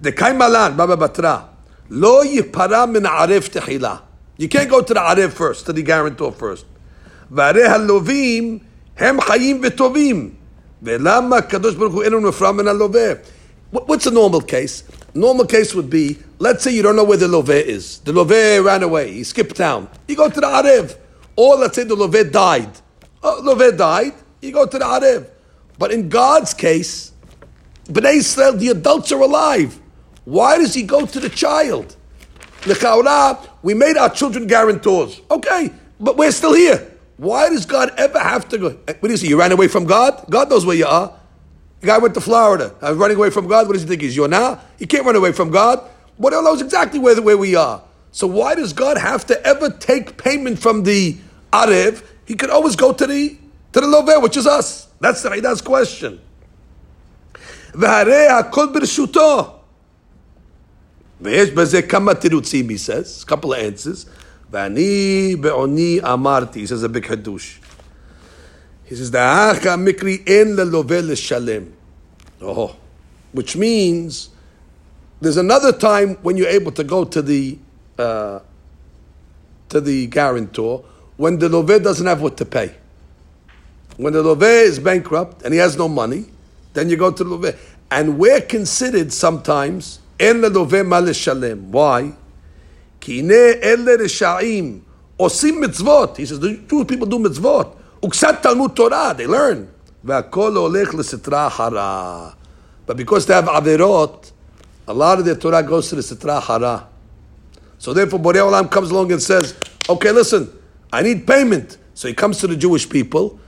the 0.00 0.10
Kaimalan, 0.10 0.76
Bava 0.76 0.96
Batra, 0.98 1.48
Lo 1.88 2.24
yipara 2.24 2.90
min 2.90 3.04
Arif 3.04 3.48
tehila. 3.48 4.02
You 4.38 4.48
can't 4.48 4.68
go 4.68 4.82
to 4.82 4.92
the 4.92 5.00
Arif 5.00 5.30
first, 5.30 5.66
to 5.66 5.72
the 5.72 5.84
guarantor 5.84 6.32
first. 6.32 6.66
והרי 7.31 7.63
הלווים 7.63 8.59
הם 8.97 9.21
חיים 9.21 9.61
וטובים. 9.63 10.29
ולמה 10.83 11.37
הקדוש 11.37 11.75
ברוך 11.75 11.93
הוא 11.93 12.03
אינו 12.03 12.19
נפרע 12.19 12.51
מן 12.51 12.67
הלווה? 12.67 13.13
What's 13.73 14.05
a 14.05 14.11
normal 14.11 14.41
case? 14.41 14.83
Normal 15.13 15.45
case 15.45 15.73
would 15.73 15.89
be, 15.89 16.17
let's 16.39 16.63
say 16.63 16.71
you 16.71 16.81
don't 16.81 16.95
know 16.95 17.03
where 17.03 17.17
the 17.17 17.27
love 17.27 17.49
is. 17.49 17.99
The 17.99 18.13
love 18.13 18.29
ran 18.29 18.83
away. 18.83 19.11
He 19.13 19.23
skipped 19.23 19.55
town. 19.55 19.89
You 20.07 20.15
go 20.15 20.29
to 20.29 20.39
the 20.39 20.47
Arev. 20.47 20.97
Or 21.35 21.55
let's 21.55 21.75
say 21.75 21.83
the 21.83 21.95
love 21.95 22.31
died. 22.31 22.69
Oh, 23.23 23.41
love 23.43 23.77
died. 23.77 24.13
You 24.41 24.51
go 24.51 24.65
to 24.65 24.77
the 24.77 24.85
Arev. 24.85 25.27
But 25.77 25.91
in 25.91 26.09
God's 26.09 26.53
case, 26.53 27.11
Bnei 27.85 28.15
Israel, 28.15 28.53
the 28.53 28.69
adults 28.69 29.11
are 29.11 29.21
alive. 29.21 29.79
Why 30.23 30.57
does 30.57 30.73
he 30.73 30.83
go 30.83 31.05
to 31.05 31.19
the 31.19 31.29
child? 31.29 31.95
we 33.61 33.73
made 33.73 33.95
our 33.97 34.09
children 34.09 34.47
guarantors. 34.47 35.21
Okay, 35.29 35.71
but 35.99 36.17
we're 36.17 36.31
still 36.31 36.53
here. 36.53 36.91
Why 37.20 37.50
does 37.50 37.66
God 37.66 37.92
ever 37.98 38.18
have 38.18 38.48
to 38.48 38.56
go? 38.56 38.68
Eh, 38.88 38.94
what 38.98 39.02
do 39.02 39.10
you 39.10 39.18
say? 39.18 39.26
You 39.26 39.38
ran 39.38 39.52
away 39.52 39.68
from 39.68 39.84
God? 39.84 40.24
God 40.30 40.48
knows 40.48 40.64
where 40.64 40.74
you 40.74 40.86
are. 40.86 41.12
The 41.80 41.86
guy 41.86 41.98
went 41.98 42.14
to 42.14 42.20
Florida. 42.22 42.74
I'm 42.80 42.96
running 42.96 43.18
away 43.18 43.28
from 43.28 43.46
God. 43.46 43.66
What 43.66 43.74
does 43.74 43.82
he 43.82 43.88
think? 43.88 44.00
He's 44.00 44.16
you 44.16 44.26
now? 44.26 44.58
You 44.78 44.86
can't 44.86 45.04
run 45.04 45.16
away 45.16 45.32
from 45.32 45.50
God. 45.50 45.86
What 46.16 46.30
knows 46.30 46.62
exactly 46.62 46.98
where, 46.98 47.14
the, 47.14 47.20
where 47.20 47.36
we 47.36 47.54
are? 47.56 47.82
So 48.10 48.26
why 48.26 48.54
does 48.54 48.72
God 48.72 48.96
have 48.96 49.26
to 49.26 49.46
ever 49.46 49.68
take 49.68 50.16
payment 50.16 50.60
from 50.60 50.84
the 50.84 51.18
Arev? 51.52 52.02
He 52.24 52.36
could 52.36 52.48
always 52.48 52.74
go 52.74 52.94
to 52.94 53.06
the 53.06 53.36
to 53.74 53.80
the 53.82 53.86
Love, 53.86 54.22
which 54.22 54.38
is 54.38 54.46
us. 54.46 54.88
That's 55.00 55.22
the 55.22 55.28
Hida's 55.28 55.60
question. 55.60 56.22
He 61.22 61.36
says, 62.78 63.22
a 63.22 63.26
couple 63.26 63.52
of 63.52 63.58
answers. 63.58 64.06
Vani 64.50 65.40
be'oni 65.40 66.00
amarti. 66.00 66.56
He 66.56 66.66
says 66.66 66.82
a 66.82 66.88
big. 66.88 67.06
He 67.06 68.96
says, 68.96 69.10
Da'acha 69.10 69.78
mikri 69.78 70.28
en 70.28 70.56
lelovel 70.56 71.14
shalem. 71.14 71.72
Oh, 72.42 72.74
which 73.32 73.56
means 73.56 74.30
there's 75.20 75.36
another 75.36 75.72
time 75.72 76.16
when 76.22 76.36
you're 76.36 76.48
able 76.48 76.72
to 76.72 76.82
go 76.82 77.04
to 77.04 77.22
the 77.22 77.58
uh, 77.98 78.40
to 79.68 79.80
the 79.80 80.06
guarantor 80.06 80.84
when 81.16 81.38
the 81.38 81.48
love 81.48 81.82
doesn't 81.82 82.06
have 82.06 82.22
what 82.22 82.36
to 82.38 82.44
pay. 82.44 82.74
When 83.96 84.14
the 84.14 84.22
love 84.22 84.42
is 84.42 84.78
bankrupt 84.78 85.42
and 85.42 85.52
he 85.52 85.60
has 85.60 85.76
no 85.76 85.86
money, 85.86 86.24
then 86.72 86.88
you 86.88 86.96
go 86.96 87.12
to 87.12 87.22
the 87.22 87.30
love. 87.30 87.60
And 87.90 88.18
we're 88.18 88.40
considered 88.40 89.12
sometimes 89.12 90.00
en 90.18 90.40
love 90.40 90.86
mal 90.86 91.12
shalem. 91.12 91.70
Why? 91.70 92.14
Kine 93.00 93.58
ele 93.62 93.96
reshaim 93.98 94.82
osim 95.18 95.64
mitzvot. 95.64 96.18
He 96.18 96.26
says 96.26 96.38
the 96.38 96.54
Jewish 96.68 96.86
people 96.86 97.06
do 97.06 97.18
mitzvot. 97.18 97.76
Uksat 98.02 98.42
talmud 98.42 98.76
Torah. 98.76 99.14
They 99.16 99.26
learn. 99.26 99.68
Olech 100.06 100.86
lesitra 100.86 101.50
hara. 101.50 102.34
But 102.86 102.96
because 102.96 103.26
they 103.26 103.34
have 103.34 103.44
averot, 103.44 104.32
a 104.88 104.94
lot 104.94 105.18
of 105.18 105.24
their 105.24 105.34
Torah 105.34 105.62
goes 105.62 105.88
to 105.90 105.96
the 105.96 106.02
sitra 106.02 106.42
hara. 106.42 106.88
So 107.78 107.92
therefore, 107.92 108.18
Borei 108.18 108.40
Olam 108.40 108.70
comes 108.70 108.90
along 108.90 109.12
and 109.12 109.22
says, 109.22 109.54
"Okay, 109.88 110.10
listen, 110.10 110.50
I 110.92 111.02
need 111.02 111.26
payment." 111.26 111.78
So 111.94 112.08
he 112.08 112.14
comes 112.14 112.38
to 112.38 112.46
the 112.46 112.56
Jewish 112.56 112.88
people, 112.88 113.38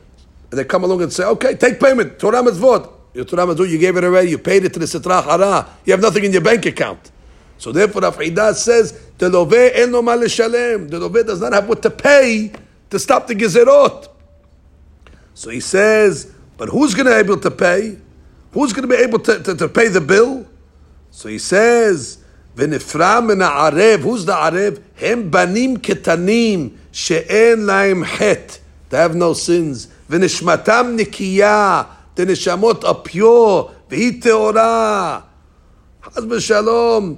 and 0.51 0.59
they 0.59 0.65
come 0.65 0.85
along 0.85 1.03
and 1.03 1.13
say, 1.13 1.25
"Okay, 1.25 1.55
take 1.55 1.81
payment. 1.81 2.19
Torah 2.19 2.43
mitzvot. 2.43 2.89
Your 3.15 3.25
Torah 3.25 3.47
mitzvot, 3.47 3.69
you 3.69 3.79
gave 3.79 3.97
it 3.97 4.05
away. 4.05 4.27
You 4.27 4.39
paid 4.39 4.65
it 4.65 4.73
to 4.75 4.79
the 4.79 4.87
sitra 4.87 5.25
hara. 5.25 5.67
You 5.85 5.93
have 5.93 6.01
nothing 6.01 6.25
in 6.25 6.33
your 6.33 6.43
bank 6.43 6.65
account." 6.67 7.11
So 7.62 7.72
therefore, 7.72 8.04
Rav 8.04 8.18
Hida 8.18 8.54
says, 8.54 9.00
the 9.18 9.30
Love 9.30 9.54
en 9.54 9.92
lo 9.92 10.28
shalem. 10.28 10.88
The 10.90 11.00
Love 11.00 11.26
does 11.26 11.42
not 11.42 11.54
have 11.54 11.68
what 11.68 11.82
to 11.82 11.90
pay 11.90 12.52
to 12.90 13.00
stop 13.00 13.28
the 13.28 13.36
Gezerot. 13.36 14.08
So 15.34 15.50
he 15.50 15.60
says, 15.60 16.34
but 16.58 16.70
who's 16.70 16.94
going 16.94 17.06
to 17.08 17.12
be 17.14 17.18
able 17.18 17.40
to 17.42 17.52
pay? 17.52 17.98
Who's 18.52 18.74
going 18.74 18.88
to 18.88 18.96
be 18.96 19.02
able 19.02 19.20
to, 19.20 19.44
to, 19.44 19.56
to 19.56 19.70
pay 19.70 19.88
the 19.88 20.02
bill? 20.02 20.48
So 21.12 21.30
he 21.30 21.40
says, 21.40 22.20
ונפרע 22.56 23.20
מן 23.20 23.42
הערב, 23.42 24.04
who's 24.04 24.26
the 24.26 24.34
ערב? 24.34 24.80
הם 25.02 25.32
בנים 25.32 25.78
קטנים 25.78 26.70
שאין 26.92 27.66
להם 27.66 28.06
חטא, 28.06 28.54
they 28.90 28.96
have 28.96 29.16
no 29.16 29.34
sins, 29.34 29.88
ונשמתם 30.10 30.94
נקייה, 30.96 31.84
the 32.16 32.26
neshamot 32.26 32.84
are 32.84 32.96
pure, 33.04 33.72
והיא 33.90 34.22
טהורה. 34.22 35.20
חס 36.04 36.24
ושלום. 36.30 37.16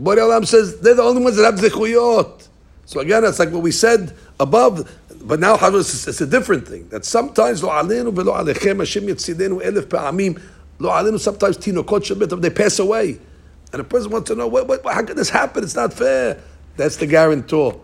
Borei 0.00 0.18
Olam 0.18 0.46
says 0.46 0.80
they're 0.80 0.94
the 0.94 1.02
only 1.02 1.22
ones 1.22 1.36
that 1.36 1.44
have 1.44 1.56
zichuyot. 1.56 2.48
So 2.86 3.00
again, 3.00 3.24
it's 3.24 3.38
like 3.38 3.50
what 3.50 3.62
we 3.62 3.72
said 3.72 4.14
above, 4.40 4.90
but 5.22 5.38
now 5.38 5.56
it's, 5.60 6.20
a 6.20 6.26
different 6.26 6.66
thing. 6.66 6.88
That 6.88 7.04
sometimes 7.04 7.62
lo 7.62 7.70
alenu 7.70 8.12
velo 8.12 8.32
alechem 8.32 8.78
Hashem 8.78 9.06
yitzidenu 9.06 9.62
elef 9.62 9.84
pa'amim 9.84 10.40
lo 10.78 10.90
alenu 10.90 11.18
sometimes 11.18 11.58
tinokot 11.58 12.14
shabbat 12.14 12.40
they 12.40 12.50
pass 12.50 12.78
away, 12.78 13.18
and 13.72 13.80
a 13.80 13.84
person 13.84 14.10
wants 14.10 14.28
to 14.28 14.34
know 14.34 14.48
what, 14.48 14.66
what, 14.66 14.84
how 14.84 15.02
can 15.04 15.16
this 15.16 15.30
happen? 15.30 15.62
It's 15.62 15.76
not 15.76 15.92
fair. 15.92 16.42
That's 16.76 16.96
the 16.96 17.06
guarantor. 17.06 17.80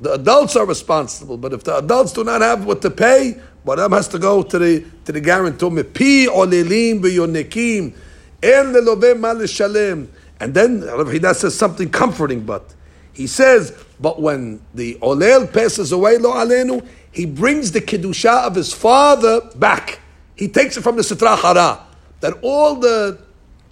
The 0.00 0.14
adults 0.14 0.56
are 0.56 0.66
responsible, 0.66 1.36
but 1.36 1.52
if 1.52 1.64
the 1.64 1.76
adults 1.76 2.12
do 2.12 2.24
not 2.24 2.40
have 2.40 2.64
what 2.64 2.82
to 2.82 2.90
pay, 2.90 3.40
Baram 3.66 3.92
has 3.94 4.08
to 4.08 4.18
go 4.18 4.42
to 4.42 4.58
the 4.58 4.84
to 5.04 5.12
the 5.12 5.20
guarantor. 5.20 5.70
Mepi 5.70 6.26
olelim 6.26 7.00
v'yonekim 7.00 7.94
en 8.42 8.72
lelove 8.72 9.18
mal 9.18 9.36
shalem. 9.46 10.08
And 10.42 10.54
then 10.54 10.80
Rav 10.80 11.06
Hida 11.06 11.36
says 11.36 11.56
something 11.56 11.88
comforting, 11.88 12.40
but 12.40 12.74
he 13.12 13.28
says, 13.28 13.78
but 14.00 14.20
when 14.20 14.60
the 14.74 14.96
Olel 14.96 15.52
passes 15.52 15.92
away, 15.92 16.18
lo 16.18 16.32
alenu, 16.32 16.84
he 17.12 17.26
brings 17.26 17.70
the 17.70 17.80
kedusha 17.80 18.44
of 18.44 18.56
his 18.56 18.72
father 18.72 19.40
back. 19.54 20.00
He 20.34 20.48
takes 20.48 20.76
it 20.76 20.80
from 20.80 20.96
the 20.96 21.02
Sitra 21.02 21.38
Hara. 21.38 21.86
That 22.18 22.34
all 22.42 22.74
the 22.74 23.20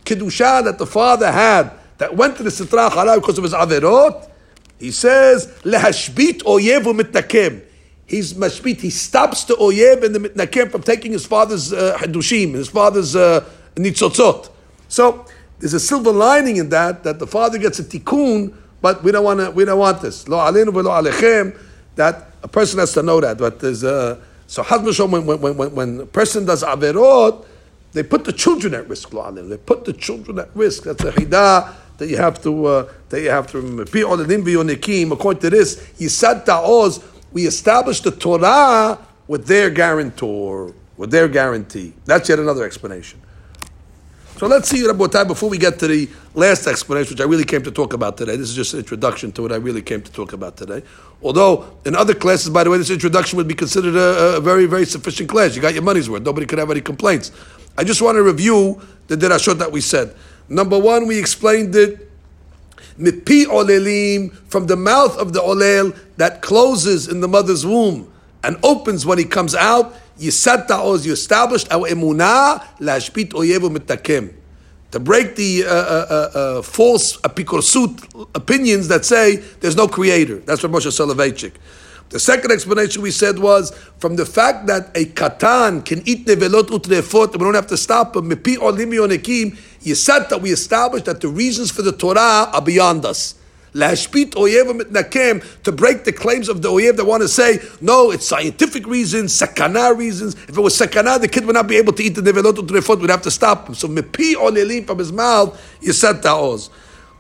kedusha 0.04 0.62
that 0.62 0.78
the 0.78 0.86
father 0.86 1.32
had 1.32 1.72
that 1.98 2.14
went 2.14 2.36
to 2.36 2.44
the 2.44 2.50
Sitra 2.50 2.88
Hara 2.88 3.18
because 3.18 3.36
of 3.36 3.42
his 3.42 3.52
averot, 3.52 4.30
he 4.78 4.92
says, 4.92 5.48
lehashbit 5.64 6.44
oyevu 6.44 7.00
mitnakem. 7.00 7.64
He's 8.06 8.34
mashbit, 8.34 8.80
he 8.80 8.90
stops 8.90 9.42
the 9.42 9.54
oyev 9.54 10.04
and 10.04 10.14
the 10.14 10.20
mitnakem 10.20 10.70
from 10.70 10.84
taking 10.84 11.10
his 11.10 11.26
father's 11.26 11.72
uh, 11.72 11.98
his 11.98 12.68
father's 12.68 13.16
uh, 13.16 13.44
nitzotzot. 13.74 14.50
So, 14.86 15.26
there's 15.60 15.74
a 15.74 15.80
silver 15.80 16.10
lining 16.10 16.56
in 16.56 16.70
that, 16.70 17.04
that 17.04 17.18
the 17.18 17.26
father 17.26 17.58
gets 17.58 17.78
a 17.78 17.84
tikkun, 17.84 18.54
but 18.80 19.04
we 19.04 19.12
don't 19.12 19.24
want 19.24 19.40
to, 19.40 19.50
we 19.50 19.64
don't 19.66 19.78
want 19.78 20.00
this. 20.00 20.26
Lo 20.26 20.38
alenu 20.38 20.72
velo 20.72 20.90
alechem, 20.90 21.56
that 21.96 22.32
a 22.42 22.48
person 22.48 22.78
has 22.78 22.94
to 22.94 23.02
know 23.02 23.20
that. 23.20 23.36
But 23.36 23.60
there's 23.60 23.84
a, 23.84 24.18
so 24.46 24.62
Hazmashom, 24.62 25.10
when, 25.10 25.26
when, 25.26 25.56
when, 25.56 25.74
when 25.74 26.00
a 26.00 26.06
person 26.06 26.46
does 26.46 26.62
averot, 26.62 27.44
they 27.92 28.02
put 28.02 28.24
the 28.24 28.32
children 28.32 28.72
at 28.72 28.88
risk. 28.88 29.12
Lo 29.12 29.22
alenu. 29.22 29.50
They 29.50 29.58
put 29.58 29.84
the 29.84 29.92
children 29.92 30.38
at 30.38 30.48
risk. 30.56 30.84
That's 30.84 31.04
a 31.04 31.12
hidah 31.12 31.74
that 31.98 32.08
you 32.08 32.16
have 32.16 32.42
to, 32.42 32.64
uh, 32.64 32.92
that 33.10 33.20
you 33.20 33.28
have 33.28 33.46
to 33.48 33.58
remember. 33.60 33.82
According 33.82 35.40
to 35.42 35.50
this, 35.50 35.76
Yisad 35.98 36.46
Ta'oz, 36.46 37.04
we 37.32 37.46
established 37.46 38.04
the 38.04 38.12
Torah 38.12 38.98
with 39.28 39.46
their 39.46 39.68
guarantor, 39.68 40.72
with 40.96 41.10
their 41.10 41.28
guarantee. 41.28 41.92
That's 42.06 42.30
yet 42.30 42.38
another 42.38 42.64
explanation. 42.64 43.20
So 44.40 44.46
let's 44.46 44.70
see, 44.70 44.78
Rabotai, 44.78 45.28
before 45.28 45.50
we 45.50 45.58
get 45.58 45.78
to 45.80 45.86
the 45.86 46.08
last 46.34 46.66
explanation, 46.66 47.12
which 47.12 47.20
I 47.20 47.24
really 47.24 47.44
came 47.44 47.62
to 47.62 47.70
talk 47.70 47.92
about 47.92 48.16
today. 48.16 48.36
This 48.36 48.48
is 48.48 48.56
just 48.56 48.72
an 48.72 48.78
introduction 48.78 49.32
to 49.32 49.42
what 49.42 49.52
I 49.52 49.56
really 49.56 49.82
came 49.82 50.00
to 50.00 50.10
talk 50.10 50.32
about 50.32 50.56
today. 50.56 50.82
Although, 51.22 51.76
in 51.84 51.94
other 51.94 52.14
classes, 52.14 52.48
by 52.48 52.64
the 52.64 52.70
way, 52.70 52.78
this 52.78 52.88
introduction 52.88 53.36
would 53.36 53.46
be 53.46 53.52
considered 53.52 53.96
a, 53.96 54.36
a 54.36 54.40
very, 54.40 54.64
very 54.64 54.86
sufficient 54.86 55.28
class. 55.28 55.54
You 55.54 55.60
got 55.60 55.74
your 55.74 55.82
money's 55.82 56.08
worth. 56.08 56.22
Nobody 56.22 56.46
could 56.46 56.58
have 56.58 56.70
any 56.70 56.80
complaints. 56.80 57.32
I 57.76 57.84
just 57.84 58.00
want 58.00 58.16
to 58.16 58.22
review 58.22 58.80
the 59.08 59.16
dirashot 59.16 59.58
that 59.58 59.70
we 59.70 59.82
said. 59.82 60.16
Number 60.48 60.78
one, 60.78 61.06
we 61.06 61.18
explained 61.18 61.76
it 61.76 62.10
mipi 62.98 63.44
olelim, 63.44 64.32
from 64.48 64.68
the 64.68 64.76
mouth 64.76 65.18
of 65.18 65.34
the 65.34 65.40
olel 65.40 65.94
that 66.16 66.40
closes 66.40 67.08
in 67.08 67.20
the 67.20 67.28
mother's 67.28 67.66
womb 67.66 68.10
and 68.42 68.56
opens 68.62 69.04
when 69.04 69.18
he 69.18 69.24
comes 69.26 69.54
out. 69.54 69.94
Yisad 70.20 70.68
ta'oz, 70.68 71.06
you 71.06 71.12
established 71.12 71.72
our 71.72 71.88
emunah, 71.88 72.62
lashpit 72.78 73.30
oyevu 73.30 73.74
mitakem. 73.74 74.34
To 74.90 75.00
break 75.00 75.36
the 75.36 75.64
uh, 75.64 75.68
uh, 75.68 75.72
uh, 75.72 76.38
uh 76.38 76.62
false 76.62 77.16
apikorsut 77.18 78.28
opinions 78.34 78.88
that 78.88 79.04
say 79.04 79.36
there's 79.36 79.76
no 79.76 79.88
creator. 79.88 80.38
That's 80.38 80.62
what 80.62 80.72
Moshe 80.72 80.88
Soloveitchik. 80.88 81.52
The 82.10 82.18
second 82.18 82.50
explanation 82.50 83.02
we 83.02 83.12
said 83.12 83.38
was 83.38 83.70
from 83.98 84.16
the 84.16 84.26
fact 84.26 84.66
that 84.66 84.90
a 84.96 85.04
katan 85.04 85.84
can 85.84 86.02
eat 86.08 86.26
nevelot 86.26 86.64
utrefot, 86.64 87.32
and 87.32 87.40
we 87.40 87.44
don't 87.44 87.54
have 87.54 87.68
to 87.68 87.76
stop 87.76 88.16
him. 88.16 88.28
Mepi 88.28 88.58
olim 88.58 88.90
yonekim. 88.90 89.56
Yisad 89.80 90.28
that 90.28 90.42
we 90.42 90.50
established 90.50 91.04
that 91.04 91.20
the 91.20 91.28
reasons 91.28 91.70
for 91.70 91.82
the 91.82 91.92
Torah 91.92 92.50
are 92.52 92.60
beyond 92.60 93.04
us. 93.06 93.36
To 93.72 95.72
break 95.72 96.04
the 96.04 96.12
claims 96.12 96.48
of 96.48 96.62
the 96.62 96.68
oyev 96.68 96.96
that 96.96 97.04
want 97.04 97.22
to 97.22 97.28
say 97.28 97.60
no, 97.80 98.10
it's 98.10 98.26
scientific 98.26 98.86
reasons, 98.86 99.38
sakana 99.38 99.96
reasons. 99.96 100.34
If 100.34 100.58
it 100.58 100.60
was 100.60 100.76
sakana, 100.76 101.20
the 101.20 101.28
kid 101.28 101.46
would 101.46 101.54
not 101.54 101.68
be 101.68 101.76
able 101.76 101.92
to 101.92 102.02
eat 102.02 102.16
the 102.16 102.20
nevelot 102.20 102.54
utrefot. 102.54 103.00
We'd 103.00 103.10
have 103.10 103.22
to 103.22 103.30
stop 103.30 103.68
him. 103.68 103.74
So 103.74 103.86
mepi 103.86 104.34
olelim 104.34 104.86
from 104.86 104.98
his 104.98 105.12
mouth, 105.12 105.60
said 105.82 106.22
ta'oz. 106.22 106.70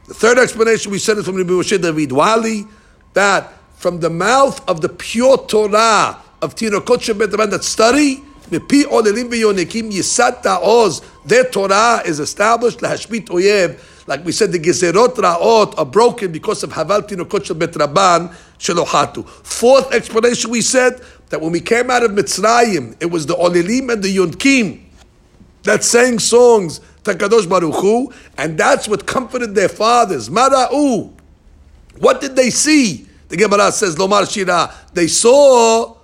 The 0.08 0.14
third 0.14 0.38
explanation 0.38 0.90
we 0.90 0.98
said 0.98 1.18
is 1.18 1.24
from 1.24 1.36
Rabbi 1.36 1.50
Moshe 1.50 1.80
David 1.80 2.10
Wali 2.10 2.66
that 3.12 3.52
from 3.76 4.00
the 4.00 4.10
mouth 4.10 4.68
of 4.68 4.80
the 4.80 4.88
pure 4.88 5.38
Torah 5.46 6.20
of 6.42 6.56
Tinokot 6.56 6.98
Shebet 6.98 7.50
that 7.50 7.62
study. 7.62 8.24
Mepi 8.50 8.82
olelim 8.82 9.30
v'yonekim 9.30 9.92
yisat 9.92 10.42
ta'oz. 10.42 11.02
Their 11.24 11.44
Torah 11.44 12.02
is 12.04 12.18
established 12.18 12.80
lahashbit 12.80 13.26
oyev 13.26 13.78
like 14.10 14.24
we 14.24 14.32
said, 14.32 14.50
the 14.50 14.58
gezerot 14.58 15.14
ra'ot 15.14 15.78
are 15.78 15.86
broken 15.86 16.32
because 16.32 16.64
of 16.64 16.70
haval 16.70 17.00
tinokot 17.08 17.44
shel 17.44 17.54
bet 17.54 17.70
rabban 17.74 18.34
shelohatu. 18.58 19.24
Fourth 19.28 19.94
explanation, 19.94 20.50
we 20.50 20.62
said 20.62 21.00
that 21.28 21.40
when 21.40 21.52
we 21.52 21.60
came 21.60 21.92
out 21.92 22.02
of 22.02 22.10
Mitzrayim, 22.10 22.96
it 23.00 23.06
was 23.06 23.26
the 23.26 23.34
olilim 23.34 23.92
and 23.92 24.02
the 24.02 24.16
yonkim 24.16 24.82
that 25.62 25.84
sang 25.84 26.18
songs 26.18 26.80
to 27.04 27.12
Kadosh 27.12 27.48
Baruch 27.48 27.76
Hu, 27.76 28.12
and 28.36 28.58
that's 28.58 28.88
what 28.88 29.06
comforted 29.06 29.54
their 29.54 29.68
fathers. 29.68 30.28
Mara'u. 30.28 31.12
What 31.98 32.20
did 32.20 32.34
they 32.34 32.50
see? 32.50 33.06
The 33.28 33.36
Gemara 33.36 33.70
says, 33.70 33.94
Lomar 33.94 34.28
Shira. 34.28 34.74
They 34.92 35.06
saw 35.06 35.96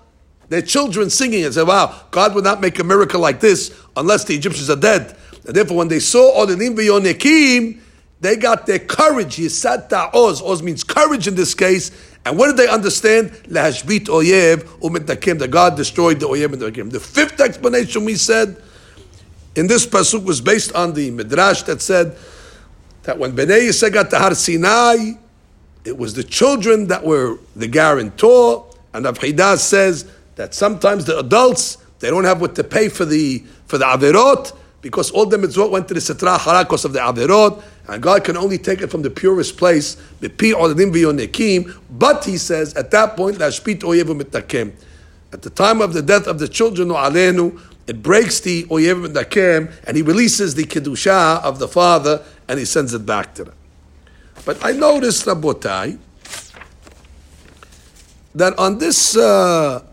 their 0.48 0.62
children 0.62 1.11
singing 1.11 1.44
and 1.44 1.52
said, 1.52 1.66
wow, 1.66 2.02
God 2.12 2.36
would 2.36 2.44
not 2.44 2.61
make 2.61 2.78
a 2.78 2.84
miracle 2.84 3.20
like 3.20 3.40
this 3.40 3.76
unless 3.96 4.22
the 4.22 4.34
Egyptians 4.36 4.70
are 4.70 4.76
dead. 4.76 5.16
And 5.44 5.57
therefore, 5.57 5.78
when 5.78 5.88
they 5.88 5.98
saw 5.98 6.46
Olilim 6.46 6.76
v'yonekim, 6.76 7.80
they 8.20 8.36
got 8.36 8.66
their 8.66 8.78
courage. 8.78 9.36
Yisat 9.36 9.88
ta'oz. 9.88 10.42
Oz 10.42 10.62
means 10.62 10.82
courage 10.82 11.28
in 11.28 11.34
this 11.34 11.54
case. 11.54 11.90
And 12.24 12.38
what 12.38 12.46
did 12.46 12.56
they 12.56 12.68
understand? 12.68 13.30
Lahashbit 13.48 14.06
oyev 14.06 14.62
umitakim. 14.80 15.38
That 15.38 15.48
God 15.48 15.76
destroyed 15.76 16.20
the 16.20 16.26
oyev 16.26 16.52
and 16.52 16.62
the 16.62 16.84
The 16.84 17.00
fifth 17.00 17.40
explanation 17.40 18.04
we 18.04 18.14
said 18.16 18.60
in 19.54 19.66
this 19.66 19.86
pasuk 19.86 20.24
was 20.24 20.40
based 20.40 20.72
on 20.74 20.94
the 20.94 21.10
midrash 21.10 21.62
that 21.62 21.80
said 21.80 22.16
that 23.02 23.18
when 23.18 23.32
Bnei 23.32 23.68
Yisrael 23.68 23.92
got 23.92 24.10
to 24.10 24.18
Har 24.18 24.34
Sinai, 24.34 25.12
it 25.84 25.96
was 25.96 26.14
the 26.14 26.24
children 26.24 26.88
that 26.88 27.04
were 27.04 27.38
the 27.54 27.68
guarantor. 27.68 28.66
And 28.92 29.04
Rav 29.04 29.18
Hida 29.18 29.58
says 29.58 30.10
that 30.36 30.54
sometimes 30.54 31.04
the 31.04 31.18
adults 31.18 31.78
they 31.98 32.10
don't 32.10 32.24
have 32.24 32.40
what 32.40 32.54
to 32.56 32.64
pay 32.64 32.88
for 32.88 33.04
the 33.04 33.44
for 33.66 33.78
the 33.78 33.84
averot 33.84 34.54
because 34.86 35.10
all 35.10 35.26
the 35.26 35.36
mitzvot 35.36 35.70
went 35.70 35.88
to 35.88 35.94
the 35.94 36.00
Sitra 36.00 36.38
Harakos 36.38 36.84
of 36.84 36.92
the 36.92 37.00
Averot, 37.00 37.60
and 37.89 38.03
God 38.03 38.24
can 38.24 38.37
only 38.37 38.59
take 38.59 38.80
it 38.80 38.91
from 38.91 39.03
the 39.03 39.11
purest 39.11 39.57
place, 39.57 39.97
but 40.20 40.32
he 42.24 42.39
says, 42.39 42.74
at 42.74 42.91
that 42.91 43.16
point, 43.16 43.41
At 43.41 43.53
the 45.43 45.51
time 45.51 45.80
of 45.80 45.93
the 45.93 46.03
death 46.03 46.26
of 46.26 46.39
the 46.39 46.49
children, 46.49 46.91
it 47.87 48.03
breaks 48.03 48.41
the 48.41 48.64
oyev 48.64 49.07
mitakem, 49.07 49.72
and 49.87 49.97
he 49.97 50.03
releases 50.03 50.57
the 50.57 50.64
kedusha 50.64 51.41
of 51.43 51.61
the 51.61 51.68
father, 51.68 52.24
and 52.49 52.59
he 52.59 52.64
sends 52.64 52.93
it 52.93 53.07
back 53.07 53.34
to 53.34 53.45
them. 53.45 53.55
But 54.45 54.59
I 54.64 54.72
noticed, 54.72 55.26
Rabotai, 55.26 55.99
that 58.34 58.59
on 58.59 58.78
this 58.78 59.16
uh, 59.16 59.84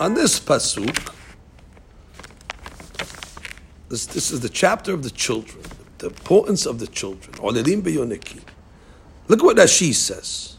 on 0.00 0.14
this 0.14 0.40
pasuk, 0.40 1.12
this, 3.88 4.06
this 4.06 4.30
is 4.30 4.40
the 4.40 4.48
chapter 4.48 4.94
of 4.94 5.02
the 5.02 5.10
children, 5.10 5.62
the 6.02 6.08
importance 6.08 6.66
of 6.66 6.80
the 6.80 6.86
children. 6.88 7.32
Look 9.28 9.38
at 9.38 9.44
what 9.44 9.56
Rashi 9.56 9.94
says. 9.94 10.56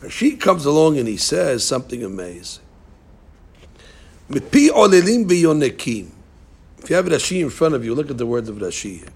Rashi 0.00 0.38
comes 0.38 0.66
along 0.66 0.98
and 0.98 1.06
he 1.06 1.16
says 1.16 1.64
something 1.64 2.02
amazing. 2.02 2.64
If 4.28 4.52
you 4.56 4.72
have 6.96 7.06
Rashi 7.06 7.40
in 7.40 7.50
front 7.50 7.76
of 7.76 7.84
you, 7.84 7.94
look 7.94 8.10
at 8.10 8.18
the 8.18 8.26
words 8.26 8.48
of 8.48 8.56
Rashi. 8.56 9.08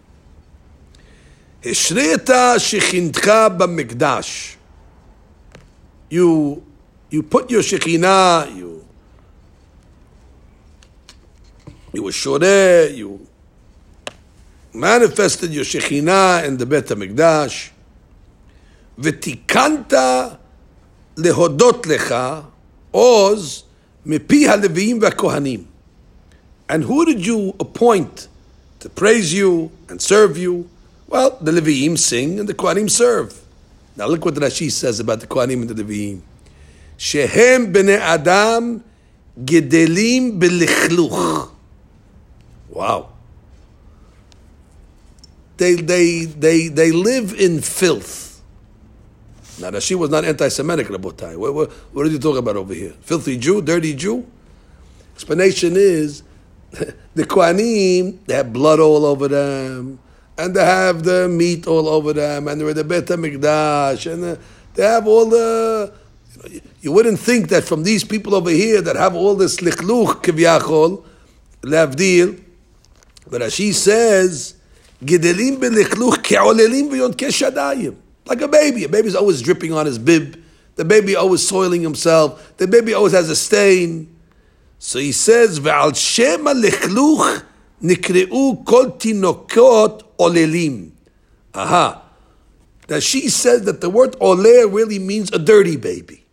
B'mikdash. 3.58 4.56
You, 6.08 6.62
you 7.10 7.24
put 7.24 7.50
your 7.50 7.62
shekhinah, 7.62 8.54
you, 8.54 8.86
you 11.92 12.04
were 12.04 12.12
shoreh, 12.12 12.96
you 12.96 13.25
manifested 14.75 15.51
your 15.51 15.65
shekhinah 15.65 16.45
in 16.45 16.57
the 16.57 16.65
Bet 16.65 16.87
HaMikdash. 16.87 17.71
ותיקנת 18.97 19.93
להודות 21.17 21.87
לך 21.87 22.15
עוז 22.91 23.63
מפי 24.05 24.47
הלוויים 24.49 24.99
והכהנים. 25.01 25.63
And 26.69 26.83
who 26.83 27.05
did 27.05 27.25
you 27.25 27.53
appoint 27.59 28.27
to 28.79 28.89
praise 28.89 29.33
you 29.33 29.71
and 29.89 30.01
serve 30.01 30.37
you? 30.37 30.69
Well, 31.07 31.37
the 31.41 31.51
Leviim 31.51 31.97
sing 31.97 32.39
and 32.39 32.47
the 32.47 32.53
Kohanim 32.53 32.89
serve. 32.89 33.37
Now 33.97 34.07
look 34.07 34.23
what 34.23 34.35
Rashi 34.35 34.71
says 34.71 35.01
about 35.01 35.19
the 35.19 35.27
Kohanim 35.27 35.61
and 35.63 35.69
the 35.69 35.83
Leviim. 35.83 36.21
Shehem 36.95 37.73
bnei 37.73 37.99
Adam 37.99 38.81
gedelim 39.43 40.39
belichluch. 40.39 41.51
Wow. 42.69 43.09
They, 45.56 45.74
they, 45.74 46.24
they, 46.24 46.68
they 46.68 46.92
live 46.92 47.32
in 47.34 47.60
filth. 47.60 48.42
Now 49.58 49.70
Rashi 49.70 49.96
was 49.96 50.10
not 50.10 50.24
anti-Semitic, 50.24 50.88
Rabotai. 50.88 51.36
What, 51.36 51.54
what, 51.54 51.70
what 51.70 52.06
are 52.06 52.10
you 52.10 52.18
talking 52.18 52.38
about 52.38 52.56
over 52.56 52.74
here? 52.74 52.92
Filthy 53.00 53.38
Jew, 53.38 53.62
dirty 53.62 53.94
Jew? 53.94 54.26
Explanation 55.14 55.72
is 55.76 56.22
the 57.14 57.24
Kohanim, 57.24 58.18
they 58.26 58.34
have 58.34 58.52
blood 58.52 58.80
all 58.80 59.06
over 59.06 59.28
them, 59.28 59.98
and 60.36 60.54
they 60.54 60.64
have 60.64 61.04
the 61.04 61.26
meat 61.28 61.66
all 61.66 61.88
over 61.88 62.12
them, 62.12 62.48
and 62.48 62.60
they're 62.60 62.74
the 62.74 62.84
Bet 62.84 63.06
HaMikdash, 63.06 64.12
and 64.12 64.24
uh, 64.24 64.36
they 64.74 64.82
have 64.82 65.06
all 65.06 65.26
the. 65.26 65.92
You, 66.50 66.60
know, 66.60 66.60
you 66.82 66.92
wouldn't 66.92 67.18
think 67.18 67.48
that 67.48 67.64
from 67.64 67.82
these 67.82 68.04
people 68.04 68.34
over 68.34 68.50
here 68.50 68.82
that 68.82 68.94
have 68.94 69.14
all 69.14 69.34
this 69.34 69.56
lichluch 69.56 70.22
kivyachol, 70.22 71.02
lavdil, 71.62 72.38
but 73.30 73.40
as 73.40 73.54
she 73.54 73.72
says, 73.72 74.55
like 75.00 75.20
a 78.40 78.48
baby. 78.48 78.84
A 78.84 78.88
baby's 78.88 79.14
always 79.14 79.42
dripping 79.42 79.72
on 79.72 79.86
his 79.86 79.98
bib. 79.98 80.42
The 80.76 80.84
baby 80.84 81.16
always 81.16 81.46
soiling 81.46 81.82
himself. 81.82 82.56
The 82.56 82.66
baby 82.66 82.94
always 82.94 83.12
has 83.12 83.28
a 83.30 83.36
stain. 83.36 84.14
So 84.78 84.98
he 84.98 85.12
says, 85.12 85.60
v'al 85.60 85.96
shem 85.96 86.44
ha'lechluch 86.44 87.42
nikreu 87.82 88.64
kol 88.64 88.90
tinokot 88.92 90.02
olelim. 90.18 90.92
Aha. 91.54 92.02
That 92.88 93.02
she 93.02 93.28
says 93.28 93.62
that 93.62 93.80
the 93.80 93.90
word 93.90 94.12
oleh 94.20 94.72
really 94.72 94.98
means 94.98 95.30
a 95.32 95.38
dirty 95.38 95.76
baby. 95.76 96.24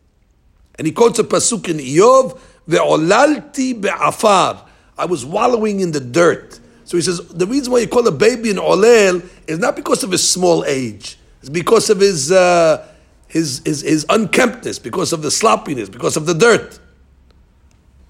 And 0.75 0.87
he 0.87 0.93
quotes 0.93 1.19
a 1.19 1.23
pasuk 1.23 1.69
in 1.69 1.77
Iyov, 1.77 2.39
ve'olalti 2.67 3.79
be'afar. 3.79 4.65
I 4.97 5.05
was 5.05 5.25
wallowing 5.25 5.79
in 5.79 5.91
the 5.91 5.99
dirt. 5.99 6.59
So 6.93 6.97
he 6.97 7.01
says, 7.01 7.27
the 7.29 7.47
reason 7.47 7.73
why 7.73 7.79
you 7.79 7.87
call 7.87 8.07
a 8.07 8.11
baby 8.11 8.51
an 8.51 8.57
olel 8.57 9.27
is 9.47 9.57
not 9.57 9.75
because 9.75 10.03
of 10.03 10.11
his 10.11 10.29
small 10.29 10.63
age. 10.63 11.17
It's 11.39 11.49
because 11.49 11.89
of 11.89 11.99
his, 11.99 12.31
uh, 12.31 12.87
his, 13.27 13.63
his, 13.65 13.81
his 13.81 14.05
unkemptness, 14.05 14.77
because 14.77 15.11
of 15.11 15.23
the 15.23 15.31
sloppiness, 15.31 15.89
because 15.89 16.17
of 16.17 16.27
the 16.27 16.35
dirt. 16.35 16.77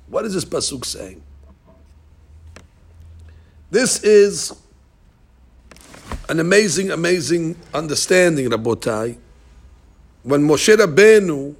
What 0.09 0.25
is 0.25 0.33
this 0.33 0.43
pasuk 0.43 0.83
saying? 0.83 1.23
This 3.71 4.03
is 4.03 4.53
an 6.27 6.41
amazing, 6.41 6.91
amazing 6.91 7.55
understanding, 7.73 8.49
Rabotai. 8.49 9.17
When 10.23 10.45
Moshe 10.45 10.75
Rabbeinu, 10.75 11.55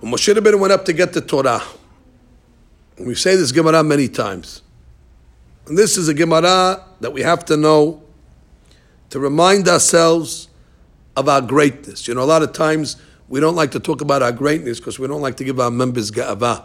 when 0.00 0.12
Moshe 0.12 0.34
Rabbeinu 0.34 0.58
went 0.58 0.72
up 0.72 0.84
to 0.86 0.92
get 0.92 1.12
the 1.12 1.20
Torah, 1.20 1.62
we 2.98 3.14
say 3.14 3.36
this 3.36 3.52
Gemara 3.52 3.84
many 3.84 4.08
times. 4.08 4.62
And 5.66 5.78
this 5.78 5.96
is 5.96 6.08
a 6.08 6.14
Gemara 6.14 6.84
that 7.00 7.12
we 7.12 7.22
have 7.22 7.44
to 7.46 7.56
know 7.56 8.02
to 9.10 9.18
remind 9.18 9.66
ourselves 9.66 10.48
of 11.16 11.28
our 11.28 11.40
greatness. 11.40 12.06
You 12.06 12.14
know, 12.14 12.22
a 12.22 12.24
lot 12.24 12.42
of 12.42 12.52
times 12.52 12.96
we 13.28 13.40
don't 13.40 13.56
like 13.56 13.70
to 13.70 13.80
talk 13.80 14.02
about 14.02 14.22
our 14.22 14.32
greatness 14.32 14.78
because 14.78 14.98
we 14.98 15.06
don't 15.06 15.22
like 15.22 15.36
to 15.38 15.44
give 15.44 15.58
our 15.58 15.70
members 15.70 16.10
ga'avah. 16.10 16.64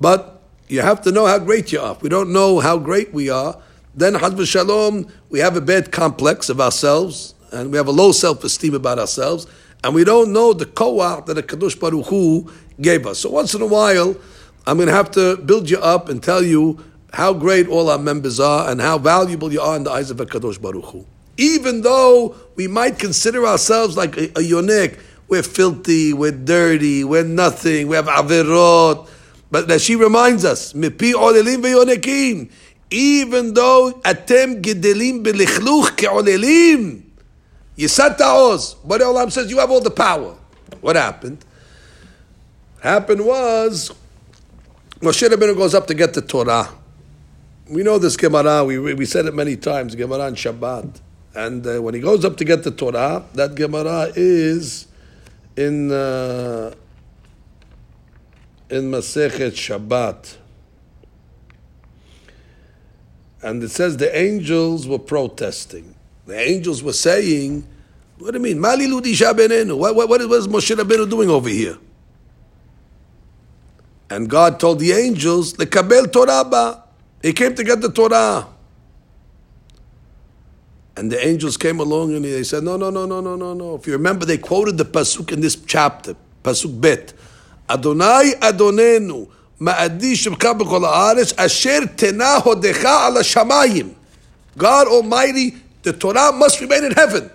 But 0.00 0.40
you 0.68 0.82
have 0.82 1.02
to 1.02 1.10
know 1.10 1.26
how 1.26 1.38
great 1.38 1.72
you 1.72 1.80
are. 1.80 1.92
If 1.92 2.02
we 2.02 2.08
don't 2.08 2.32
know 2.32 2.60
how 2.60 2.78
great 2.78 3.12
we 3.12 3.28
are, 3.28 3.60
then 3.94 4.14
Hazb 4.14 4.46
Shalom, 4.46 5.08
we 5.28 5.40
have 5.40 5.56
a 5.56 5.60
bad 5.60 5.90
complex 5.90 6.48
of 6.48 6.60
ourselves, 6.60 7.34
and 7.50 7.70
we 7.72 7.76
have 7.76 7.88
a 7.88 7.92
low 7.92 8.12
self-esteem 8.12 8.74
about 8.74 8.98
ourselves, 8.98 9.46
and 9.84 9.94
we 9.94 10.04
don't 10.04 10.32
know 10.32 10.52
the 10.52 10.64
koah 10.64 11.24
that 11.26 11.34
the 11.34 11.42
Kadosh 11.42 11.78
Baruch 11.78 12.06
Hu 12.06 12.50
gave 12.80 13.06
us. 13.06 13.18
So 13.18 13.30
once 13.30 13.52
in 13.54 13.62
a 13.62 13.66
while, 13.66 14.16
I'm 14.66 14.76
going 14.76 14.88
to 14.88 14.94
have 14.94 15.10
to 15.12 15.36
build 15.36 15.68
you 15.68 15.78
up 15.78 16.08
and 16.08 16.22
tell 16.22 16.42
you 16.42 16.78
how 17.12 17.32
great 17.32 17.68
all 17.68 17.90
our 17.90 17.98
members 17.98 18.40
are 18.40 18.70
and 18.70 18.80
how 18.80 18.98
valuable 18.98 19.52
you 19.52 19.60
are 19.60 19.76
in 19.76 19.84
the 19.84 19.90
eyes 19.90 20.10
of 20.10 20.20
a 20.20 20.26
Kadosh 20.26 20.60
Baruch 20.60 20.84
Hu. 20.86 21.06
Even 21.36 21.82
though 21.82 22.34
we 22.56 22.68
might 22.68 22.98
consider 22.98 23.46
ourselves 23.46 23.96
like 23.96 24.16
a, 24.16 24.24
a 24.30 24.42
yonik, 24.42 24.98
we're 25.28 25.42
filthy, 25.42 26.12
we're 26.12 26.32
dirty, 26.32 27.04
we're 27.04 27.24
nothing, 27.24 27.88
we 27.88 27.96
have 27.96 28.06
averot, 28.06 29.08
but 29.50 29.68
that 29.68 29.80
she 29.80 29.96
reminds 29.96 30.44
us, 30.44 30.72
Mipi 30.72 31.12
olelim 31.12 31.62
veyonekim. 31.62 32.50
Even 32.90 33.54
though 33.54 34.00
atem 34.04 34.60
gedelim 34.60 35.24
belichluch 35.24 35.96
keolelim, 35.96 37.02
Yisat 37.76 38.18
ta'oz. 38.18 38.76
But 38.84 39.00
Olam 39.00 39.30
says 39.32 39.50
you 39.50 39.58
have 39.58 39.70
all 39.70 39.80
the 39.80 39.90
power. 39.90 40.36
What 40.80 40.96
happened? 40.96 41.44
What 42.74 42.84
happened 42.84 43.24
was 43.24 43.92
Moshe 45.00 45.28
Rabbeinu 45.28 45.56
goes 45.56 45.74
up 45.74 45.86
to 45.86 45.94
get 45.94 46.14
the 46.14 46.22
Torah. 46.22 46.68
We 47.68 47.82
know 47.82 47.98
this 47.98 48.16
Gemara. 48.16 48.64
We, 48.64 48.78
we 48.78 49.04
said 49.06 49.26
it 49.26 49.34
many 49.34 49.56
times. 49.56 49.94
Gemara 49.94 50.28
in 50.28 50.34
Shabbat. 50.34 51.00
And 51.34 51.66
uh, 51.66 51.80
when 51.80 51.94
he 51.94 52.00
goes 52.00 52.24
up 52.24 52.36
to 52.36 52.44
get 52.44 52.62
the 52.62 52.70
Torah, 52.70 53.24
that 53.34 53.54
Gemara 53.54 54.12
is 54.14 54.86
in. 55.56 55.90
Uh, 55.90 56.74
in 58.72 58.90
Masechet 58.90 59.52
Shabbat. 59.52 60.38
And 63.42 63.62
it 63.62 63.68
says 63.68 63.98
the 63.98 64.16
angels 64.16 64.88
were 64.88 64.98
protesting. 64.98 65.94
The 66.26 66.38
angels 66.40 66.82
were 66.82 66.94
saying, 66.94 67.66
What 68.18 68.30
do 68.30 68.38
you 68.38 68.42
mean? 68.42 68.58
Mali 68.58 68.86
benenu. 68.86 69.76
What, 69.76 69.94
what, 69.94 70.08
what 70.08 70.20
is 70.22 70.48
Moshe 70.48 70.74
Rabbeinu 70.74 71.10
doing 71.10 71.28
over 71.28 71.50
here? 71.50 71.76
And 74.08 74.28
God 74.28 74.58
told 74.58 74.78
the 74.78 74.92
angels, 74.92 75.54
Lekabel 75.54 76.10
Torah. 76.10 76.81
He 77.22 77.32
came 77.32 77.54
to 77.54 77.64
get 77.64 77.80
the 77.80 77.90
Torah. 77.90 78.48
And 80.96 81.10
the 81.10 81.26
angels 81.26 81.56
came 81.56 81.80
along 81.80 82.14
and 82.14 82.24
they 82.24 82.42
said, 82.42 82.64
No, 82.64 82.76
no, 82.76 82.90
no, 82.90 83.06
no, 83.06 83.20
no, 83.20 83.36
no, 83.36 83.54
no. 83.54 83.74
If 83.76 83.86
you 83.86 83.94
remember, 83.94 84.26
they 84.26 84.36
quoted 84.36 84.76
the 84.76 84.84
Pasuk 84.84 85.32
in 85.32 85.40
this 85.40 85.56
chapter, 85.56 86.14
Pasuk 86.42 86.80
Bet. 86.80 87.14
Adonai 87.70 88.32
Adonenu, 88.40 89.30
Ma'adi 89.58 90.12
Shemka 90.12 90.58
B'kol 90.58 90.82
Ha'aretz, 90.82 91.32
Asher 91.38 91.86
Tena 91.86 92.40
Hodecha 92.40 93.08
Ala 93.08 93.20
Shamayim. 93.20 93.94
God 94.58 94.88
Almighty, 94.88 95.54
the 95.82 95.94
Torah 95.94 96.32
must 96.32 96.60
remain 96.60 96.84
in 96.84 96.92
heaven. 96.92 97.30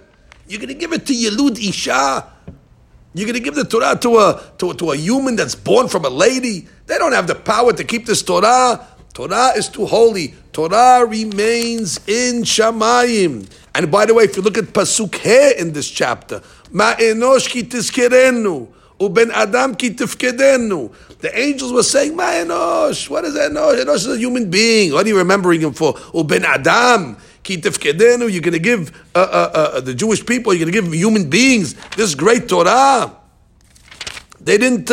You're 0.48 0.60
going 0.60 0.70
to 0.70 0.76
give 0.76 0.94
it 0.94 1.06
to 1.08 1.14
Yelud 1.14 1.58
Isha. 1.58 2.32
You're 3.16 3.26
going 3.26 3.34
to 3.34 3.40
give 3.40 3.56
the 3.56 3.64
Torah 3.64 3.98
to 4.00 4.18
a, 4.18 4.44
to, 4.60 4.74
to 4.76 4.92
a 4.92 4.96
human 4.96 5.36
that's 5.36 5.56
born 5.56 5.88
from 5.88 6.06
a 6.06 6.10
lady. 6.10 6.68
They 6.86 7.00
don't 7.00 7.14
have 7.14 7.26
the 7.26 7.34
power 7.34 7.74
to 7.74 7.84
keep 7.84 8.06
this 8.06 8.22
Torah. 8.22 8.86
Torah 9.18 9.54
is 9.58 9.68
too 9.68 9.88
holy. 9.88 10.36
Torah 10.54 11.04
remains 11.04 11.98
in 12.06 12.44
Shamayim. 12.44 13.50
And 13.74 13.92
by 13.92 14.06
the 14.06 14.14
way, 14.14 14.26
if 14.26 14.36
you 14.38 14.44
look 14.44 14.60
at 14.60 14.66
Pasuk 14.66 15.16
He 15.16 15.60
in 15.60 15.74
this 15.74 15.90
chapter, 15.90 16.40
Ma'enosh 16.72 17.50
ki 17.50 17.64
tizkerenu. 17.64 18.68
Uben 19.00 19.32
Adam 19.32 19.74
ki 19.74 19.96
tifkedenu. 19.96 20.94
The 21.18 21.36
angels 21.36 21.74
were 21.74 21.82
saying, 21.82 22.16
Ma 22.16 22.26
Enosh, 22.26 23.10
what 23.10 23.26
is 23.26 23.34
Enosh? 23.34 23.84
Enosh 23.84 23.96
is 23.96 24.08
a 24.08 24.18
human 24.20 24.52
being. 24.52 24.94
What 24.94 25.08
are 25.08 25.10
you 25.10 25.18
remembering 25.18 25.62
him 25.62 25.74
for? 25.74 25.96
Uben 26.14 26.44
Adam 26.44 27.18
ki 27.42 27.58
tifkedenu. 27.58 28.32
You're 28.32 28.42
going 28.42 28.54
to 28.54 28.60
give 28.60 28.92
uh, 29.16 29.18
uh, 29.18 29.50
uh, 29.54 29.82
the 29.82 29.96
Jewish 29.96 30.24
people, 30.28 30.54
you're 30.54 30.70
going 30.70 30.76
to 30.76 30.92
give 30.92 30.94
human 30.94 31.28
beings 31.28 31.74
this 31.96 32.14
great 32.14 32.48
Torah. 32.48 33.16
They 34.40 34.60
didn't. 34.60 34.92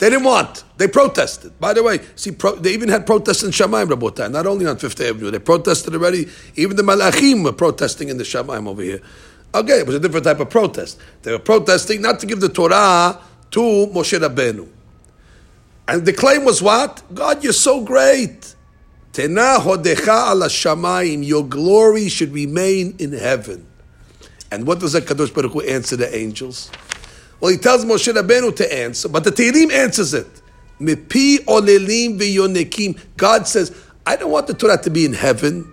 They 0.00 0.08
didn't 0.08 0.24
want. 0.24 0.64
They 0.78 0.88
protested. 0.88 1.60
By 1.60 1.74
the 1.74 1.82
way, 1.82 2.00
see, 2.16 2.32
pro- 2.32 2.56
they 2.56 2.72
even 2.72 2.88
had 2.88 3.04
protests 3.06 3.42
in 3.42 3.50
Shamayim 3.50 3.86
Rabotai, 3.86 4.32
not 4.32 4.46
only 4.46 4.66
on 4.66 4.78
Fifth 4.78 4.98
Avenue. 4.98 5.30
They 5.30 5.38
protested 5.38 5.94
already. 5.94 6.26
Even 6.56 6.76
the 6.78 6.82
Malachim 6.82 7.44
were 7.44 7.52
protesting 7.52 8.08
in 8.08 8.16
the 8.16 8.24
Shamayim 8.24 8.66
over 8.66 8.80
here. 8.80 9.02
Okay, 9.54 9.80
it 9.80 9.86
was 9.86 9.96
a 9.96 10.00
different 10.00 10.24
type 10.24 10.40
of 10.40 10.48
protest. 10.48 10.98
They 11.20 11.32
were 11.32 11.38
protesting 11.38 12.00
not 12.00 12.18
to 12.20 12.26
give 12.26 12.40
the 12.40 12.48
Torah 12.48 13.20
to 13.50 13.60
Moshe 13.60 14.18
Rabbeinu. 14.18 14.68
And 15.86 16.06
the 16.06 16.14
claim 16.14 16.46
was 16.46 16.62
what? 16.62 17.02
God, 17.12 17.44
you're 17.44 17.52
so 17.52 17.84
great. 17.84 18.54
Tena 19.12 19.58
hodecha 19.58 20.32
ala 20.32 20.46
shamayim. 20.46 21.26
Your 21.26 21.44
glory 21.44 22.08
should 22.08 22.32
remain 22.32 22.96
in 22.98 23.12
heaven. 23.12 23.66
And 24.50 24.66
what 24.66 24.80
does 24.80 24.94
the 24.94 25.02
Kadosh 25.02 25.34
Baruch 25.34 25.52
Hu 25.52 25.60
answer 25.60 25.96
the 25.96 26.16
angels? 26.16 26.70
Well, 27.40 27.50
he 27.50 27.58
tells 27.58 27.84
Moshe 27.84 28.12
Rabbeinu 28.12 28.54
to 28.56 28.72
answer, 28.72 29.08
but 29.08 29.24
the 29.24 29.30
Tehillim 29.30 29.72
answers 29.72 30.14
it. 30.14 30.40
V'yonekim. 30.80 32.98
God 33.16 33.46
says, 33.46 33.76
I 34.06 34.16
don't 34.16 34.30
want 34.30 34.46
the 34.46 34.54
Torah 34.54 34.80
to 34.82 34.90
be 34.90 35.04
in 35.04 35.12
heaven. 35.12 35.70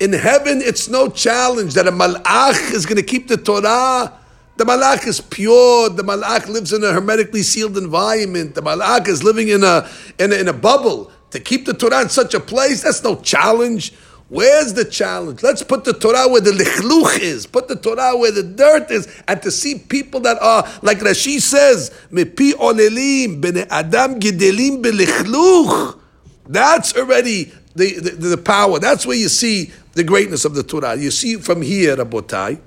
In 0.00 0.12
heaven, 0.12 0.62
it's 0.62 0.88
no 0.88 1.08
challenge 1.08 1.74
that 1.74 1.88
a 1.88 1.92
malach 1.92 2.72
is 2.72 2.86
going 2.86 2.96
to 2.96 3.02
keep 3.02 3.28
the 3.28 3.36
Torah. 3.36 4.12
The 4.56 4.64
malach 4.64 5.06
is 5.06 5.20
pure. 5.20 5.90
The 5.90 6.02
malach 6.02 6.48
lives 6.48 6.72
in 6.72 6.82
a 6.84 6.92
hermetically 6.92 7.42
sealed 7.42 7.76
environment. 7.76 8.54
The 8.54 8.62
malach 8.62 9.08
is 9.08 9.22
living 9.22 9.48
in 9.48 9.64
a, 9.64 9.88
in 10.18 10.32
a, 10.32 10.36
in 10.36 10.48
a 10.48 10.52
bubble. 10.52 11.10
To 11.30 11.40
keep 11.40 11.66
the 11.66 11.74
Torah 11.74 12.02
in 12.02 12.08
such 12.08 12.34
a 12.34 12.40
place, 12.40 12.82
that's 12.82 13.02
no 13.02 13.16
challenge. 13.16 13.92
Where's 14.28 14.74
the 14.74 14.84
challenge? 14.84 15.42
Let's 15.42 15.62
put 15.62 15.84
the 15.84 15.92
Torah 15.92 16.28
where 16.28 16.40
the 16.40 16.50
lichluch 16.50 17.20
is. 17.20 17.46
Put 17.46 17.68
the 17.68 17.76
Torah 17.76 18.16
where 18.16 18.32
the 18.32 18.42
dirt 18.42 18.90
is. 18.90 19.06
And 19.28 19.40
to 19.42 19.52
see 19.52 19.78
people 19.78 20.18
that 20.20 20.42
are, 20.42 20.68
like 20.82 20.98
Rashi 20.98 21.40
says, 21.40 21.92
mepi 22.10 22.52
olelim, 22.52 23.40
bene 23.40 23.66
adam 23.70 24.18
gidelim 24.18 24.82
belichluch. 24.82 26.00
That's 26.48 26.96
already 26.96 27.52
the, 27.76 28.00
the, 28.00 28.10
the, 28.10 28.36
power. 28.36 28.80
That's 28.80 29.06
where 29.06 29.16
you 29.16 29.28
see 29.28 29.70
the 29.92 30.02
greatness 30.02 30.44
of 30.44 30.54
the 30.54 30.62
Torah. 30.64 30.96
You 30.96 31.12
see 31.12 31.36
from 31.36 31.62
here, 31.62 31.96
Rabotai, 31.96 32.60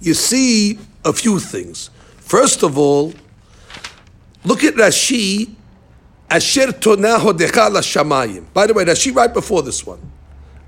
you 0.00 0.14
see 0.14 0.78
a 1.04 1.12
few 1.12 1.38
things. 1.38 1.90
First 2.16 2.62
of 2.62 2.78
all, 2.78 3.12
look 4.44 4.64
at 4.64 4.74
Rashi 4.74 5.54
Asher 6.30 6.72
tonaho 6.72 7.32
shamayim. 7.32 8.52
By 8.52 8.66
the 8.66 8.74
way, 8.74 8.84
Rashi 8.84 9.14
right 9.14 9.32
before 9.32 9.62
this 9.62 9.86
one. 9.86 10.00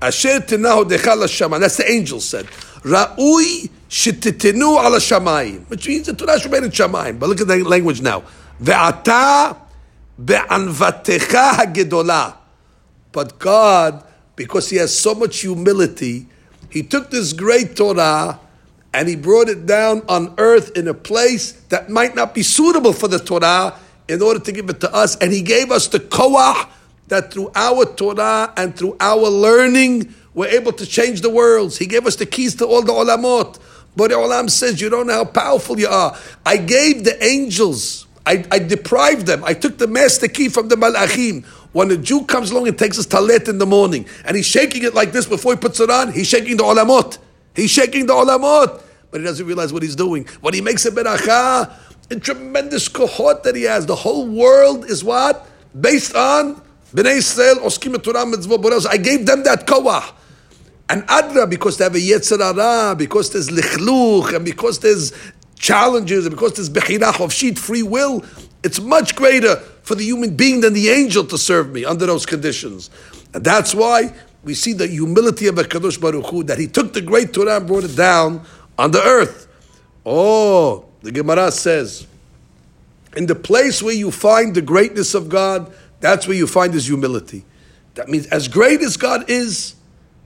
Asher 0.01 0.39
tonaho 0.39 0.85
shamayim. 0.85 1.59
That's 1.59 1.77
the 1.77 1.91
angel 1.91 2.19
said. 2.19 2.45
Ra'ui 2.81 3.69
shetitenu 3.89 4.83
ala 4.83 4.97
shamayim. 4.97 5.69
Which 5.69 5.87
means 5.87 6.07
the 6.07 6.13
Torah 6.13 6.39
should 6.39 6.51
be 6.51 6.57
in 6.57 6.63
shamayim. 6.65 7.19
But 7.19 7.29
look 7.29 7.41
at 7.41 7.47
the 7.47 7.63
language 7.63 8.01
now. 8.01 8.23
Ve'ata 8.61 9.57
be'anvatecha. 10.23 12.37
But 13.11 13.37
God, 13.37 14.03
because 14.35 14.69
He 14.69 14.77
has 14.77 14.97
so 14.97 15.13
much 15.13 15.41
humility, 15.41 16.25
He 16.69 16.81
took 16.81 17.11
this 17.11 17.33
great 17.33 17.75
Torah 17.75 18.39
and 18.93 19.07
He 19.07 19.15
brought 19.15 19.47
it 19.47 19.67
down 19.67 20.01
on 20.09 20.33
earth 20.39 20.75
in 20.75 20.87
a 20.87 20.93
place 20.95 21.51
that 21.69 21.89
might 21.89 22.15
not 22.15 22.33
be 22.33 22.41
suitable 22.41 22.93
for 22.93 23.07
the 23.07 23.19
Torah 23.19 23.75
in 24.11 24.21
order 24.21 24.39
to 24.39 24.51
give 24.51 24.69
it 24.69 24.81
to 24.81 24.93
us. 24.93 25.15
And 25.17 25.31
He 25.31 25.41
gave 25.41 25.71
us 25.71 25.87
the 25.87 25.99
koah 25.99 26.67
that 27.07 27.33
through 27.33 27.51
our 27.55 27.85
Torah 27.85 28.53
and 28.57 28.75
through 28.75 28.97
our 28.99 29.27
learning, 29.27 30.13
we're 30.33 30.47
able 30.47 30.73
to 30.73 30.85
change 30.85 31.21
the 31.21 31.29
worlds. 31.29 31.77
He 31.77 31.85
gave 31.85 32.05
us 32.05 32.15
the 32.15 32.25
keys 32.25 32.55
to 32.55 32.65
all 32.65 32.81
the 32.81 32.93
olamot. 32.93 33.59
But 33.95 34.11
Olam 34.11 34.49
says, 34.49 34.79
You 34.79 34.89
don't 34.89 35.07
know 35.07 35.13
how 35.13 35.25
powerful 35.25 35.79
you 35.79 35.87
are. 35.87 36.17
I 36.45 36.57
gave 36.57 37.03
the 37.03 37.21
angels, 37.23 38.07
I, 38.25 38.45
I 38.51 38.59
deprived 38.59 39.25
them. 39.25 39.43
I 39.43 39.53
took 39.53 39.77
the 39.77 39.87
master 39.87 40.27
key 40.27 40.49
from 40.49 40.69
the 40.69 40.75
malachim. 40.75 41.45
When 41.73 41.89
a 41.91 41.97
Jew 41.97 42.25
comes 42.25 42.51
along 42.51 42.67
and 42.67 42.77
takes 42.77 42.97
his 42.97 43.05
talet 43.05 43.47
in 43.47 43.57
the 43.57 43.65
morning, 43.65 44.05
and 44.25 44.35
he's 44.35 44.45
shaking 44.45 44.83
it 44.83 44.93
like 44.93 45.11
this 45.11 45.25
before 45.25 45.53
he 45.53 45.59
puts 45.59 45.79
it 45.79 45.89
on, 45.89 46.11
he's 46.11 46.27
shaking 46.27 46.57
the 46.57 46.63
olamot. 46.63 47.17
He's 47.55 47.71
shaking 47.71 48.05
the 48.05 48.13
olamot. 48.13 48.81
But 49.09 49.19
he 49.21 49.25
doesn't 49.25 49.45
realize 49.45 49.73
what 49.73 49.83
he's 49.83 49.95
doing. 49.95 50.25
When 50.39 50.53
he 50.53 50.61
makes 50.61 50.85
a 50.85 50.91
beracha, 50.91 51.73
a 52.11 52.19
tremendous 52.19 52.89
kohort 52.89 53.43
that 53.43 53.55
he 53.55 53.63
has. 53.63 53.85
The 53.85 53.95
whole 53.95 54.27
world 54.27 54.85
is 54.85 55.03
what? 55.03 55.47
Based 55.79 56.15
on 56.15 56.61
Bnei 56.93 57.17
Israel, 57.17 57.55
Oskim 57.57 57.91
Mitzvah 57.93 58.89
I 58.89 58.97
gave 58.97 59.25
them 59.25 59.43
that 59.43 59.65
koah. 59.65 60.13
And 60.89 61.03
Adra, 61.03 61.49
because 61.49 61.77
they 61.77 61.85
have 61.85 61.95
a 61.95 61.99
Yetzer 61.99 62.39
Hara, 62.39 62.95
because 62.95 63.31
there's 63.31 63.49
lichluch, 63.49 64.35
and 64.35 64.43
because 64.43 64.79
there's 64.79 65.13
challenges, 65.55 66.25
and 66.25 66.35
because 66.35 66.53
there's 66.55 66.69
bechirah 66.69 67.23
of 67.23 67.31
sheet 67.31 67.57
free 67.57 67.83
will, 67.83 68.25
it's 68.61 68.81
much 68.81 69.15
greater 69.15 69.55
for 69.83 69.95
the 69.95 70.03
human 70.03 70.35
being 70.35 70.59
than 70.59 70.73
the 70.73 70.89
angel 70.89 71.23
to 71.23 71.37
serve 71.37 71.71
me 71.71 71.85
under 71.85 72.05
those 72.05 72.25
conditions. 72.25 72.89
And 73.33 73.41
that's 73.43 73.73
why 73.73 74.13
we 74.43 74.53
see 74.53 74.73
the 74.73 74.87
humility 74.87 75.47
of 75.47 75.55
Kadosh 75.55 75.99
Baruch 76.01 76.25
Hu, 76.25 76.43
that 76.43 76.57
he 76.57 76.67
took 76.67 76.91
the 76.91 77.01
great 77.01 77.31
Torah 77.31 77.57
and 77.57 77.67
brought 77.67 77.85
it 77.85 77.95
down 77.95 78.45
on 78.77 78.91
the 78.91 79.01
earth. 79.01 79.47
Oh, 80.05 80.90
the 81.01 81.11
Gemara 81.11 81.51
says, 81.51 82.07
in 83.15 83.25
the 83.25 83.35
place 83.35 83.83
where 83.83 83.93
you 83.93 84.11
find 84.11 84.55
the 84.55 84.61
greatness 84.61 85.13
of 85.13 85.29
God, 85.29 85.73
that's 85.99 86.27
where 86.27 86.37
you 86.37 86.47
find 86.47 86.73
his 86.73 86.87
humility. 86.87 87.43
That 87.95 88.07
means 88.07 88.25
as 88.27 88.47
great 88.47 88.81
as 88.81 88.97
God 88.97 89.29
is, 89.29 89.75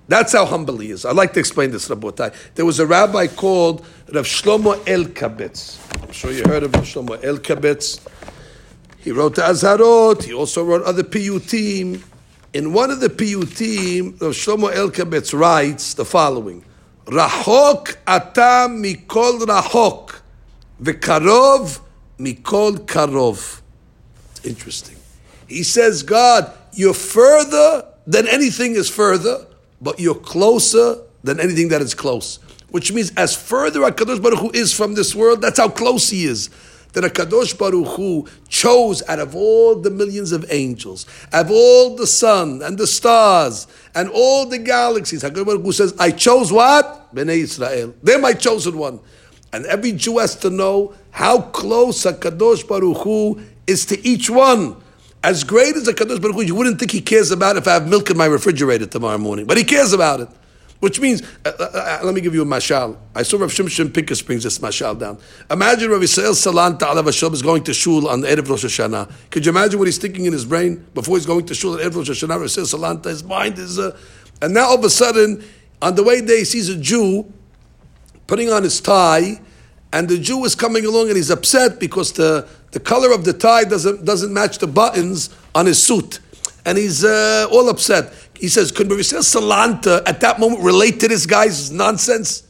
that's 0.08 0.34
how 0.34 0.46
humble 0.46 0.78
he 0.78 0.92
is. 0.92 1.04
I'd 1.04 1.16
like 1.16 1.34
to 1.34 1.40
explain 1.40 1.72
this, 1.72 1.90
Rabotai. 1.90 2.34
There 2.54 2.66
was 2.66 2.80
a 2.80 2.86
rabbi 2.86 3.26
called 3.26 3.84
Rav 4.14 4.26
Shlomo 4.26 4.76
Elkabetz. 4.86 5.80
I'm 6.04 6.12
sure 6.12 6.32
you 6.32 6.44
heard 6.44 6.62
of 6.62 6.74
Rav 6.74 6.84
Shlomo 6.84 7.18
Elkabetz. 7.24 8.00
He 9.00 9.12
wrote 9.12 9.36
the 9.36 9.42
Azharot. 9.42 10.24
He 10.24 10.34
also 10.34 10.64
wrote 10.64 10.84
other 10.84 11.04
piyutim. 11.04 12.04
In 12.54 12.72
one 12.72 12.92
of 12.92 13.00
the 13.00 13.10
piyutim, 13.10 14.22
Rav 14.22 14.34
Shlomo 14.34 14.72
Elkabetz 14.72 15.38
writes 15.38 15.96
the 15.96 16.06
following: 16.06 16.64
Rahok 17.06 17.98
atam 18.06 18.84
mikol 18.84 19.40
rahok. 19.42 20.05
V'karov 20.82 21.80
mikol 22.20 22.80
karov. 22.86 23.62
Interesting. 24.44 24.98
He 25.48 25.64
says, 25.64 26.04
God, 26.04 26.52
you're 26.74 26.94
further 26.94 27.86
than 28.06 28.28
anything 28.28 28.76
is 28.76 28.90
further, 28.90 29.46
but 29.82 30.00
you're 30.00 30.16
closer 30.16 30.98
than 31.24 31.40
anything 31.40 31.70
that 31.70 31.82
is 31.82 31.94
close. 31.94 32.40
Which 32.70 32.92
means, 32.92 33.12
as 33.16 33.36
further 33.36 33.82
HaKadosh 33.82 34.22
Baruch 34.22 34.40
Hu 34.40 34.52
is 34.54 34.74
from 34.74 34.96
this 34.96 35.16
world, 35.16 35.42
that's 35.42 35.60
how 35.60 35.70
close 35.70 36.10
he 36.10 36.26
is. 36.26 36.50
That 36.94 37.04
HaKadosh 37.04 37.58
Baruch 37.58 37.88
Hu 37.96 38.28
chose 38.48 39.02
out 39.08 39.20
of 39.20 39.36
all 39.36 39.76
the 39.76 39.90
millions 39.90 40.32
of 40.32 40.46
angels, 40.50 41.06
out 41.32 41.46
of 41.46 41.52
all 41.52 41.96
the 41.96 42.08
sun 42.08 42.62
and 42.62 42.78
the 42.78 42.88
stars 42.88 43.68
and 43.94 44.10
all 44.10 44.46
the 44.46 44.58
galaxies, 44.58 45.24
HaKadosh 45.24 45.46
Baruch 45.46 45.62
Hu 45.62 45.72
says, 45.72 45.96
I 46.00 46.12
chose 46.12 46.52
what? 46.52 47.14
Bnei 47.16 47.38
Israel. 47.38 47.94
They're 48.04 48.20
my 48.20 48.34
chosen 48.34 48.78
one. 48.78 49.00
And 49.56 49.66
every 49.68 49.94
Jew 49.94 50.18
has 50.18 50.36
to 50.38 50.50
know 50.50 50.94
how 51.12 51.40
close 51.40 52.06
a 52.06 52.12
HaKadosh 52.12 52.68
Baruch 52.68 52.98
Hu 53.04 53.40
is 53.66 53.86
to 53.86 54.06
each 54.06 54.30
one. 54.30 54.76
As 55.24 55.46
great 55.46 55.78
as 55.78 55.88
a 55.88 55.94
HaKadosh 55.94 56.22
Baruch 56.22 56.36
Hu, 56.36 56.42
you 56.42 56.56
wouldn't 56.56 56.78
think 56.78 56.92
he 56.92 57.00
cares 57.00 57.32
about 57.32 57.56
if 57.56 57.66
I 57.66 57.76
have 57.76 57.88
milk 57.88 58.10
in 58.10 58.18
my 58.18 58.26
refrigerator 58.26 58.86
tomorrow 58.86 59.18
morning. 59.18 59.46
But 59.46 59.56
he 59.56 59.64
cares 59.64 59.94
about 59.94 60.20
it. 60.20 60.28
Which 60.82 61.00
means, 61.00 61.22
uh, 61.46 61.54
uh, 61.58 61.64
uh, 61.74 62.00
let 62.04 62.14
me 62.14 62.20
give 62.20 62.36
you 62.36 62.42
a 62.42 62.46
mashal. 62.46 62.98
I 63.16 63.24
saw 63.24 63.38
Rav 63.38 63.50
Shimshon 63.50 63.88
Pinkus 63.88 64.26
brings 64.26 64.44
this 64.44 64.60
mashal 64.60 65.00
down. 65.00 65.20
Imagine 65.50 65.90
Rav 65.90 66.02
Yisrael 66.02 66.34
Salanta 66.34 66.80
Alav 66.80 67.06
Hashem 67.06 67.32
is 67.32 67.42
going 67.42 67.64
to 67.64 67.74
shul 67.74 68.10
on 68.10 68.20
the 68.20 68.28
Erev 68.28 68.50
Rosh 68.50 68.66
Hashanah. 68.66 69.10
Could 69.30 69.46
you 69.46 69.54
imagine 69.54 69.80
what 69.80 69.88
he's 69.88 69.98
thinking 69.98 70.26
in 70.26 70.34
his 70.34 70.44
brain 70.44 70.86
before 70.94 71.16
he's 71.16 71.26
going 71.26 71.46
to 71.46 71.56
shul 71.56 71.76
on 71.76 71.80
Erev 71.80 71.96
Rosh 71.96 72.10
Hashanah? 72.10 72.28
Rav 72.28 72.42
Yisrael 72.42 72.78
Salanta, 72.78 73.06
his 73.06 73.24
mind 73.24 73.58
is... 73.58 73.80
Uh, 73.80 73.98
and 74.42 74.54
now 74.54 74.66
all 74.66 74.78
of 74.78 74.84
a 74.84 74.90
sudden, 74.90 75.46
on 75.82 75.96
the 75.96 76.04
way 76.04 76.20
there, 76.20 76.40
he 76.40 76.44
sees 76.44 76.68
a 76.68 76.76
Jew 76.76 77.32
putting 78.28 78.52
on 78.52 78.64
his 78.64 78.82
tie, 78.82 79.40
and 79.96 80.10
the 80.10 80.18
Jew 80.18 80.44
is 80.44 80.56
coming 80.56 80.86
along 80.86 81.08
and 81.08 81.16
he's 81.16 81.30
upset 81.30 81.80
because 81.80 82.12
the, 82.12 82.46
the 82.72 82.82
color 82.82 83.14
of 83.14 83.24
the 83.24 83.32
tie 83.32 83.64
doesn't, 83.64 84.04
doesn't 84.04 84.34
match 84.34 84.58
the 84.58 84.68
buttons 84.68 85.34
on 85.56 85.68
his 85.68 85.82
suit. 85.82 86.20
And 86.66 86.78
he's 86.78 87.06
uh, 87.06 87.48
all 87.50 87.70
upset. 87.70 88.12
He 88.38 88.50
says, 88.50 88.74
could 88.74 88.90
Maricel 88.90 89.22
Salanta 89.22 90.04
at 90.06 90.20
that 90.20 90.38
moment 90.38 90.64
relate 90.64 91.00
to 91.00 91.08
this 91.08 91.26
guy's 91.26 91.72
nonsense? 91.72 92.44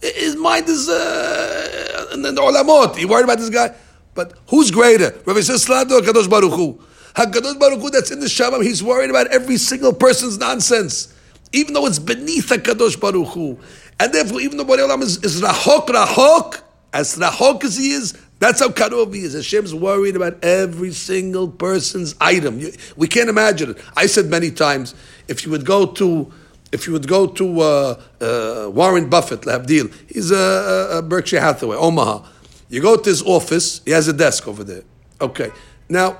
His 0.00 0.36
mind 0.36 0.70
is 0.70 0.88
uh, 0.88 2.16
the 2.16 2.32
olamot. 2.32 2.98
You 2.98 3.08
worried 3.08 3.24
about 3.24 3.40
this 3.40 3.50
guy? 3.50 3.74
But 4.14 4.32
who's 4.48 4.70
greater? 4.70 5.10
Rabbi 5.26 5.40
Salanta 5.40 5.90
or 5.90 6.00
Kadosh 6.00 6.30
Baruch 6.30 6.54
Hu? 6.54 6.80
HaKadosh 7.14 7.60
Baruch 7.60 7.80
Hu 7.80 7.90
that's 7.90 8.10
in 8.10 8.20
the 8.20 8.26
Shabbat, 8.26 8.62
he's 8.62 8.82
worried 8.82 9.10
about 9.10 9.26
every 9.26 9.58
single 9.58 9.92
person's 9.92 10.38
nonsense. 10.38 11.12
Even 11.52 11.74
though 11.74 11.84
it's 11.84 11.98
beneath 11.98 12.48
HaKadosh 12.48 12.98
Baruch 12.98 13.28
Hu. 13.34 13.58
And 14.00 14.14
therefore, 14.14 14.40
even 14.40 14.56
though 14.56 14.64
Borei 14.64 14.88
Olam 14.88 15.02
is, 15.02 15.22
is 15.22 15.42
Rahok, 15.42 15.88
Rahok, 15.88 16.62
as 16.92 17.16
Rahok 17.16 17.64
as 17.64 17.76
he 17.76 17.90
is, 17.92 18.18
that's 18.38 18.60
how 18.60 18.68
Karov 18.68 19.14
he 19.14 19.20
is. 19.20 19.34
Hashem's 19.34 19.74
worried 19.74 20.16
about 20.16 20.42
every 20.44 20.92
single 20.92 21.48
person's 21.48 22.14
item. 22.20 22.60
We 22.96 23.08
can't 23.08 23.28
imagine 23.28 23.70
it. 23.70 23.78
I 23.96 24.06
said 24.06 24.26
many 24.26 24.50
times, 24.50 24.94
if 25.26 25.44
you 25.44 25.50
would 25.50 25.64
go 25.64 25.86
to, 25.86 26.32
if 26.72 26.86
you 26.86 26.92
would 26.92 27.08
go 27.08 27.26
to 27.26 27.60
uh, 27.60 28.00
uh, 28.20 28.70
Warren 28.70 29.08
Buffett, 29.08 29.42
Labdil, 29.42 29.92
he's 30.08 30.30
a, 30.30 30.98
a 30.98 31.02
Berkshire 31.02 31.40
Hathaway, 31.40 31.76
Omaha. 31.76 32.28
You 32.68 32.82
go 32.82 32.96
to 32.96 33.08
his 33.08 33.22
office, 33.22 33.80
he 33.84 33.92
has 33.92 34.08
a 34.08 34.12
desk 34.12 34.46
over 34.46 34.64
there. 34.64 34.82
Okay. 35.20 35.50
Now, 35.88 36.18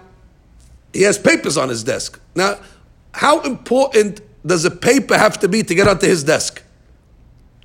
he 0.93 1.03
has 1.03 1.19
papers 1.19 1.57
on 1.57 1.69
his 1.69 1.85
desk. 1.85 2.19
Now, 2.35 2.59
how 3.13 3.41
important 3.41 4.21
does 4.47 4.65
a 4.65 4.71
paper 4.71 5.19
have 5.19 5.39
to 5.41 5.49
be 5.49 5.63
to 5.65 5.75
get 5.75 5.89
onto 5.89 6.07
his 6.07 6.25
desk? 6.25 6.63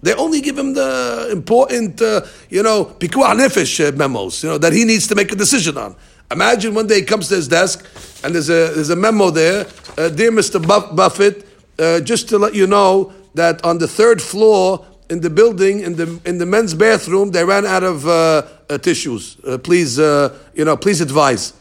They 0.02 0.14
only 0.16 0.42
give 0.42 0.58
him 0.58 0.74
the 0.74 1.30
important, 1.32 2.02
uh, 2.02 2.22
you 2.50 2.64
know, 2.64 2.86
pikuah 2.86 3.36
nefesh 3.38 3.88
uh, 3.88 3.96
memos, 3.96 4.44
you 4.44 4.50
know, 4.50 4.58
that 4.58 4.74
he 4.74 4.84
needs 4.86 5.08
to 5.08 5.16
make 5.16 5.32
a 5.32 5.36
decision 5.36 5.78
on. 5.78 5.96
Imagine 6.32 6.74
one 6.74 6.88
day 6.88 7.02
he 7.02 7.06
comes 7.06 7.28
to 7.28 7.36
his 7.36 7.48
desk 7.48 7.86
and 8.24 8.34
there's 8.34 8.50
a, 8.50 8.74
there's 8.74 8.90
a 8.90 8.96
memo 8.96 9.30
there, 9.30 9.68
uh, 9.98 10.10
dear 10.10 10.32
Mr. 10.32 10.66
Buff- 10.66 10.96
Buffett, 10.96 11.46
uh, 11.78 12.00
just 12.00 12.30
to 12.30 12.38
let 12.38 12.56
you 12.56 12.66
know 12.68 13.14
that 13.36 13.64
on 13.64 13.78
the 13.78 13.88
third 13.88 14.22
floor 14.22 14.86
in 15.10 15.20
the 15.22 15.30
building, 15.30 15.82
in 15.82 15.96
the 15.98 16.20
in 16.26 16.38
the 16.38 16.46
men's 16.46 16.74
bathroom, 16.74 17.32
they 17.32 17.44
ran 17.44 17.66
out 17.66 17.84
of 17.84 18.08
uh, 18.08 18.44
uh, 18.70 18.78
tissues. 18.78 19.36
Please, 19.64 19.98
you 19.98 20.64
know, 20.66 20.78
please 20.78 21.02
advise. 21.02 21.54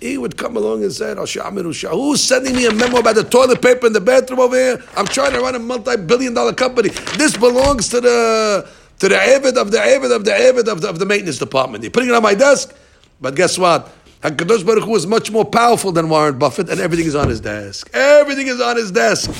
He 0.00 0.18
would 0.18 0.36
come 0.36 0.56
along 0.56 0.82
and 0.82 0.92
say, 0.92 1.14
"Who's 1.14 2.22
sending 2.22 2.54
me 2.54 2.66
a 2.66 2.72
memo 2.72 2.98
about 2.98 3.14
the 3.14 3.24
toilet 3.24 3.62
paper 3.62 3.86
in 3.86 3.94
the 3.94 4.00
bathroom 4.00 4.40
over 4.40 4.54
here? 4.54 4.82
I'm 4.94 5.06
trying 5.06 5.32
to 5.32 5.40
run 5.40 5.54
a 5.54 5.58
multi-billion-dollar 5.58 6.52
company. 6.52 6.90
This 7.16 7.36
belongs 7.36 7.88
to 7.88 8.00
the 8.02 8.68
to 8.98 9.08
the 9.08 9.16
avid 9.16 9.56
of 9.56 9.70
the 9.70 9.80
avid 9.80 10.12
of 10.12 10.24
the 10.24 10.34
avid 10.34 10.68
of 10.68 10.82
the, 10.82 10.88
of 10.88 10.98
the 10.98 11.06
maintenance 11.06 11.38
department. 11.38 11.82
You're 11.82 11.90
putting 11.90 12.10
it 12.10 12.14
on 12.14 12.22
my 12.22 12.34
desk, 12.34 12.74
but 13.22 13.34
guess 13.34 13.56
what? 13.56 13.90
Hakadosh 14.20 14.66
Baruch 14.66 14.84
Hu 14.84 14.96
is 14.96 15.06
much 15.06 15.30
more 15.30 15.44
powerful 15.44 15.92
than 15.92 16.08
Warren 16.10 16.38
Buffett, 16.38 16.68
and 16.68 16.80
everything 16.80 17.06
is 17.06 17.14
on 17.14 17.28
his 17.28 17.40
desk. 17.40 17.88
Everything 17.94 18.48
is 18.48 18.60
on 18.60 18.76
his 18.76 18.90
desk. 18.90 19.30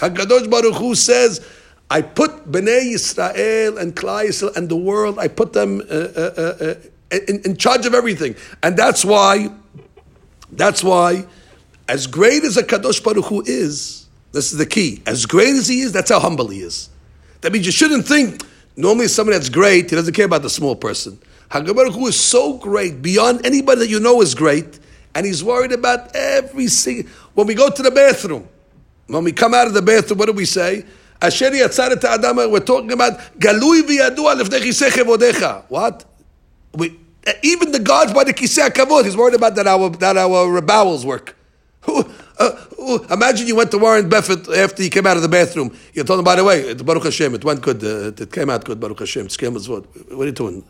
Hakadosh 0.00 0.48
Baruch 0.48 0.76
Hu 0.76 0.94
says, 0.94 1.40
"I 1.90 2.00
put 2.00 2.50
Bnei 2.50 2.94
Yisrael 2.94 3.78
and 3.78 3.94
Klal 3.94 4.28
Yisrael 4.28 4.56
and 4.56 4.70
the 4.70 4.76
world. 4.76 5.18
I 5.18 5.28
put 5.28 5.52
them 5.52 5.82
uh, 5.90 5.94
uh, 5.94 6.30
uh, 6.36 6.64
uh, 6.64 6.74
in, 7.28 7.40
in 7.44 7.56
charge 7.58 7.84
of 7.84 7.92
everything, 7.92 8.34
and 8.62 8.78
that's 8.78 9.04
why. 9.04 9.50
That's 10.52 10.82
why, 10.82 11.26
as 11.88 12.06
great 12.06 12.44
as 12.44 12.56
a 12.56 12.62
Kadosh 12.62 13.02
Baruch 13.02 13.26
Hu 13.26 13.42
is, 13.46 14.06
this 14.32 14.52
is 14.52 14.58
the 14.58 14.66
key. 14.66 15.02
As 15.06 15.26
great 15.26 15.54
as 15.54 15.68
he 15.68 15.80
is, 15.80 15.92
that's 15.92 16.10
how 16.10 16.20
humble 16.20 16.48
he 16.48 16.60
is. 16.60 16.88
That 17.40 17.52
means 17.52 17.66
you 17.66 17.72
shouldn't 17.72 18.06
think. 18.06 18.42
Normally, 18.76 19.08
someone 19.08 19.34
that's 19.34 19.48
great, 19.48 19.90
he 19.90 19.96
doesn't 19.96 20.14
care 20.14 20.26
about 20.26 20.42
the 20.42 20.50
small 20.50 20.76
person. 20.76 21.18
Hakadosh 21.50 21.74
Baruch 21.74 21.94
Hu 21.94 22.06
is 22.08 22.18
so 22.18 22.58
great 22.58 23.02
beyond 23.02 23.46
anybody 23.46 23.80
that 23.80 23.88
you 23.88 24.00
know 24.00 24.20
is 24.20 24.34
great, 24.34 24.78
and 25.14 25.24
he's 25.24 25.42
worried 25.42 25.72
about 25.72 26.14
every 26.14 26.68
single. 26.68 27.10
When 27.34 27.46
we 27.46 27.54
go 27.54 27.70
to 27.70 27.82
the 27.82 27.90
bathroom, 27.90 28.48
when 29.06 29.24
we 29.24 29.32
come 29.32 29.54
out 29.54 29.66
of 29.66 29.74
the 29.74 29.82
bathroom, 29.82 30.18
what 30.18 30.26
do 30.26 30.32
we 30.32 30.44
say? 30.44 30.84
Asher 31.20 31.50
yatzaret 31.50 32.00
Adama. 32.00 32.50
We're 32.50 32.60
talking 32.60 32.92
about 32.92 33.18
galui 33.38 33.82
v'yadua 33.82 34.40
lefnei 34.40 34.90
chevodecha. 34.90 35.64
What? 35.68 36.04
We, 36.74 36.98
even 37.42 37.72
the 37.72 37.78
gods 37.78 38.12
by 38.12 38.24
the 38.24 38.32
kisei 38.32 38.68
kavod, 38.68 39.04
he's 39.04 39.16
worried 39.16 39.34
about 39.34 39.54
that 39.56 39.66
our 39.66 39.90
that 39.90 40.16
our 40.16 40.60
bowels 40.60 41.04
work. 41.04 41.36
Uh, 42.38 42.98
imagine 43.10 43.46
you 43.46 43.56
went 43.56 43.70
to 43.70 43.78
Warren 43.78 44.08
Buffett 44.08 44.46
after 44.50 44.82
you 44.82 44.90
came 44.90 45.06
out 45.06 45.16
of 45.16 45.22
the 45.22 45.28
bathroom. 45.28 45.74
You 45.94 46.04
told 46.04 46.18
him, 46.18 46.24
by 46.24 46.36
the 46.36 46.44
way, 46.44 46.60
it's 46.60 46.82
Baruch 46.82 47.04
Hashem, 47.04 47.34
it 47.34 47.44
went 47.44 47.62
good. 47.62 47.82
Uh, 47.82 48.22
it 48.22 48.30
came 48.30 48.50
out 48.50 48.62
good, 48.64 48.78
Baruch 48.78 48.98
Hashem. 48.98 49.28
What 49.28 49.88
are 50.10 50.24
you 50.26 50.32
doing? 50.32 50.62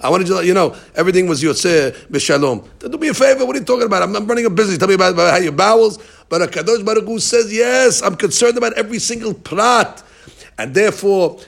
I 0.00 0.10
wanted 0.10 0.26
to 0.26 0.34
let 0.34 0.44
you 0.44 0.52
know 0.52 0.76
everything 0.94 1.26
was 1.26 1.42
yotzeh 1.42 1.92
b'shalom. 2.08 2.68
Do 2.78 2.98
me 2.98 3.08
a 3.08 3.14
favor. 3.14 3.46
What 3.46 3.56
are 3.56 3.60
you 3.60 3.64
talking 3.64 3.86
about? 3.86 4.02
I'm, 4.02 4.14
I'm 4.14 4.26
running 4.26 4.44
a 4.44 4.50
business. 4.50 4.76
Tell 4.76 4.88
me 4.88 4.94
about, 4.94 5.14
about 5.14 5.30
how 5.32 5.38
your 5.38 5.52
bowels. 5.52 5.98
But 6.28 6.50
kadosh 6.50 6.84
baruch 6.84 7.04
Hu 7.04 7.18
says 7.18 7.50
yes. 7.50 8.02
I'm 8.02 8.16
concerned 8.16 8.58
about 8.58 8.74
every 8.74 8.98
single 8.98 9.32
plot. 9.32 10.02
and 10.58 10.74
therefore. 10.74 11.40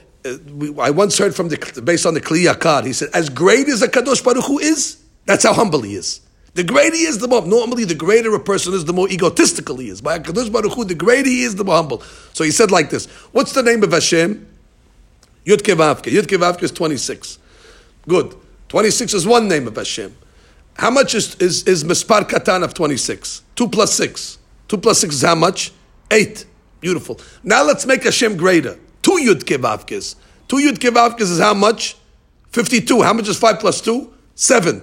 We, 0.52 0.78
I 0.78 0.90
once 0.90 1.18
heard 1.18 1.34
from 1.34 1.48
the 1.48 1.82
based 1.84 2.06
on 2.06 2.14
the 2.14 2.20
Kli 2.20 2.46
Yakar, 2.46 2.84
he 2.84 2.92
said, 2.92 3.08
as 3.14 3.28
great 3.28 3.68
as 3.68 3.82
a 3.82 3.88
Kadosh 3.88 4.22
Baruch 4.24 4.44
Hu 4.44 4.58
is, 4.58 5.02
that's 5.24 5.44
how 5.44 5.52
humble 5.52 5.82
he 5.82 5.94
is. 5.94 6.20
The 6.54 6.64
greater 6.64 6.96
he 6.96 7.02
is, 7.02 7.18
the 7.18 7.28
more 7.28 7.46
normally 7.46 7.84
the 7.84 7.94
greater 7.94 8.34
a 8.34 8.40
person 8.40 8.72
is, 8.74 8.84
the 8.84 8.92
more 8.92 9.08
egotistical 9.08 9.76
he 9.76 9.88
is. 9.88 10.00
By 10.00 10.18
Kadosh 10.18 10.50
Baruch 10.50 10.72
Hu, 10.72 10.84
the 10.84 10.94
greater 10.94 11.28
he 11.28 11.42
is, 11.42 11.54
the 11.54 11.64
more 11.64 11.76
humble. 11.76 12.00
So 12.32 12.44
he 12.44 12.50
said 12.50 12.70
like 12.70 12.90
this: 12.90 13.06
What's 13.32 13.52
the 13.52 13.62
name 13.62 13.82
of 13.82 13.92
Hashem? 13.92 14.46
Yud 15.44 15.58
Kevavke. 15.58 16.10
Yud 16.12 16.22
Kevavke 16.22 16.62
is 16.62 16.72
twenty 16.72 16.96
six. 16.96 17.38
Good. 18.08 18.34
26 18.68 19.14
is 19.14 19.26
one 19.26 19.48
name 19.48 19.66
of 19.68 19.76
Hashem. 19.76 20.16
How 20.74 20.90
much 20.90 21.14
is, 21.14 21.34
is, 21.36 21.62
is 21.64 21.84
Mispar 21.84 22.28
Katan 22.28 22.62
of 22.62 22.74
26? 22.74 23.42
2 23.54 23.68
plus 23.68 23.94
6. 23.94 24.38
2 24.68 24.78
plus 24.78 25.00
6 25.00 25.14
is 25.14 25.22
how 25.22 25.34
much? 25.34 25.72
8. 26.10 26.44
Beautiful. 26.80 27.20
Now 27.42 27.64
let's 27.64 27.86
make 27.86 28.04
Hashem 28.04 28.36
greater. 28.36 28.78
2 29.06 29.12
Yud 29.22 29.44
Kevavkes. 29.44 30.16
2 30.48 30.56
Yud 30.56 30.78
Kevavkes 30.78 31.20
is 31.20 31.38
how 31.38 31.54
much? 31.54 31.96
52. 32.50 33.02
How 33.02 33.12
much 33.12 33.28
is 33.28 33.38
5 33.38 33.60
plus 33.60 33.80
2? 33.80 34.12
7. 34.34 34.82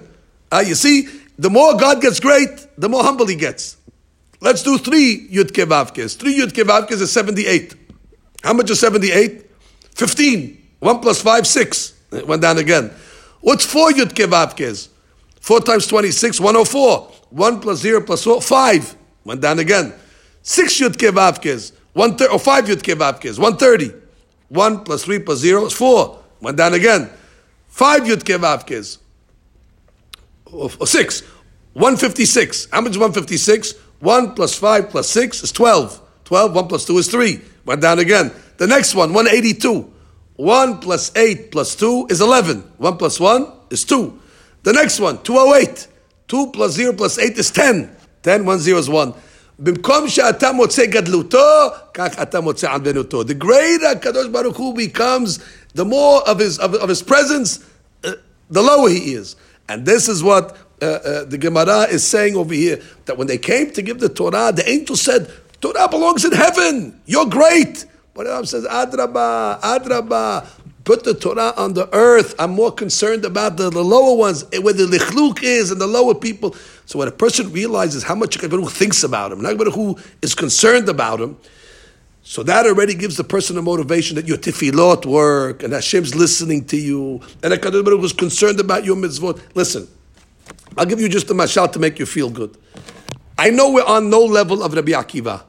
Uh, 0.50 0.64
you 0.66 0.74
see, 0.74 1.08
the 1.38 1.50
more 1.50 1.76
God 1.76 2.00
gets 2.00 2.20
great, 2.20 2.48
the 2.78 2.88
more 2.88 3.02
humble 3.02 3.26
he 3.26 3.36
gets. 3.36 3.76
Let's 4.40 4.62
do 4.62 4.78
3 4.78 5.28
Yud 5.28 5.52
Kevavkes. 5.52 6.16
3 6.16 6.38
Yud 6.38 6.52
Kevavkes 6.52 7.02
is 7.02 7.12
78. 7.12 7.74
How 8.42 8.54
much 8.54 8.70
is 8.70 8.80
78? 8.80 9.44
15. 9.94 10.68
1 10.78 10.98
plus 11.00 11.20
5, 11.20 11.46
6. 11.46 11.92
It 12.12 12.26
went 12.26 12.40
down 12.40 12.56
again. 12.56 12.92
What's 13.42 13.66
4 13.66 13.90
Yud 13.90 14.14
Kevavkes? 14.14 14.88
4 15.40 15.60
times 15.60 15.86
26, 15.86 16.40
104. 16.40 17.12
1 17.28 17.60
plus 17.60 17.78
0 17.80 18.00
plus 18.00 18.24
4, 18.24 18.40
5. 18.40 18.96
Went 19.24 19.42
down 19.42 19.58
again. 19.58 19.92
6 20.40 20.80
Yud 20.80 20.96
Kevavkes. 20.96 21.72
1 21.92 22.16
thir- 22.16 22.30
or 22.30 22.38
5 22.38 22.64
Yud 22.64 22.82
Kevavkes. 22.82 23.38
130. 23.38 24.03
1 24.48 24.84
plus 24.84 25.04
3 25.04 25.18
plus 25.20 25.38
0 25.38 25.66
is 25.66 25.72
4. 25.72 26.18
Went 26.40 26.56
down 26.56 26.74
again. 26.74 27.10
5 27.68 28.02
Yud 28.02 28.22
Kevavkes. 28.24 28.98
Or, 30.46 30.70
or 30.78 30.86
6. 30.86 31.20
156. 31.72 32.68
How 32.70 32.80
much 32.80 32.92
is 32.92 32.98
156? 32.98 33.74
1 34.00 34.34
plus 34.34 34.54
5 34.58 34.90
plus 34.90 35.08
6 35.10 35.42
is 35.42 35.52
12. 35.52 36.00
12. 36.24 36.54
1 36.54 36.68
plus 36.68 36.84
2 36.84 36.98
is 36.98 37.08
3. 37.08 37.40
Went 37.64 37.80
down 37.80 37.98
again. 37.98 38.30
The 38.58 38.66
next 38.66 38.94
one, 38.94 39.12
182. 39.12 39.90
1 40.36 40.78
plus 40.78 41.14
8 41.16 41.50
plus 41.50 41.74
2 41.76 42.08
is 42.10 42.20
11. 42.20 42.60
1 42.78 42.96
plus 42.96 43.18
1 43.18 43.52
is 43.70 43.84
2. 43.84 44.20
The 44.62 44.72
next 44.72 45.00
one, 45.00 45.22
208. 45.22 45.88
2 46.28 46.50
plus 46.52 46.72
0 46.72 46.92
plus 46.94 47.18
8 47.18 47.38
is 47.38 47.50
10. 47.50 47.96
10, 48.22 48.44
1, 48.46 48.58
0 48.58 48.78
is 48.78 48.88
1. 48.88 49.14
במקום 49.59 50.07
שאתה 50.07 50.51
מוצא 50.51 50.85
גדלותו, 50.85 51.69
כך 51.93 52.21
אתה 52.21 52.39
מוצא 52.39 52.69
ענוותנותו. 52.69 53.21
The 53.23 53.43
greater 53.43 53.87
הקדוש 53.91 54.27
ברוך 54.27 54.57
הוא 54.57 54.77
becomes, 54.77 55.39
the 55.75 55.85
more 55.85 56.27
of 56.27 56.39
his, 56.39 56.59
of, 56.59 56.73
of 56.75 56.89
his 56.89 57.01
presence, 57.01 57.59
uh, 58.03 58.13
the 58.49 58.61
lower 58.61 58.89
he 58.89 59.13
is. 59.13 59.35
And 59.67 59.85
this 59.85 60.07
is 60.07 60.23
what 60.23 60.57
uh, 60.81 60.85
uh, 60.85 61.23
the 61.25 61.37
Gemara 61.37 61.83
is 61.91 62.07
saying 62.07 62.35
over 62.35 62.53
here, 62.53 62.81
that 63.05 63.17
when 63.17 63.27
they 63.27 63.37
came 63.37 63.71
to 63.71 63.81
give 63.81 63.99
the 63.99 64.09
Torah, 64.09 64.51
the 64.51 64.67
angel 64.67 64.95
said, 64.95 65.31
Torah 65.61 65.89
belongs 65.89 66.23
in 66.23 66.31
heaven. 66.31 66.99
You're 67.05 67.27
great. 67.27 67.85
But 68.13 68.27
Adam 68.27 68.45
says, 68.45 68.65
Adraba, 68.65 69.59
Adraba, 69.61 70.47
put 70.84 71.04
the 71.04 71.14
Torah 71.14 71.52
on 71.56 71.74
the 71.74 71.92
earth. 71.94 72.34
I'm 72.38 72.52
more 72.52 72.70
concerned 72.70 73.24
about 73.24 73.56
the, 73.56 73.70
the 73.70 73.82
lower 73.82 74.16
ones, 74.16 74.44
eh, 74.52 74.58
where 74.58 74.74
the 74.74 74.84
lichluch 74.84 75.42
is 75.42 75.70
and 75.70 75.80
the 75.80 75.86
lower 75.86 76.14
people. 76.14 76.54
So 76.86 76.98
when 76.98 77.08
a 77.08 77.12
person 77.12 77.50
realizes 77.52 78.02
how 78.02 78.14
much 78.14 78.40
Baruch 78.40 78.70
thinks 78.70 79.02
about 79.02 79.32
him, 79.32 79.42
Baruch 79.42 79.74
Hu 79.74 79.96
is 80.22 80.34
concerned 80.34 80.88
about 80.88 81.20
him, 81.20 81.36
so 82.26 82.42
that 82.44 82.64
already 82.64 82.94
gives 82.94 83.18
the 83.18 83.24
person 83.24 83.58
a 83.58 83.62
motivation 83.62 84.16
that 84.16 84.26
your 84.26 84.38
tefillot 84.38 85.04
work 85.04 85.62
and 85.62 85.74
Hashem's 85.74 86.14
listening 86.14 86.64
to 86.66 86.76
you 86.76 87.20
and 87.42 87.52
HaKadosh 87.52 87.84
Baruch 87.84 88.02
is 88.04 88.12
concerned 88.14 88.60
about 88.60 88.84
your 88.84 88.96
mitzvot. 88.96 89.40
Listen, 89.54 89.86
I'll 90.76 90.86
give 90.86 91.00
you 91.00 91.08
just 91.08 91.30
a 91.30 91.34
mashal 91.34 91.70
to 91.72 91.78
make 91.78 91.98
you 91.98 92.06
feel 92.06 92.30
good. 92.30 92.56
I 93.36 93.50
know 93.50 93.72
we're 93.72 93.84
on 93.84 94.08
no 94.08 94.20
level 94.20 94.62
of 94.62 94.72
Rabbi 94.72 94.92
Akiva. 94.92 95.42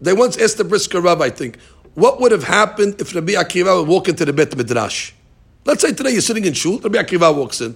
They 0.00 0.12
once 0.12 0.36
asked 0.36 0.58
the 0.58 0.64
Brisker 0.64 1.00
Rav, 1.00 1.20
I 1.20 1.30
think, 1.30 1.58
what 1.96 2.20
would 2.20 2.30
have 2.30 2.44
happened 2.44 3.00
if 3.00 3.14
Rabbi 3.14 3.32
Akiva 3.32 3.80
would 3.80 3.88
walk 3.88 4.08
into 4.08 4.24
the 4.24 4.32
Bet 4.32 4.56
Midrash? 4.56 5.12
Let's 5.64 5.80
say 5.80 5.92
today 5.92 6.10
you're 6.10 6.20
sitting 6.20 6.44
in 6.44 6.52
shul, 6.52 6.78
Rabbi 6.78 6.98
Akiva 6.98 7.34
walks 7.34 7.60
in. 7.60 7.74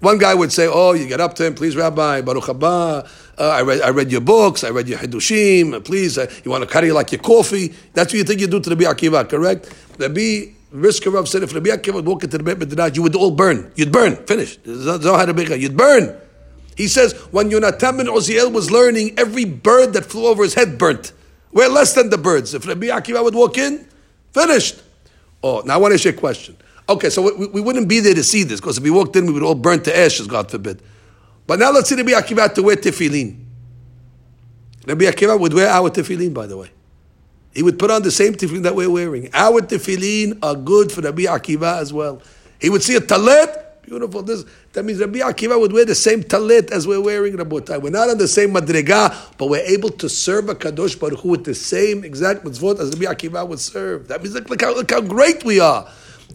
One 0.00 0.18
guy 0.18 0.34
would 0.34 0.52
say, 0.52 0.68
"Oh, 0.70 0.92
you 0.92 1.08
get 1.08 1.20
up 1.20 1.34
to 1.36 1.46
him, 1.46 1.54
please, 1.54 1.74
Rabbi 1.74 2.20
Baruch 2.20 2.44
haba. 2.44 3.08
Uh, 3.38 3.48
I 3.48 3.62
read, 3.62 3.80
I 3.80 3.88
read 3.88 4.12
your 4.12 4.20
books, 4.20 4.62
I 4.62 4.68
read 4.68 4.86
your 4.86 4.98
Hidushim. 4.98 5.82
Please, 5.82 6.18
uh, 6.18 6.30
you 6.44 6.50
want 6.50 6.62
to 6.62 6.68
carry 6.70 6.92
like 6.92 7.10
your 7.10 7.22
coffee? 7.22 7.72
That's 7.94 8.12
what 8.12 8.18
you 8.18 8.24
think 8.24 8.40
you 8.40 8.46
do 8.46 8.60
to 8.60 8.70
Rabbi 8.70 8.84
Akiva, 8.84 9.28
correct?" 9.28 9.74
Rabbi 9.98 10.52
Brisker 10.70 11.10
Rav 11.10 11.26
said, 11.26 11.42
"If 11.42 11.54
Rabbi 11.54 11.70
Akiva 11.70 11.94
would 11.94 12.06
walk 12.06 12.22
into 12.22 12.36
the 12.36 12.44
Bet 12.44 12.58
Midrash, 12.58 12.96
you 12.96 13.02
would 13.02 13.16
all 13.16 13.30
burn. 13.30 13.72
You'd 13.76 13.90
burn. 13.90 14.16
Finish. 14.26 14.58
There's 14.62 14.84
no 14.84 15.54
You'd 15.54 15.76
burn." 15.76 16.14
He 16.76 16.88
says, 16.88 17.12
when 17.30 17.50
Yonatan 17.50 17.96
ben 17.96 18.06
Uziel 18.06 18.52
was 18.52 18.70
learning, 18.70 19.14
every 19.16 19.44
bird 19.44 19.92
that 19.92 20.04
flew 20.04 20.26
over 20.26 20.42
his 20.42 20.54
head 20.54 20.76
burnt. 20.76 21.12
We're 21.54 21.68
less 21.68 21.94
than 21.94 22.10
the 22.10 22.18
birds. 22.18 22.52
If 22.52 22.66
Rabbi 22.66 22.88
Akiva 22.88 23.22
would 23.22 23.34
walk 23.34 23.56
in, 23.56 23.86
finished. 24.32 24.82
Oh, 25.42 25.62
now 25.64 25.74
I 25.74 25.76
want 25.76 25.92
to 25.92 25.94
ask 25.94 26.04
you 26.04 26.10
a 26.10 26.14
question. 26.14 26.56
Okay, 26.88 27.08
so 27.08 27.34
we, 27.34 27.46
we 27.46 27.60
wouldn't 27.60 27.88
be 27.88 28.00
there 28.00 28.12
to 28.12 28.24
see 28.24 28.42
this 28.42 28.60
because 28.60 28.76
if 28.76 28.82
we 28.82 28.90
walked 28.90 29.14
in, 29.14 29.24
we 29.26 29.32
would 29.32 29.42
all 29.44 29.54
burn 29.54 29.80
to 29.84 29.96
ashes, 29.96 30.26
God 30.26 30.50
forbid. 30.50 30.82
But 31.46 31.60
now 31.60 31.70
let's 31.70 31.88
see 31.88 31.94
Rabbi 31.94 32.10
Akiva 32.10 32.52
to 32.54 32.62
wear 32.62 32.76
tefillin. 32.76 33.38
Rabbi 34.84 35.04
Akiva 35.04 35.38
would 35.38 35.54
wear 35.54 35.68
our 35.68 35.90
tefillin, 35.90 36.34
by 36.34 36.46
the 36.46 36.56
way. 36.56 36.70
He 37.54 37.62
would 37.62 37.78
put 37.78 37.90
on 37.90 38.02
the 38.02 38.10
same 38.10 38.34
tefillin 38.34 38.64
that 38.64 38.74
we're 38.74 38.90
wearing. 38.90 39.30
Our 39.32 39.60
tefillin 39.60 40.40
are 40.42 40.56
good 40.56 40.90
for 40.90 41.02
Rabbi 41.02 41.22
Akiva 41.22 41.80
as 41.80 41.92
well. 41.92 42.20
He 42.60 42.68
would 42.68 42.82
see 42.82 42.96
a 42.96 43.00
talet, 43.00 43.73
beautiful. 43.86 44.22
This 44.22 44.44
that 44.72 44.84
means 44.84 45.00
Rabbi 45.00 45.18
Akiva 45.18 45.58
would 45.58 45.72
wear 45.72 45.84
the 45.84 45.94
same 45.94 46.22
talit 46.22 46.70
as 46.70 46.86
we're 46.86 47.00
wearing, 47.00 47.34
Rabotai. 47.34 47.80
We're 47.80 47.90
not 47.90 48.10
on 48.10 48.18
the 48.18 48.28
same 48.28 48.50
madriga, 48.54 49.14
but 49.38 49.48
we're 49.48 49.64
able 49.64 49.90
to 49.90 50.08
serve 50.08 50.48
a 50.48 50.54
Kadosh 50.54 50.98
Baruch 50.98 51.20
Hu 51.20 51.30
with 51.30 51.44
the 51.44 51.54
same 51.54 52.04
exact 52.04 52.44
mitzvot 52.44 52.80
as 52.80 52.96
Rabbi 52.98 53.12
Akiva 53.12 53.46
would 53.46 53.60
serve. 53.60 54.08
That 54.08 54.22
means 54.22 54.34
look, 54.34 54.48
look, 54.50 54.62
how, 54.62 54.74
look 54.74 54.90
how 54.90 55.00
great 55.00 55.44
we 55.44 55.60
are. 55.60 55.88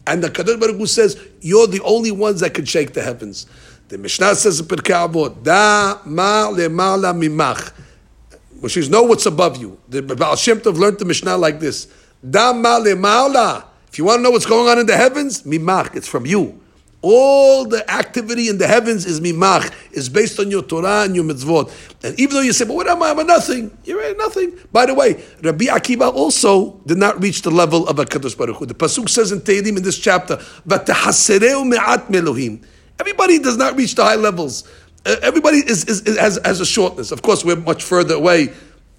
And 0.08 0.24
the 0.24 0.30
Kadosh 0.30 0.60
Baruch 0.60 0.78
Hu 0.78 0.86
says, 0.86 1.20
you're 1.42 1.68
the 1.68 1.82
only 1.82 2.12
ones 2.12 2.40
that 2.40 2.54
can 2.54 2.66
shake 2.66 2.94
the 2.94 3.02
heavens. 3.02 3.46
The 3.90 3.98
Mishnah 3.98 4.36
says 4.36 4.60
in 4.60 4.68
Pirkei 4.68 5.44
da 5.44 6.00
ma 6.06 6.52
lemala 6.52 7.12
mimach. 7.14 7.74
Which 8.60 8.78
is 8.78 8.90
know 8.90 9.04
what's 9.04 9.26
above 9.26 9.58
you. 9.58 9.80
The 9.88 10.02
Baal 10.02 10.36
Shem 10.36 10.60
Tov 10.60 10.78
learned 10.78 11.00
the 11.00 11.06
Mishnah 11.06 11.38
like 11.38 11.60
this. 11.60 11.88
Da 12.28 12.54
ma 12.54 12.80
lemala. 12.80 13.66
If 13.88 13.98
you 13.98 14.06
want 14.06 14.20
to 14.20 14.24
know 14.24 14.32
what's 14.32 14.46
going 14.46 14.68
on 14.68 14.78
in 14.78 14.86
the 14.86 14.96
heavens, 14.96 15.42
mimach, 15.44 15.96
it's 15.96 16.08
from 16.08 16.28
you. 16.28 16.62
All 17.02 17.64
the 17.64 17.90
activity 17.90 18.50
in 18.50 18.58
the 18.58 18.68
heavens 18.68 19.06
is 19.06 19.22
mimach, 19.22 19.74
is 19.94 20.10
based 20.10 20.38
on 20.38 20.52
your 20.52 20.64
Torah 20.64 21.04
and 21.04 21.16
your 21.16 21.24
mitzvot. 21.24 21.72
And 22.04 22.20
even 22.20 22.36
though 22.36 22.42
you 22.42 22.52
say, 22.52 22.66
but 22.66 22.76
what 22.76 22.90
am 22.90 23.02
I? 23.02 23.12
I'm 23.12 23.20
a 23.20 23.24
nothing. 23.24 23.76
You're 23.86 24.04
a 24.04 24.14
nothing. 24.16 24.60
By 24.74 24.86
the 24.86 24.94
way, 24.94 25.24
Rabbi 25.42 25.66
Akiva 25.66 26.14
also 26.14 26.74
did 26.86 26.98
not 26.98 27.22
reach 27.22 27.42
the 27.42 27.52
level 27.52 27.88
of 27.88 28.00
a 28.00 28.06
Kadosh 28.06 28.38
Baruch 28.38 28.58
Hu. 28.58 28.66
The 28.66 28.74
Pasuk 28.74 29.08
says 29.08 29.32
in 29.32 29.40
Tehillim 29.40 29.78
in 29.78 29.84
this 29.84 29.98
chapter, 29.98 30.36
me'at 30.66 30.86
melohim. 32.10 32.66
Everybody 33.00 33.40
does 33.40 33.56
not 33.56 33.78
reach 33.78 33.96
the 33.96 34.04
high 34.04 34.16
levels. 34.16 34.70
Uh, 35.06 35.16
everybody 35.22 35.60
is, 35.60 35.86
is, 35.86 36.02
is, 36.02 36.18
has, 36.18 36.38
has 36.44 36.60
a 36.60 36.66
shortness. 36.66 37.14
Of 37.14 37.22
course, 37.22 37.46
we're 37.46 37.56
much 37.56 37.82
further 37.82 38.16
away 38.16 38.50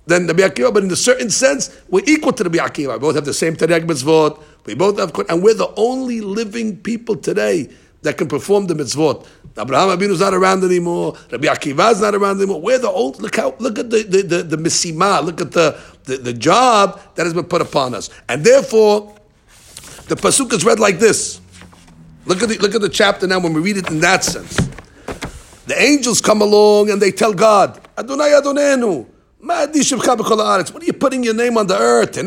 than 0.07 0.27
Rabbi 0.27 0.43
Akiva, 0.43 0.73
but 0.73 0.83
in 0.85 0.91
a 0.91 0.97
certain 0.97 1.29
sense, 1.29 1.79
we're 1.91 2.05
equal 2.07 2.33
to 2.33 2.45
Rabbi 2.45 2.57
Akiva. 2.57 2.95
We 2.95 2.99
both 2.99 3.15
have 3.17 3.27
the 3.27 3.35
same 3.35 3.57
Taryag 3.57 3.85
mitzvot. 3.85 4.43
We 4.65 4.75
both 4.75 4.99
have, 4.99 5.13
and 5.29 5.43
we're 5.43 5.53
the 5.53 5.71
only 5.77 6.23
living 6.23 6.79
people 6.79 7.17
today 7.17 7.69
that 8.03 8.17
can 8.17 8.29
perform 8.29 8.67
the 8.67 8.75
mitzvot. 8.75 9.27
Abraham 9.59 9.99
Abinu 9.99 10.11
is 10.11 10.21
not 10.21 10.33
around 10.33 10.65
anymore. 10.65 11.17
Rabbi 11.31 11.53
is 11.53 12.01
not 12.01 12.15
around 12.15 12.39
anymore. 12.39 12.61
We're 12.61 12.79
the 12.79 12.89
old. 12.89 13.21
Look 13.21 13.37
how. 13.37 13.55
Look 13.59 13.79
at 13.79 13.91
the 13.91 14.03
the 14.03 14.23
the, 14.23 14.43
the 14.43 14.57
misima. 14.57 15.23
Look 15.23 15.41
at 15.41 15.53
the, 15.53 15.79
the 16.05 16.17
the 16.17 16.33
job 16.33 17.01
that 17.15 17.25
has 17.25 17.35
been 17.35 17.45
put 17.45 17.61
upon 17.61 17.95
us, 17.95 18.11
and 18.29 18.45
therefore, 18.45 19.15
the 20.09 20.15
pasuk 20.15 20.53
is 20.53 20.65
read 20.65 20.81
like 20.81 20.99
this. 20.99 21.41
Look 22.27 22.43
at 22.43 22.49
the 22.49 22.59
look 22.59 22.75
at 22.75 22.81
the 22.81 22.89
chapter 22.89 23.27
now 23.27 23.41
when 23.41 23.53
we 23.53 23.61
read 23.61 23.77
it 23.77 23.91
in 23.91 24.01
that 24.01 24.25
sense. 24.25 24.57
The 25.67 25.81
angels 25.81 26.21
come 26.21 26.43
along 26.43 26.91
and 26.91 27.01
they 27.01 27.13
tell 27.13 27.33
God, 27.33 27.81
Adonai 27.97 28.31
Adonenu. 28.31 29.07
What 29.43 29.77
are 29.77 30.85
you 30.85 30.93
putting 30.93 31.25
your 31.25 31.35
name 31.35 31.57
on 31.57 31.67
the 31.67 31.79
earth? 31.79 32.19
And 32.19 32.27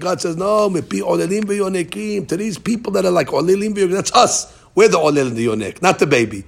God 0.00 0.20
says, 0.20 0.36
No, 0.36 0.70
to 0.70 2.36
these 2.36 2.58
people 2.58 2.92
that 2.92 3.04
are 3.04 3.10
like 3.10 3.28
Olelim 3.28 3.90
that's 3.90 4.12
us. 4.12 4.58
We're 4.74 4.88
the 4.88 4.96
Olel 4.96 5.28
and 5.28 5.36
the 5.36 5.46
Yonek, 5.46 5.82
not 5.82 5.98
the 5.98 6.06
baby. 6.06 6.44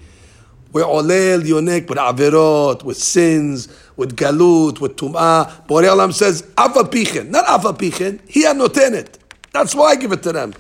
We're 0.73 0.85
Olel, 0.85 1.43
Yonek, 1.43 1.89
with 1.89 1.99
Averot, 1.99 2.83
with 2.83 2.97
sins, 2.97 3.69
with 3.97 4.17
Galut, 4.17 4.81
with 4.81 4.97
Tum'ah. 4.97 5.67
Borei 5.67 5.89
Olam 5.89 6.13
says, 6.13 6.43
Afa 6.59 6.85
Pichen, 6.85 7.29
not 7.29 7.47
Afa 7.47 7.73
Pichen, 7.73 8.21
he 8.29 8.45
notenet. 8.45 9.19
That's 9.53 9.75
why 9.75 9.91
I 9.93 9.97
give 9.97 10.13
it 10.13 10.23
to 10.25 10.33
them. 10.33 10.53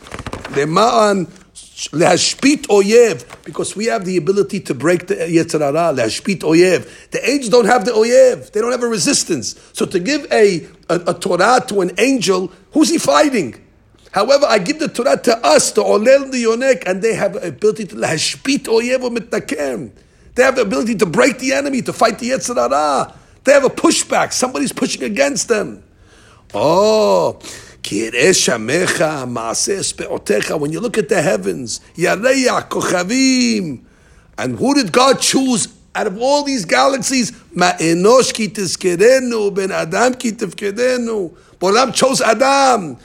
Lema'an 0.52 1.28
Lehashpit 1.76 2.68
oyev, 2.68 3.44
because 3.44 3.76
we 3.76 3.84
have 3.84 4.06
the 4.06 4.16
ability 4.16 4.60
to 4.60 4.72
break 4.72 5.08
the 5.08 5.14
Yetzer 5.14 5.60
Hara. 5.60 5.94
Lehashpit 5.94 6.38
oyev. 6.38 7.10
The 7.10 7.28
angels 7.28 7.50
don't 7.50 7.66
have 7.66 7.84
the 7.84 7.90
oyev. 7.90 8.50
They 8.52 8.62
don't 8.62 8.72
have 8.72 8.82
a 8.82 8.88
resistance. 8.88 9.60
So 9.74 9.84
to 9.84 10.00
give 10.00 10.26
a, 10.32 10.66
a, 10.88 11.00
a 11.08 11.14
Torah 11.14 11.62
to 11.68 11.82
an 11.82 11.90
angel, 11.98 12.50
who's 12.72 12.88
he 12.88 12.96
fighting? 12.96 13.62
However, 14.10 14.46
I 14.46 14.58
give 14.58 14.78
the 14.78 14.88
Torah 14.88 15.18
to 15.18 15.36
us, 15.46 15.70
to 15.72 15.82
Olel 15.82 16.32
the 16.32 16.44
Yonek, 16.44 16.84
and 16.86 17.02
they 17.02 17.14
have 17.14 17.34
the 17.34 17.46
ability 17.48 17.84
to 17.88 17.96
Lehashpit 17.96 18.64
oyev 18.64 19.14
mitnakem. 19.14 19.90
They 20.34 20.44
have 20.44 20.56
the 20.56 20.62
ability 20.62 20.94
to 20.94 21.06
break 21.06 21.38
the 21.40 21.52
enemy, 21.52 21.82
to 21.82 21.92
fight 21.92 22.18
the 22.18 22.30
Yetzer 22.30 22.56
Hara. 22.56 23.14
They 23.44 23.52
have 23.52 23.64
a 23.64 23.68
pushback. 23.68 24.32
Somebody's 24.32 24.72
pushing 24.72 25.02
against 25.02 25.48
them. 25.48 25.84
Oh, 26.54 27.38
when 30.58 30.72
you 30.72 30.80
look 30.80 30.98
at 30.98 31.08
the 31.08 31.22
heavens, 31.22 31.80
and 34.38 34.58
who 34.58 34.74
did 34.74 34.92
God 34.92 35.20
choose 35.20 35.68
out 35.94 36.06
of 36.06 36.18
all 36.20 36.42
these 36.42 36.64
galaxies? 36.64 37.30
Ma'enosh 37.54 38.34
ki 38.34 38.48
ben 39.50 39.72
Adam 39.72 40.14
ki 40.14 40.32
chose 41.92 42.20
Adam. 42.20 42.96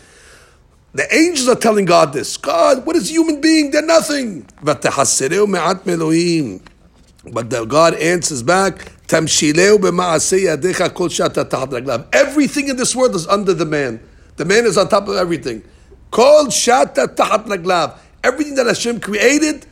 The 0.93 1.15
angels 1.15 1.47
are 1.47 1.55
telling 1.55 1.85
God 1.85 2.11
this. 2.11 2.35
God, 2.35 2.85
what 2.85 2.97
is 2.97 3.09
human 3.09 3.39
being? 3.39 3.71
They're 3.71 3.81
nothing. 3.81 4.45
But 4.61 4.81
the 7.49 7.65
God 7.69 7.93
answers 7.93 8.43
back, 8.43 8.91
Everything 12.13 12.67
in 12.69 12.77
this 12.77 12.95
world 12.95 13.15
is 13.15 13.27
under 13.27 13.53
the 13.53 13.65
man. 13.65 13.99
The 14.41 14.45
man 14.45 14.65
is 14.65 14.75
on 14.75 14.89
top 14.89 15.07
of 15.07 15.17
everything. 15.17 15.61
Called 16.09 16.47
shata 16.47 17.15
tahat 17.15 17.45
naglav. 17.45 17.99
Everything 18.23 18.55
that 18.55 18.65
Hashem 18.65 18.99
created 18.99 19.67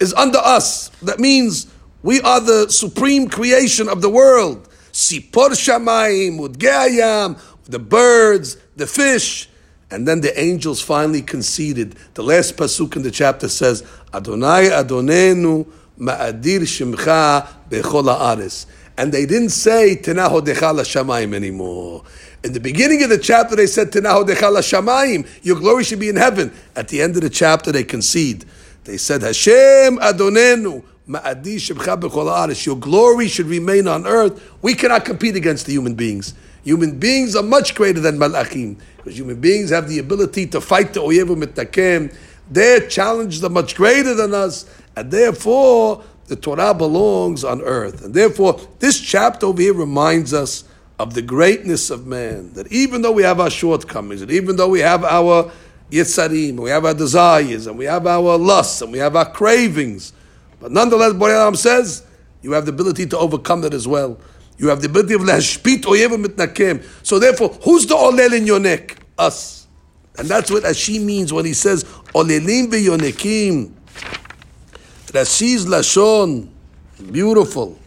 is 0.00 0.14
under 0.14 0.38
us. 0.38 0.88
That 1.02 1.20
means 1.20 1.66
we 2.02 2.22
are 2.22 2.40
the 2.40 2.70
supreme 2.70 3.28
creation 3.28 3.90
of 3.90 4.00
the 4.00 4.08
world. 4.08 4.66
Sipor 4.92 5.50
shamayim, 5.50 6.38
udgeayam, 6.38 7.38
the 7.64 7.78
birds, 7.78 8.56
the 8.76 8.86
fish. 8.86 9.50
And 9.90 10.08
then 10.08 10.22
the 10.22 10.40
angels 10.40 10.80
finally 10.80 11.20
conceded. 11.20 11.96
The 12.14 12.22
last 12.22 12.56
pasuk 12.56 12.96
in 12.96 13.02
the 13.02 13.10
chapter 13.10 13.50
says, 13.50 13.82
Adonai 14.14 14.70
Adonenu 14.70 15.70
ma'adir 15.98 16.62
shimcha 16.62 17.46
bechol 17.68 18.04
ha'aris. 18.04 18.64
And 18.96 19.12
they 19.12 19.26
didn't 19.26 19.50
say, 19.50 19.96
Tenahodecha 19.96 20.80
shamayim 20.80 21.34
anymore. 21.34 22.04
In 22.44 22.52
the 22.52 22.60
beginning 22.60 23.02
of 23.02 23.08
the 23.08 23.16
chapter, 23.16 23.56
they 23.56 23.66
said, 23.66 23.90
shamayim, 23.90 25.26
your 25.42 25.56
glory 25.58 25.82
should 25.82 25.98
be 25.98 26.10
in 26.10 26.16
heaven. 26.16 26.52
At 26.76 26.88
the 26.88 27.00
end 27.00 27.16
of 27.16 27.22
the 27.22 27.30
chapter, 27.30 27.72
they 27.72 27.84
concede. 27.84 28.44
They 28.84 28.98
said, 28.98 29.22
Hashem 29.22 29.96
Adonenu, 29.96 30.84
your 32.66 32.76
glory 32.76 33.28
should 33.28 33.46
remain 33.46 33.88
on 33.88 34.06
earth. 34.06 34.52
We 34.60 34.74
cannot 34.74 35.06
compete 35.06 35.36
against 35.36 35.64
the 35.64 35.72
human 35.72 35.94
beings. 35.94 36.34
Human 36.64 36.98
beings 36.98 37.34
are 37.34 37.42
much 37.42 37.74
greater 37.74 38.00
than 38.00 38.18
malachim, 38.18 38.76
because 38.98 39.18
human 39.18 39.40
beings 39.40 39.70
have 39.70 39.88
the 39.88 39.98
ability 39.98 40.46
to 40.48 40.60
fight 40.60 40.92
the 40.92 41.00
oyevu 41.00 41.42
mitakem. 41.42 42.14
Their 42.50 42.86
challenges 42.88 43.42
are 43.42 43.50
much 43.50 43.74
greater 43.74 44.14
than 44.14 44.34
us, 44.34 44.66
and 44.96 45.10
therefore 45.10 46.04
the 46.26 46.36
Torah 46.36 46.74
belongs 46.74 47.42
on 47.42 47.62
earth. 47.62 48.04
And 48.04 48.12
therefore, 48.12 48.60
this 48.80 49.00
chapter 49.00 49.46
over 49.46 49.60
here 49.60 49.74
reminds 49.74 50.34
us 50.34 50.64
of 50.98 51.14
the 51.14 51.22
greatness 51.22 51.90
of 51.90 52.06
man, 52.06 52.52
that 52.52 52.70
even 52.72 53.02
though 53.02 53.12
we 53.12 53.22
have 53.22 53.40
our 53.40 53.50
shortcomings, 53.50 54.22
and 54.22 54.30
even 54.30 54.56
though 54.56 54.68
we 54.68 54.80
have 54.80 55.04
our 55.04 55.50
yitzarim, 55.90 56.60
we 56.60 56.70
have 56.70 56.84
our 56.84 56.94
desires, 56.94 57.66
and 57.66 57.76
we 57.76 57.84
have 57.84 58.06
our 58.06 58.38
lusts, 58.38 58.80
and 58.80 58.92
we 58.92 58.98
have 58.98 59.16
our 59.16 59.30
cravings, 59.30 60.12
but 60.60 60.72
nonetheless, 60.72 61.12
Borei 61.12 61.34
Olam 61.34 61.56
says, 61.56 62.04
you 62.40 62.52
have 62.52 62.66
the 62.66 62.72
ability 62.72 63.06
to 63.06 63.18
overcome 63.18 63.62
that 63.62 63.74
as 63.74 63.88
well. 63.88 64.18
You 64.56 64.68
have 64.68 64.80
the 64.80 64.88
ability 64.88 65.14
of 65.14 65.22
lehashpit 65.22 65.82
oyev 65.82 66.24
mitnakem. 66.24 66.84
So 67.02 67.18
therefore, 67.18 67.48
who's 67.64 67.86
the 67.86 67.94
olel 67.94 68.36
in 68.36 68.46
your 68.46 68.60
neck? 68.60 68.96
Us. 69.18 69.66
And 70.16 70.28
that's 70.28 70.50
what 70.50 70.62
Ashi 70.62 71.02
means 71.02 71.32
when 71.32 71.44
he 71.44 71.54
says, 71.54 71.84
olelim 72.14 72.70
yonekim. 72.70 73.72
Rashi's 75.06 75.66
lashon. 75.66 76.48
Beautiful. 77.10 77.78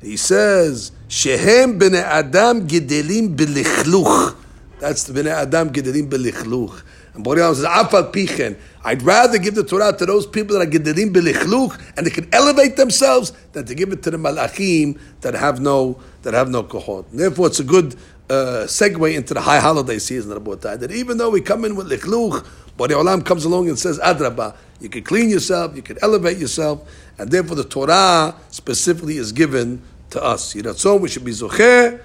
He 0.00 0.16
says, 0.16 0.92
Shehem 1.08 1.78
b'nei 1.78 2.02
Adam 2.02 2.66
gedelim 2.66 3.36
b'lichluch. 3.36 4.36
That's 4.80 5.04
the 5.04 5.12
b'nei 5.12 5.30
Adam 5.30 5.70
gedelim 5.70 6.10
b'lichluch. 6.10 6.82
And 7.14 7.22
Boreal 7.22 7.54
says, 7.54 7.64
Afal 7.64 8.12
pichen. 8.12 8.58
I'd 8.84 9.02
rather 9.02 9.38
give 9.38 9.54
the 9.54 9.62
Torah 9.62 9.96
to 9.96 10.04
those 10.04 10.26
people 10.26 10.58
that 10.58 10.66
are 10.66 10.70
gedelim 10.70 11.12
b'lichluch 11.12 11.80
and 11.96 12.06
they 12.06 12.10
can 12.10 12.28
elevate 12.34 12.76
themselves 12.76 13.32
than 13.52 13.64
to 13.66 13.74
give 13.74 13.92
it 13.92 14.02
to 14.02 14.10
the 14.10 14.16
malachim 14.16 14.98
that 15.20 15.34
have 15.34 15.60
no 15.60 16.00
that 16.22 16.34
have 16.34 16.50
no 16.50 16.64
kohot. 16.64 17.04
Therefore, 17.12 17.46
it's 17.46 17.60
a 17.60 17.64
good 17.64 17.94
uh, 18.28 18.66
segue 18.66 19.14
into 19.14 19.32
the 19.32 19.40
high 19.40 19.60
holiday 19.60 20.00
season 20.00 20.36
Rabotai. 20.36 20.80
That 20.80 20.90
even 20.90 21.18
though 21.18 21.30
we 21.30 21.40
come 21.40 21.64
in 21.64 21.76
with 21.76 21.88
lichluch, 21.88 22.44
Borei 22.76 22.90
Olam 22.90 23.24
comes 23.24 23.44
along 23.44 23.68
and 23.68 23.78
says, 23.78 23.98
Adraba, 24.00 24.56
you 24.80 24.88
can 24.88 25.04
clean 25.04 25.30
yourself, 25.30 25.74
you 25.76 25.82
can 25.82 25.96
elevate 26.02 26.36
yourself, 26.36 26.86
and 27.16 27.30
therefore 27.30 27.56
the 27.56 27.64
Torah 27.64 28.34
specifically 28.50 29.16
is 29.16 29.32
given 29.32 29.82
to 30.16 30.24
us. 30.24 30.54
Yiratzon, 30.54 31.00
we 31.00 31.08
should 31.08 31.24
be 31.24 31.30
zocher 31.32 32.00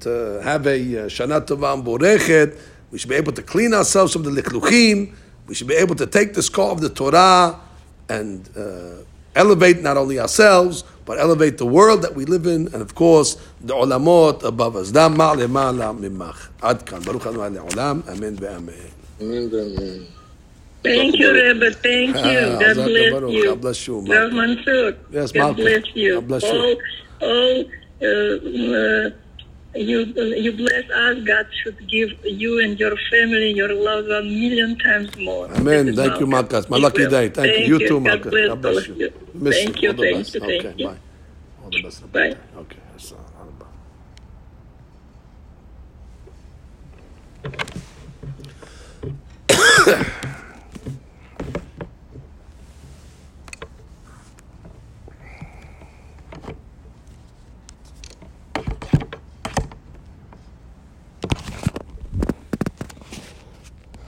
to 0.00 0.40
have 0.42 0.66
a 0.66 0.74
uh, 0.76 1.06
Shana 1.06 1.40
Tova 1.40 1.80
Borechet. 1.82 2.58
We 2.90 2.98
should 2.98 3.10
be 3.10 3.14
able 3.14 3.32
to 3.32 3.42
clean 3.42 3.72
ourselves 3.72 4.12
from 4.12 4.24
the 4.24 4.30
lichluchim. 4.30 5.14
We 5.46 5.54
should 5.54 5.68
be 5.68 5.74
able 5.74 5.94
to 5.96 6.06
take 6.06 6.34
the 6.34 6.42
score 6.42 6.70
of 6.72 6.80
the 6.80 6.88
Torah 6.88 7.60
and 8.08 8.48
uh, 8.56 9.04
elevate 9.36 9.80
not 9.82 9.96
only 9.96 10.18
ourselves, 10.18 10.82
but 11.04 11.18
elevate 11.20 11.58
the 11.58 11.66
world 11.66 12.02
that 12.02 12.14
we 12.14 12.24
live 12.24 12.46
in, 12.46 12.66
and 12.72 12.82
of 12.82 12.94
course, 12.94 13.36
the 13.60 13.74
olamot 13.74 14.42
above 14.42 14.74
us. 14.74 14.90
Dam 14.90 15.16
ma'lema'la 15.16 15.96
mimach. 15.96 16.48
Ad 16.62 16.84
kan. 16.86 17.02
Baruch 17.02 17.26
Adonai 17.26 17.58
le'olam. 17.58 18.08
Amen 18.08 18.36
ve'amen. 18.36 18.90
Amen 19.20 19.50
ve'amen. 19.50 20.06
Thank 20.82 21.18
you, 21.18 21.32
Rebbe. 21.32 21.70
Thank 21.72 22.16
you. 22.16 23.44
God 23.44 23.60
bless 23.60 23.86
you. 23.86 24.06
God 24.06 24.30
bless 24.30 24.66
you. 24.66 24.96
Yes, 25.10 25.32
God 25.32 25.56
bless 25.56 25.94
you. 25.94 26.14
God 26.14 26.28
bless 26.28 26.42
you 26.42 26.78
all 27.24 27.64
uh, 28.02 28.06
um, 28.06 28.74
uh, 28.74 29.10
you 29.76 30.04
you 30.44 30.52
bless 30.52 30.90
us. 30.90 31.24
God 31.24 31.46
should 31.62 31.78
give 31.88 32.10
you 32.24 32.60
and 32.62 32.78
your 32.78 32.96
family, 33.10 33.50
your 33.52 33.72
loved 33.72 34.08
one, 34.08 34.28
million 34.28 34.78
times 34.78 35.16
more. 35.18 35.46
Amen. 35.52 35.94
Thank 35.96 36.20
you, 36.20 36.26
Marcus. 36.26 36.68
My 36.68 36.76
lucky 36.76 37.08
day. 37.08 37.28
Thank, 37.28 37.34
thank 37.34 37.66
you. 37.66 37.78
You 37.78 37.88
too, 37.88 38.00
marcus. 38.00 38.32
God, 38.32 38.48
God 38.48 38.62
bless 38.62 38.88
you. 38.88 38.94
you. 38.94 39.12
Miss 39.34 39.56
thank 39.56 39.82
you. 39.82 39.92
Thank 39.92 40.16
best. 40.18 40.34
you. 40.34 40.42
Okay, 40.42 40.60
thank 40.62 40.78
bye. 40.78 40.98
All 41.62 41.70
the 41.70 41.82
best. 41.82 42.12
Bye. 42.12 42.36
Okay. 42.56 42.78
Bye. 49.88 50.04